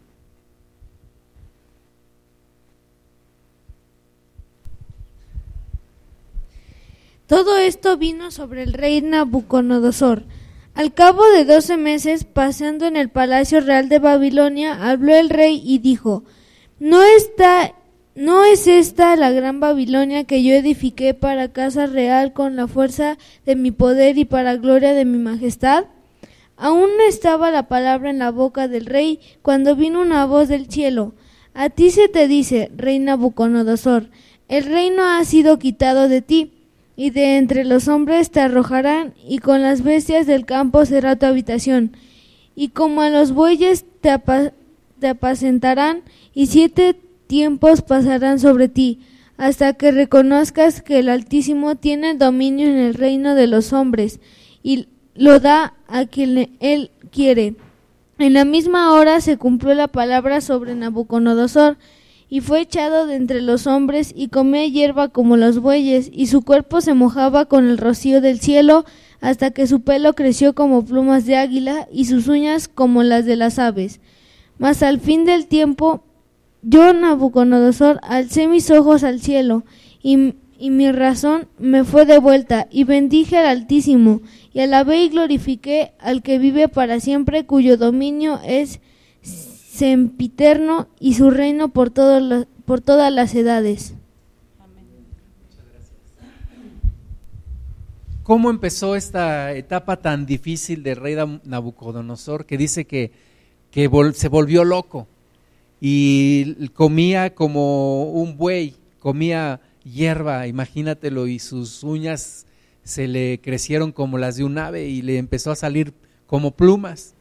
Todo 7.27 7.57
esto 7.57 7.97
vino 7.97 8.31
sobre 8.31 8.63
el 8.63 8.73
rey 8.73 9.01
Nabucodonosor. 9.01 10.23
Al 10.77 10.93
cabo 10.93 11.23
de 11.31 11.43
doce 11.43 11.75
meses, 11.75 12.23
paseando 12.23 12.85
en 12.85 12.97
el 12.97 13.09
palacio 13.09 13.61
real 13.61 13.89
de 13.89 13.97
Babilonia, 13.97 14.87
habló 14.91 15.15
el 15.15 15.31
rey 15.31 15.59
y 15.65 15.79
dijo, 15.79 16.23
¿No 16.77 17.01
está 17.01 17.73
¿No 18.13 18.43
es 18.43 18.67
esta 18.67 19.15
la 19.15 19.31
gran 19.31 19.59
Babilonia 19.59 20.25
que 20.25 20.43
yo 20.43 20.53
edifiqué 20.53 21.15
para 21.15 21.51
casa 21.51 21.87
real 21.87 22.31
con 22.31 22.55
la 22.55 22.67
fuerza 22.67 23.17
de 23.43 23.55
mi 23.55 23.71
poder 23.71 24.19
y 24.19 24.25
para 24.25 24.55
gloria 24.57 24.93
de 24.93 25.03
mi 25.03 25.17
majestad? 25.17 25.85
Aún 26.57 26.89
no 26.95 27.03
estaba 27.09 27.49
la 27.49 27.67
palabra 27.67 28.11
en 28.11 28.19
la 28.19 28.29
boca 28.29 28.67
del 28.67 28.85
rey 28.85 29.19
cuando 29.41 29.75
vino 29.75 29.99
una 29.99 30.27
voz 30.27 30.47
del 30.47 30.69
cielo. 30.69 31.15
A 31.55 31.71
ti 31.71 31.89
se 31.89 32.07
te 32.07 32.27
dice, 32.27 32.69
reina 32.75 33.13
Nabucodonosor, 33.13 34.11
el 34.47 34.63
reino 34.65 35.03
ha 35.03 35.25
sido 35.25 35.57
quitado 35.57 36.07
de 36.07 36.21
ti, 36.21 36.56
y 36.97 37.11
de 37.11 37.37
entre 37.37 37.63
los 37.63 37.87
hombres 37.87 38.31
te 38.31 38.41
arrojarán, 38.41 39.13
y 39.25 39.37
con 39.37 39.61
las 39.61 39.83
bestias 39.83 40.27
del 40.27 40.45
campo 40.45 40.83
será 40.83 41.15
tu 41.15 41.27
habitación, 41.27 41.95
y 42.55 42.69
como 42.69 43.01
a 43.01 43.09
los 43.09 43.31
bueyes 43.31 43.85
te, 44.01 44.09
te 44.99 45.07
apacentarán 45.07 46.01
y 46.33 46.47
siete 46.47 46.99
tiempos 47.27 47.83
pasarán 47.83 48.39
sobre 48.39 48.67
ti, 48.67 48.99
hasta 49.37 49.73
que 49.73 49.91
reconozcas 49.91 50.81
que 50.81 50.97
el 50.97 51.09
Altísimo 51.09 51.75
tiene 51.75 52.15
dominio 52.15 52.67
en 52.67 52.77
el 52.77 52.95
reino 52.95 53.35
de 53.35 53.45
los 53.45 53.71
hombres 53.71 54.19
y 54.63 54.87
lo 55.13 55.39
da 55.39 55.75
a 55.87 56.05
quien 56.05 56.57
él 56.59 56.89
quiere. 57.11 57.55
En 58.17 58.33
la 58.33 58.45
misma 58.45 58.93
hora 58.93 59.21
se 59.21 59.37
cumplió 59.37 59.75
la 59.75 59.87
palabra 59.87 60.41
sobre 60.41 60.73
Nabucodonosor, 60.73 61.77
y 62.29 62.41
fue 62.41 62.61
echado 62.61 63.07
de 63.07 63.15
entre 63.15 63.41
los 63.41 63.67
hombres 63.67 64.13
y 64.15 64.27
comía 64.27 64.65
hierba 64.65 65.09
como 65.09 65.37
los 65.37 65.59
bueyes, 65.59 66.09
y 66.11 66.27
su 66.27 66.41
cuerpo 66.41 66.81
se 66.81 66.93
mojaba 66.93 67.45
con 67.45 67.67
el 67.67 67.77
rocío 67.77 68.19
del 68.19 68.39
cielo, 68.39 68.85
hasta 69.21 69.51
que 69.51 69.65
su 69.65 69.81
pelo 69.81 70.13
creció 70.13 70.53
como 70.53 70.85
plumas 70.85 71.25
de 71.25 71.37
águila 71.37 71.87
y 71.91 72.05
sus 72.05 72.27
uñas 72.27 72.67
como 72.67 73.03
las 73.03 73.25
de 73.25 73.35
las 73.35 73.59
aves. 73.59 73.99
Mas 74.57 74.83
al 74.83 74.99
fin 74.99 75.25
del 75.25 75.47
tiempo, 75.47 76.03
yo, 76.61 76.93
Nabucodonosor, 76.93 77.99
alcé 78.03 78.47
mis 78.47 78.69
ojos 78.71 79.03
al 79.03 79.21
cielo, 79.21 79.63
y, 80.03 80.35
y 80.59 80.69
mi 80.69 80.91
razón 80.91 81.47
me 81.57 81.85
fue 81.85 82.05
de 82.05 82.17
vuelta, 82.19 82.67
y 82.69 82.83
bendije 82.83 83.37
al 83.37 83.45
Altísimo, 83.45 84.21
y 84.53 84.59
alabé 84.59 85.03
y 85.03 85.09
glorifiqué 85.09 85.93
al 85.99 86.21
que 86.21 86.39
vive 86.39 86.67
para 86.67 86.99
siempre, 86.99 87.45
cuyo 87.45 87.77
dominio 87.77 88.39
es 88.43 88.81
sempiterno 89.77 90.87
y 90.99 91.13
su 91.13 91.29
reino 91.29 91.69
por, 91.69 91.91
por 92.65 92.81
todas 92.81 93.13
las 93.13 93.35
edades. 93.35 93.93
¿Cómo 98.23 98.49
empezó 98.49 98.95
esta 98.95 99.53
etapa 99.53 99.97
tan 99.97 100.25
difícil 100.25 100.83
del 100.83 100.97
rey 100.97 101.15
Nabucodonosor 101.43 102.45
que 102.45 102.57
dice 102.57 102.85
que, 102.85 103.11
que 103.71 103.89
se 104.15 104.27
volvió 104.27 104.65
loco 104.65 105.07
y 105.79 106.67
comía 106.69 107.35
como 107.35 108.11
un 108.11 108.35
buey, 108.35 108.75
comía 108.99 109.61
hierba, 109.83 110.47
imagínatelo, 110.47 111.27
y 111.27 111.37
sus 111.39 111.83
uñas 111.83 112.47
se 112.83 113.07
le 113.07 113.39
crecieron 113.39 113.91
como 113.91 114.17
las 114.17 114.37
de 114.37 114.43
un 114.43 114.57
ave 114.57 114.87
y 114.87 115.03
le 115.03 115.19
empezó 115.19 115.51
a 115.51 115.55
salir 115.55 115.93
como 116.25 116.51
plumas? 116.51 117.13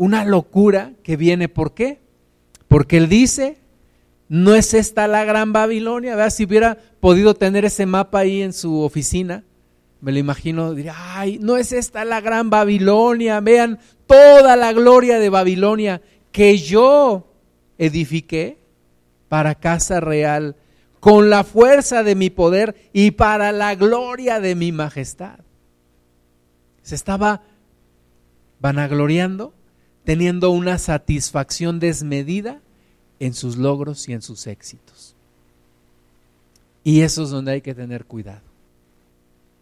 Una 0.00 0.24
locura 0.24 0.94
que 1.02 1.18
viene, 1.18 1.50
¿por 1.50 1.74
qué? 1.74 2.00
Porque 2.68 2.96
él 2.96 3.10
dice, 3.10 3.58
no 4.30 4.54
es 4.54 4.72
esta 4.72 5.06
la 5.06 5.24
gran 5.26 5.52
Babilonia, 5.52 6.16
¿verdad? 6.16 6.30
Si 6.30 6.44
hubiera 6.44 6.78
podido 7.00 7.34
tener 7.34 7.66
ese 7.66 7.84
mapa 7.84 8.20
ahí 8.20 8.40
en 8.40 8.54
su 8.54 8.80
oficina, 8.80 9.44
me 10.00 10.10
lo 10.12 10.18
imagino, 10.18 10.72
diría, 10.72 10.94
ay, 10.96 11.38
no 11.38 11.58
es 11.58 11.72
esta 11.72 12.06
la 12.06 12.22
gran 12.22 12.48
Babilonia, 12.48 13.40
vean 13.40 13.78
toda 14.06 14.56
la 14.56 14.72
gloria 14.72 15.18
de 15.18 15.28
Babilonia 15.28 16.00
que 16.32 16.56
yo 16.56 17.34
edifiqué 17.76 18.56
para 19.28 19.54
casa 19.54 20.00
real, 20.00 20.56
con 20.98 21.28
la 21.28 21.44
fuerza 21.44 22.02
de 22.02 22.14
mi 22.14 22.30
poder 22.30 22.88
y 22.94 23.10
para 23.10 23.52
la 23.52 23.74
gloria 23.74 24.40
de 24.40 24.54
mi 24.54 24.72
majestad. 24.72 25.40
Se 26.80 26.94
estaba 26.94 27.42
vanagloriando 28.60 29.59
teniendo 30.10 30.50
una 30.50 30.76
satisfacción 30.78 31.78
desmedida 31.78 32.60
en 33.20 33.32
sus 33.32 33.56
logros 33.56 34.08
y 34.08 34.12
en 34.12 34.22
sus 34.22 34.48
éxitos. 34.48 35.14
Y 36.82 37.02
eso 37.02 37.22
es 37.22 37.30
donde 37.30 37.52
hay 37.52 37.60
que 37.60 37.76
tener 37.76 38.06
cuidado. 38.06 38.42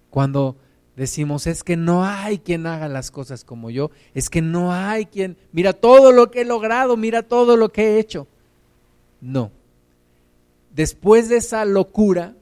Cuando 0.09 0.57
decimos, 0.96 1.46
es 1.46 1.62
que 1.62 1.76
no 1.76 2.03
hay 2.03 2.38
quien 2.38 2.66
haga 2.66 2.88
las 2.88 3.11
cosas 3.11 3.44
como 3.44 3.68
yo, 3.68 3.90
es 4.14 4.30
que 4.30 4.40
no 4.40 4.72
hay 4.72 5.05
quien, 5.05 5.36
mira 5.53 5.74
todo 5.74 6.12
lo 6.12 6.30
que 6.30 6.40
he 6.40 6.44
logrado, 6.46 6.96
mira 6.96 7.22
todo 7.22 7.59
lo 7.59 7.68
que 7.68 7.82
he 7.82 7.99
hecho. 7.99 8.26
No. 9.20 9.51
Después 10.74 11.28
de 11.28 11.36
esa 11.36 11.66
locura, 11.66 12.32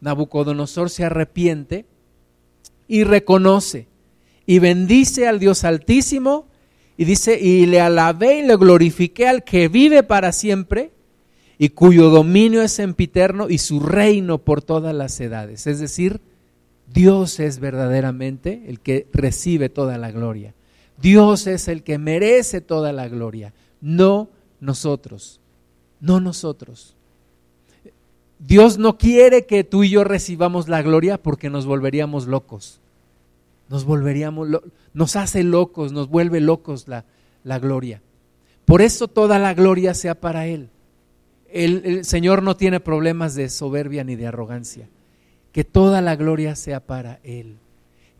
Nabucodonosor 0.00 0.90
se 0.90 1.04
arrepiente 1.04 1.84
y 2.88 3.04
reconoce 3.04 3.86
y 4.46 4.58
bendice 4.58 5.28
al 5.28 5.38
Dios 5.38 5.62
Altísimo 5.62 6.50
y 6.96 7.04
dice, 7.04 7.38
y 7.40 7.66
le 7.66 7.80
alabé 7.80 8.38
y 8.38 8.46
le 8.46 8.56
glorifiqué 8.56 9.26
al 9.26 9.44
que 9.44 9.68
vive 9.68 10.02
para 10.02 10.32
siempre 10.32 10.92
y 11.58 11.70
cuyo 11.70 12.10
dominio 12.10 12.62
es 12.62 12.72
sempiterno 12.72 13.48
y 13.48 13.58
su 13.58 13.80
reino 13.80 14.38
por 14.38 14.62
todas 14.62 14.94
las 14.94 15.18
edades. 15.20 15.66
Es 15.66 15.78
decir, 15.80 16.20
Dios 16.92 17.40
es 17.40 17.60
verdaderamente 17.60 18.64
el 18.66 18.80
que 18.80 19.06
recibe 19.12 19.68
toda 19.68 19.96
la 19.96 20.10
gloria. 20.10 20.54
Dios 21.00 21.46
es 21.46 21.68
el 21.68 21.82
que 21.82 21.98
merece 21.98 22.60
toda 22.60 22.92
la 22.92 23.08
gloria, 23.08 23.54
no 23.80 24.28
nosotros, 24.60 25.40
no 26.00 26.20
nosotros. 26.20 26.94
Dios 28.38 28.76
no 28.76 28.98
quiere 28.98 29.46
que 29.46 29.64
tú 29.64 29.84
y 29.84 29.90
yo 29.90 30.04
recibamos 30.04 30.68
la 30.68 30.82
gloria 30.82 31.20
porque 31.20 31.48
nos 31.48 31.64
volveríamos 31.64 32.26
locos 32.26 32.81
nos 33.72 33.86
volveríamos, 33.86 34.48
nos 34.92 35.16
hace 35.16 35.42
locos, 35.42 35.92
nos 35.92 36.10
vuelve 36.10 36.42
locos 36.42 36.88
la, 36.88 37.06
la 37.42 37.58
gloria. 37.58 38.02
Por 38.66 38.82
eso 38.82 39.08
toda 39.08 39.38
la 39.38 39.54
gloria 39.54 39.94
sea 39.94 40.14
para 40.14 40.46
Él. 40.46 40.68
El, 41.48 41.80
el, 41.86 42.04
Señor 42.04 42.42
no 42.42 42.54
tiene 42.54 42.80
problemas 42.80 43.34
de 43.34 43.48
soberbia 43.48 44.04
ni 44.04 44.14
de 44.14 44.26
arrogancia. 44.26 44.90
Que 45.52 45.64
toda 45.64 46.02
la 46.02 46.16
gloria 46.16 46.54
sea 46.54 46.80
para 46.80 47.18
Él. 47.22 47.56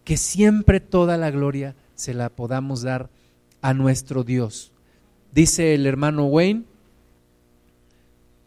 Que 0.05 0.16
siempre 0.16 0.80
toda 0.80 1.18
la 1.18 1.30
gloria 1.30 1.76
se 1.96 2.14
la 2.14 2.30
podamos 2.30 2.80
dar 2.80 3.11
a 3.61 3.74
nuestro 3.74 4.24
Dios. 4.24 4.72
Dice 5.32 5.74
el 5.74 5.86
hermano 5.86 6.28
Wayne, 6.28 6.64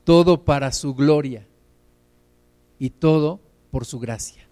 todo 0.05 0.43
para 0.43 0.71
su 0.71 0.95
gloria 0.95 1.45
y 2.79 2.89
todo 2.89 3.39
por 3.69 3.85
su 3.85 3.99
gracia. 3.99 4.47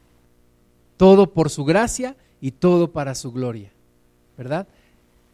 Todo 0.98 1.34
por 1.34 1.50
su 1.50 1.66
gracia 1.66 2.16
y 2.44 2.52
todo 2.52 2.92
para 2.92 3.16
su 3.16 3.32
gloria, 3.32 3.72
¿verdad? 4.38 4.68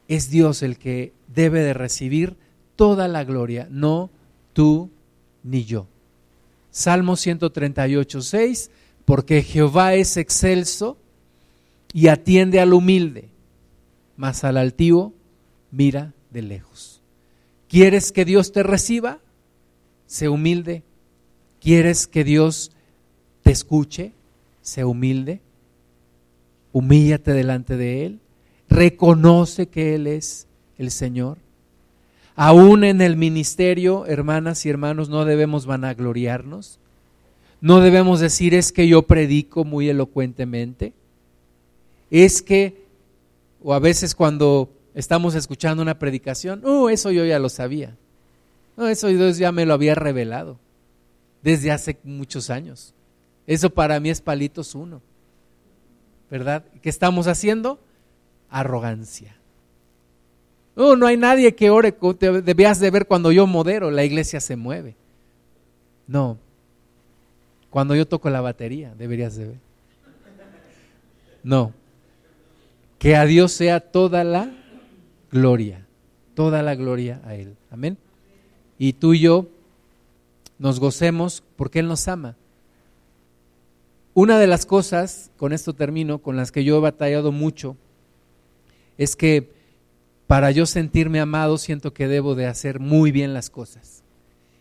Es 0.08 0.30
Dios 0.30 0.62
el 0.62 0.78
que 0.78 1.12
debe 1.28 1.62
de 1.62 1.74
recibir 1.74 2.38
toda 2.76 3.08
la 3.08 3.24
gloria, 3.24 3.68
no 3.72 4.12
tú 4.54 4.92
ni 5.42 5.66
yo. 5.66 5.88
Salmo 6.70 7.16
138, 7.16 8.22
6, 8.22 8.70
porque 9.06 9.42
Jehová 9.42 9.96
es 9.96 10.18
excelso 10.18 11.00
y 11.94 12.10
atiende 12.10 12.60
al 12.60 12.74
humilde, 12.74 13.30
mas 14.16 14.44
al 14.44 14.58
altivo 14.58 15.12
mira 15.72 16.14
de 16.30 16.44
lejos. 16.44 17.02
¿Quieres 17.68 18.12
que 18.12 18.24
Dios 18.24 18.52
te 18.52 18.62
reciba? 18.62 19.18
Sé 20.06 20.30
humilde. 20.30 20.84
¿Quieres 21.60 22.06
que 22.06 22.24
Dios 22.24 22.72
te 23.42 23.50
escuche? 23.50 24.12
Sé 24.62 24.86
humilde 24.86 25.42
humíllate 26.72 27.34
delante 27.34 27.78
de 27.78 28.06
Él, 28.06 28.20
reconoce 28.70 29.68
que 29.68 29.96
Él 29.96 30.08
es 30.08 30.48
el 30.78 30.92
Señor. 30.92 31.38
Aún 32.36 32.84
en 32.84 33.02
el 33.02 33.18
ministerio, 33.18 34.06
hermanas 34.06 34.66
y 34.66 34.70
hermanos, 34.70 35.10
no 35.10 35.26
debemos 35.26 35.66
vanagloriarnos. 35.66 36.80
No 37.62 37.82
debemos 37.82 38.22
decir 38.22 38.54
es 38.54 38.72
que 38.72 38.88
yo 38.88 39.02
predico 39.02 39.66
muy 39.66 39.90
elocuentemente. 39.90 40.94
Es 42.10 42.42
que, 42.42 42.86
o 43.62 43.74
a 43.74 43.80
veces 43.80 44.16
cuando 44.16 44.70
estamos 44.96 45.36
escuchando 45.36 45.84
una 45.84 46.00
predicación, 46.00 46.62
oh, 46.64 46.90
eso 46.90 47.12
yo 47.12 47.26
ya 47.26 47.40
lo 47.40 47.50
sabía. 47.50 47.98
No, 48.78 48.88
eso 48.88 49.08
Dios 49.08 49.38
ya 49.38 49.52
me 49.52 49.66
lo 49.66 49.74
había 49.74 49.96
revelado 49.96 50.58
desde 51.42 51.72
hace 51.72 51.98
muchos 52.04 52.50
años. 52.50 52.94
Eso 53.46 53.70
para 53.70 54.00
mí 54.00 54.10
es 54.10 54.22
palitos 54.22 54.76
uno. 54.76 55.02
¿Verdad? 56.30 56.64
¿Qué 56.82 56.90
estamos 56.90 57.28
haciendo? 57.28 57.80
Arrogancia. 58.50 59.36
Oh, 60.76 60.96
no 60.96 61.08
hay 61.08 61.18
nadie 61.18 61.56
que 61.56 61.70
ore, 61.70 61.96
debías 62.44 62.80
de 62.80 62.90
ver 62.90 63.06
cuando 63.06 63.32
yo 63.32 63.46
modero, 63.48 63.92
la 63.92 64.06
iglesia 64.06 64.40
se 64.40 64.56
mueve. 64.56 64.96
No, 66.08 66.38
cuando 67.70 67.96
yo 67.96 68.08
toco 68.08 68.30
la 68.30 68.42
batería, 68.42 68.94
deberías 68.98 69.36
de 69.36 69.48
ver. 69.48 69.58
No, 71.44 71.74
que 72.98 73.16
a 73.16 73.26
Dios 73.26 73.52
sea 73.52 73.80
toda 73.80 74.24
la 74.24 74.52
gloria, 75.32 75.86
toda 76.34 76.64
la 76.64 76.76
gloria 76.76 77.22
a 77.26 77.36
Él. 77.36 77.56
Amén. 77.72 77.98
Y 78.78 78.94
tú 78.94 79.14
y 79.14 79.20
yo 79.20 79.48
nos 80.58 80.80
gocemos 80.80 81.44
porque 81.56 81.80
Él 81.80 81.88
nos 81.88 82.08
ama. 82.08 82.36
Una 84.14 84.40
de 84.40 84.48
las 84.48 84.66
cosas, 84.66 85.32
con 85.38 85.54
esto 85.54 85.74
termino, 85.74 86.20
con 86.20 86.36
las 86.36 86.52
que 86.52 86.64
yo 86.64 86.78
he 86.78 86.82
batallado 86.82 87.32
mucho, 87.32 87.78
es 88.98 89.16
que 89.16 89.52
para 90.28 90.52
yo 90.52 90.66
sentirme 90.66 91.20
amado 91.20 91.58
siento 91.58 91.94
que 91.94 92.08
debo 92.08 92.36
de 92.36 92.46
hacer 92.46 92.80
muy 92.80 93.12
bien 93.12 93.34
las 93.34 93.50
cosas. 93.50 94.04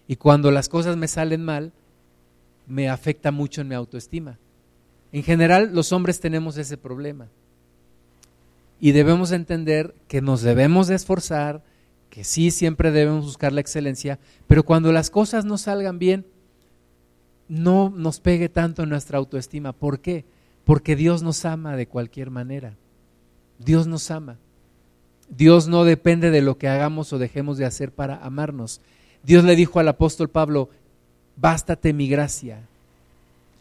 Y 0.06 0.16
cuando 0.16 0.50
las 0.50 0.68
cosas 0.68 0.96
me 0.96 1.08
salen 1.08 1.44
mal, 1.44 1.72
me 2.66 2.88
afecta 2.88 3.30
mucho 3.30 3.60
en 3.60 3.68
mi 3.68 3.74
autoestima. 3.74 4.38
En 5.12 5.22
general, 5.22 5.70
los 5.74 5.92
hombres 5.92 6.20
tenemos 6.20 6.56
ese 6.56 6.76
problema. 6.76 7.28
Y 8.80 8.92
debemos 8.92 9.32
entender 9.32 9.94
que 10.06 10.20
nos 10.20 10.42
debemos 10.42 10.86
de 10.86 10.94
esforzar, 10.94 11.62
que 12.10 12.24
sí 12.24 12.50
siempre 12.50 12.90
debemos 12.90 13.24
buscar 13.24 13.52
la 13.52 13.60
excelencia, 13.60 14.18
pero 14.46 14.64
cuando 14.64 14.92
las 14.92 15.10
cosas 15.10 15.44
no 15.44 15.58
salgan 15.58 15.98
bien, 15.98 16.26
no 17.48 17.90
nos 17.90 18.20
pegue 18.20 18.48
tanto 18.48 18.82
en 18.82 18.88
nuestra 18.88 19.18
autoestima. 19.18 19.72
¿Por 19.72 20.00
qué? 20.00 20.24
Porque 20.64 20.96
Dios 20.96 21.22
nos 21.22 21.44
ama 21.44 21.76
de 21.76 21.86
cualquier 21.86 22.30
manera. 22.30 22.74
Dios 23.58 23.86
nos 23.86 24.10
ama. 24.10 24.38
Dios 25.28 25.68
no 25.68 25.84
depende 25.84 26.30
de 26.30 26.42
lo 26.42 26.58
que 26.58 26.68
hagamos 26.68 27.12
o 27.12 27.18
dejemos 27.18 27.58
de 27.58 27.66
hacer 27.66 27.92
para 27.92 28.16
amarnos. 28.24 28.80
Dios 29.22 29.44
le 29.44 29.56
dijo 29.56 29.78
al 29.78 29.88
apóstol 29.88 30.28
Pablo, 30.28 30.70
bástate 31.36 31.92
mi 31.92 32.08
gracia, 32.08 32.66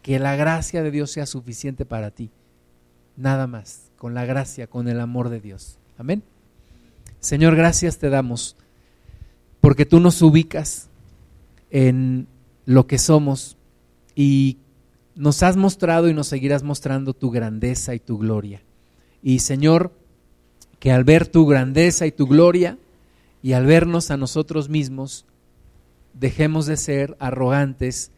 que 0.02 0.18
la 0.18 0.36
gracia 0.36 0.82
de 0.82 0.90
Dios 0.90 1.10
sea 1.10 1.26
suficiente 1.26 1.84
para 1.84 2.10
ti. 2.10 2.30
Nada 3.16 3.46
más, 3.46 3.90
con 3.96 4.14
la 4.14 4.24
gracia, 4.24 4.66
con 4.66 4.88
el 4.88 5.00
amor 5.00 5.28
de 5.28 5.40
Dios. 5.40 5.78
Amén. 5.98 6.22
Señor, 7.20 7.56
gracias 7.56 7.98
te 7.98 8.08
damos 8.08 8.56
porque 9.60 9.84
tú 9.84 10.00
nos 10.00 10.22
ubicas 10.22 10.88
en 11.70 12.28
lo 12.64 12.86
que 12.86 12.96
somos 12.96 13.57
y 14.18 14.58
nos 15.14 15.44
has 15.44 15.56
mostrado 15.56 16.08
y 16.08 16.12
nos 16.12 16.26
seguirás 16.26 16.64
mostrando 16.64 17.14
tu 17.14 17.30
grandeza 17.30 17.94
y 17.94 18.00
tu 18.00 18.18
gloria. 18.18 18.60
Y 19.22 19.38
Señor, 19.38 19.92
que 20.80 20.90
al 20.90 21.04
ver 21.04 21.28
tu 21.28 21.46
grandeza 21.46 22.04
y 22.04 22.10
tu 22.10 22.26
gloria 22.26 22.78
y 23.44 23.52
al 23.52 23.64
vernos 23.64 24.10
a 24.10 24.16
nosotros 24.16 24.68
mismos, 24.68 25.24
dejemos 26.14 26.66
de 26.66 26.76
ser 26.76 27.16
arrogantes 27.20 28.10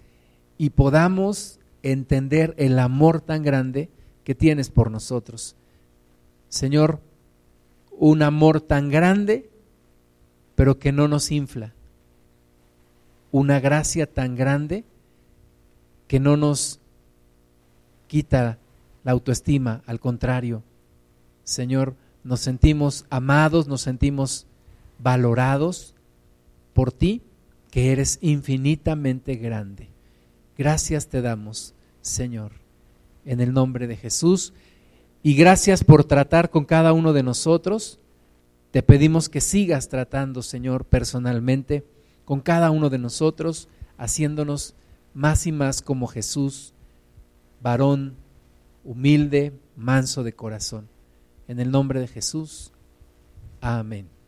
y 0.56 0.70
podamos 0.70 1.60
entender 1.82 2.54
el 2.56 2.78
amor 2.78 3.20
tan 3.20 3.42
grande 3.42 3.90
que 4.24 4.34
tienes 4.34 4.70
por 4.70 4.90
nosotros. 4.90 5.54
Señor, 6.48 7.02
un 7.90 8.22
amor 8.22 8.62
tan 8.62 8.88
grande, 8.88 9.50
pero 10.54 10.78
que 10.78 10.92
no 10.92 11.08
nos 11.08 11.30
infla. 11.30 11.74
Una 13.32 13.60
gracia 13.60 14.06
tan 14.10 14.34
grande 14.34 14.84
que 16.10 16.18
no 16.18 16.36
nos 16.36 16.80
quita 18.08 18.58
la 19.04 19.12
autoestima, 19.12 19.84
al 19.86 20.00
contrario. 20.00 20.64
Señor, 21.44 21.94
nos 22.24 22.40
sentimos 22.40 23.06
amados, 23.10 23.68
nos 23.68 23.82
sentimos 23.82 24.48
valorados 24.98 25.94
por 26.74 26.90
ti, 26.90 27.22
que 27.70 27.92
eres 27.92 28.18
infinitamente 28.22 29.36
grande. 29.36 29.88
Gracias 30.58 31.06
te 31.06 31.22
damos, 31.22 31.74
Señor, 32.00 32.54
en 33.24 33.40
el 33.40 33.52
nombre 33.52 33.86
de 33.86 33.96
Jesús. 33.96 34.52
Y 35.22 35.34
gracias 35.34 35.84
por 35.84 36.02
tratar 36.02 36.50
con 36.50 36.64
cada 36.64 36.92
uno 36.92 37.12
de 37.12 37.22
nosotros. 37.22 38.00
Te 38.72 38.82
pedimos 38.82 39.28
que 39.28 39.40
sigas 39.40 39.88
tratando, 39.88 40.42
Señor, 40.42 40.86
personalmente 40.86 41.84
con 42.24 42.40
cada 42.40 42.72
uno 42.72 42.90
de 42.90 42.98
nosotros, 42.98 43.68
haciéndonos 43.96 44.74
más 45.14 45.46
y 45.46 45.52
más 45.52 45.82
como 45.82 46.06
Jesús, 46.06 46.74
varón 47.60 48.16
humilde, 48.84 49.58
manso 49.76 50.22
de 50.22 50.34
corazón. 50.34 50.88
En 51.48 51.60
el 51.60 51.70
nombre 51.70 52.00
de 52.00 52.08
Jesús. 52.08 52.72
Amén. 53.60 54.19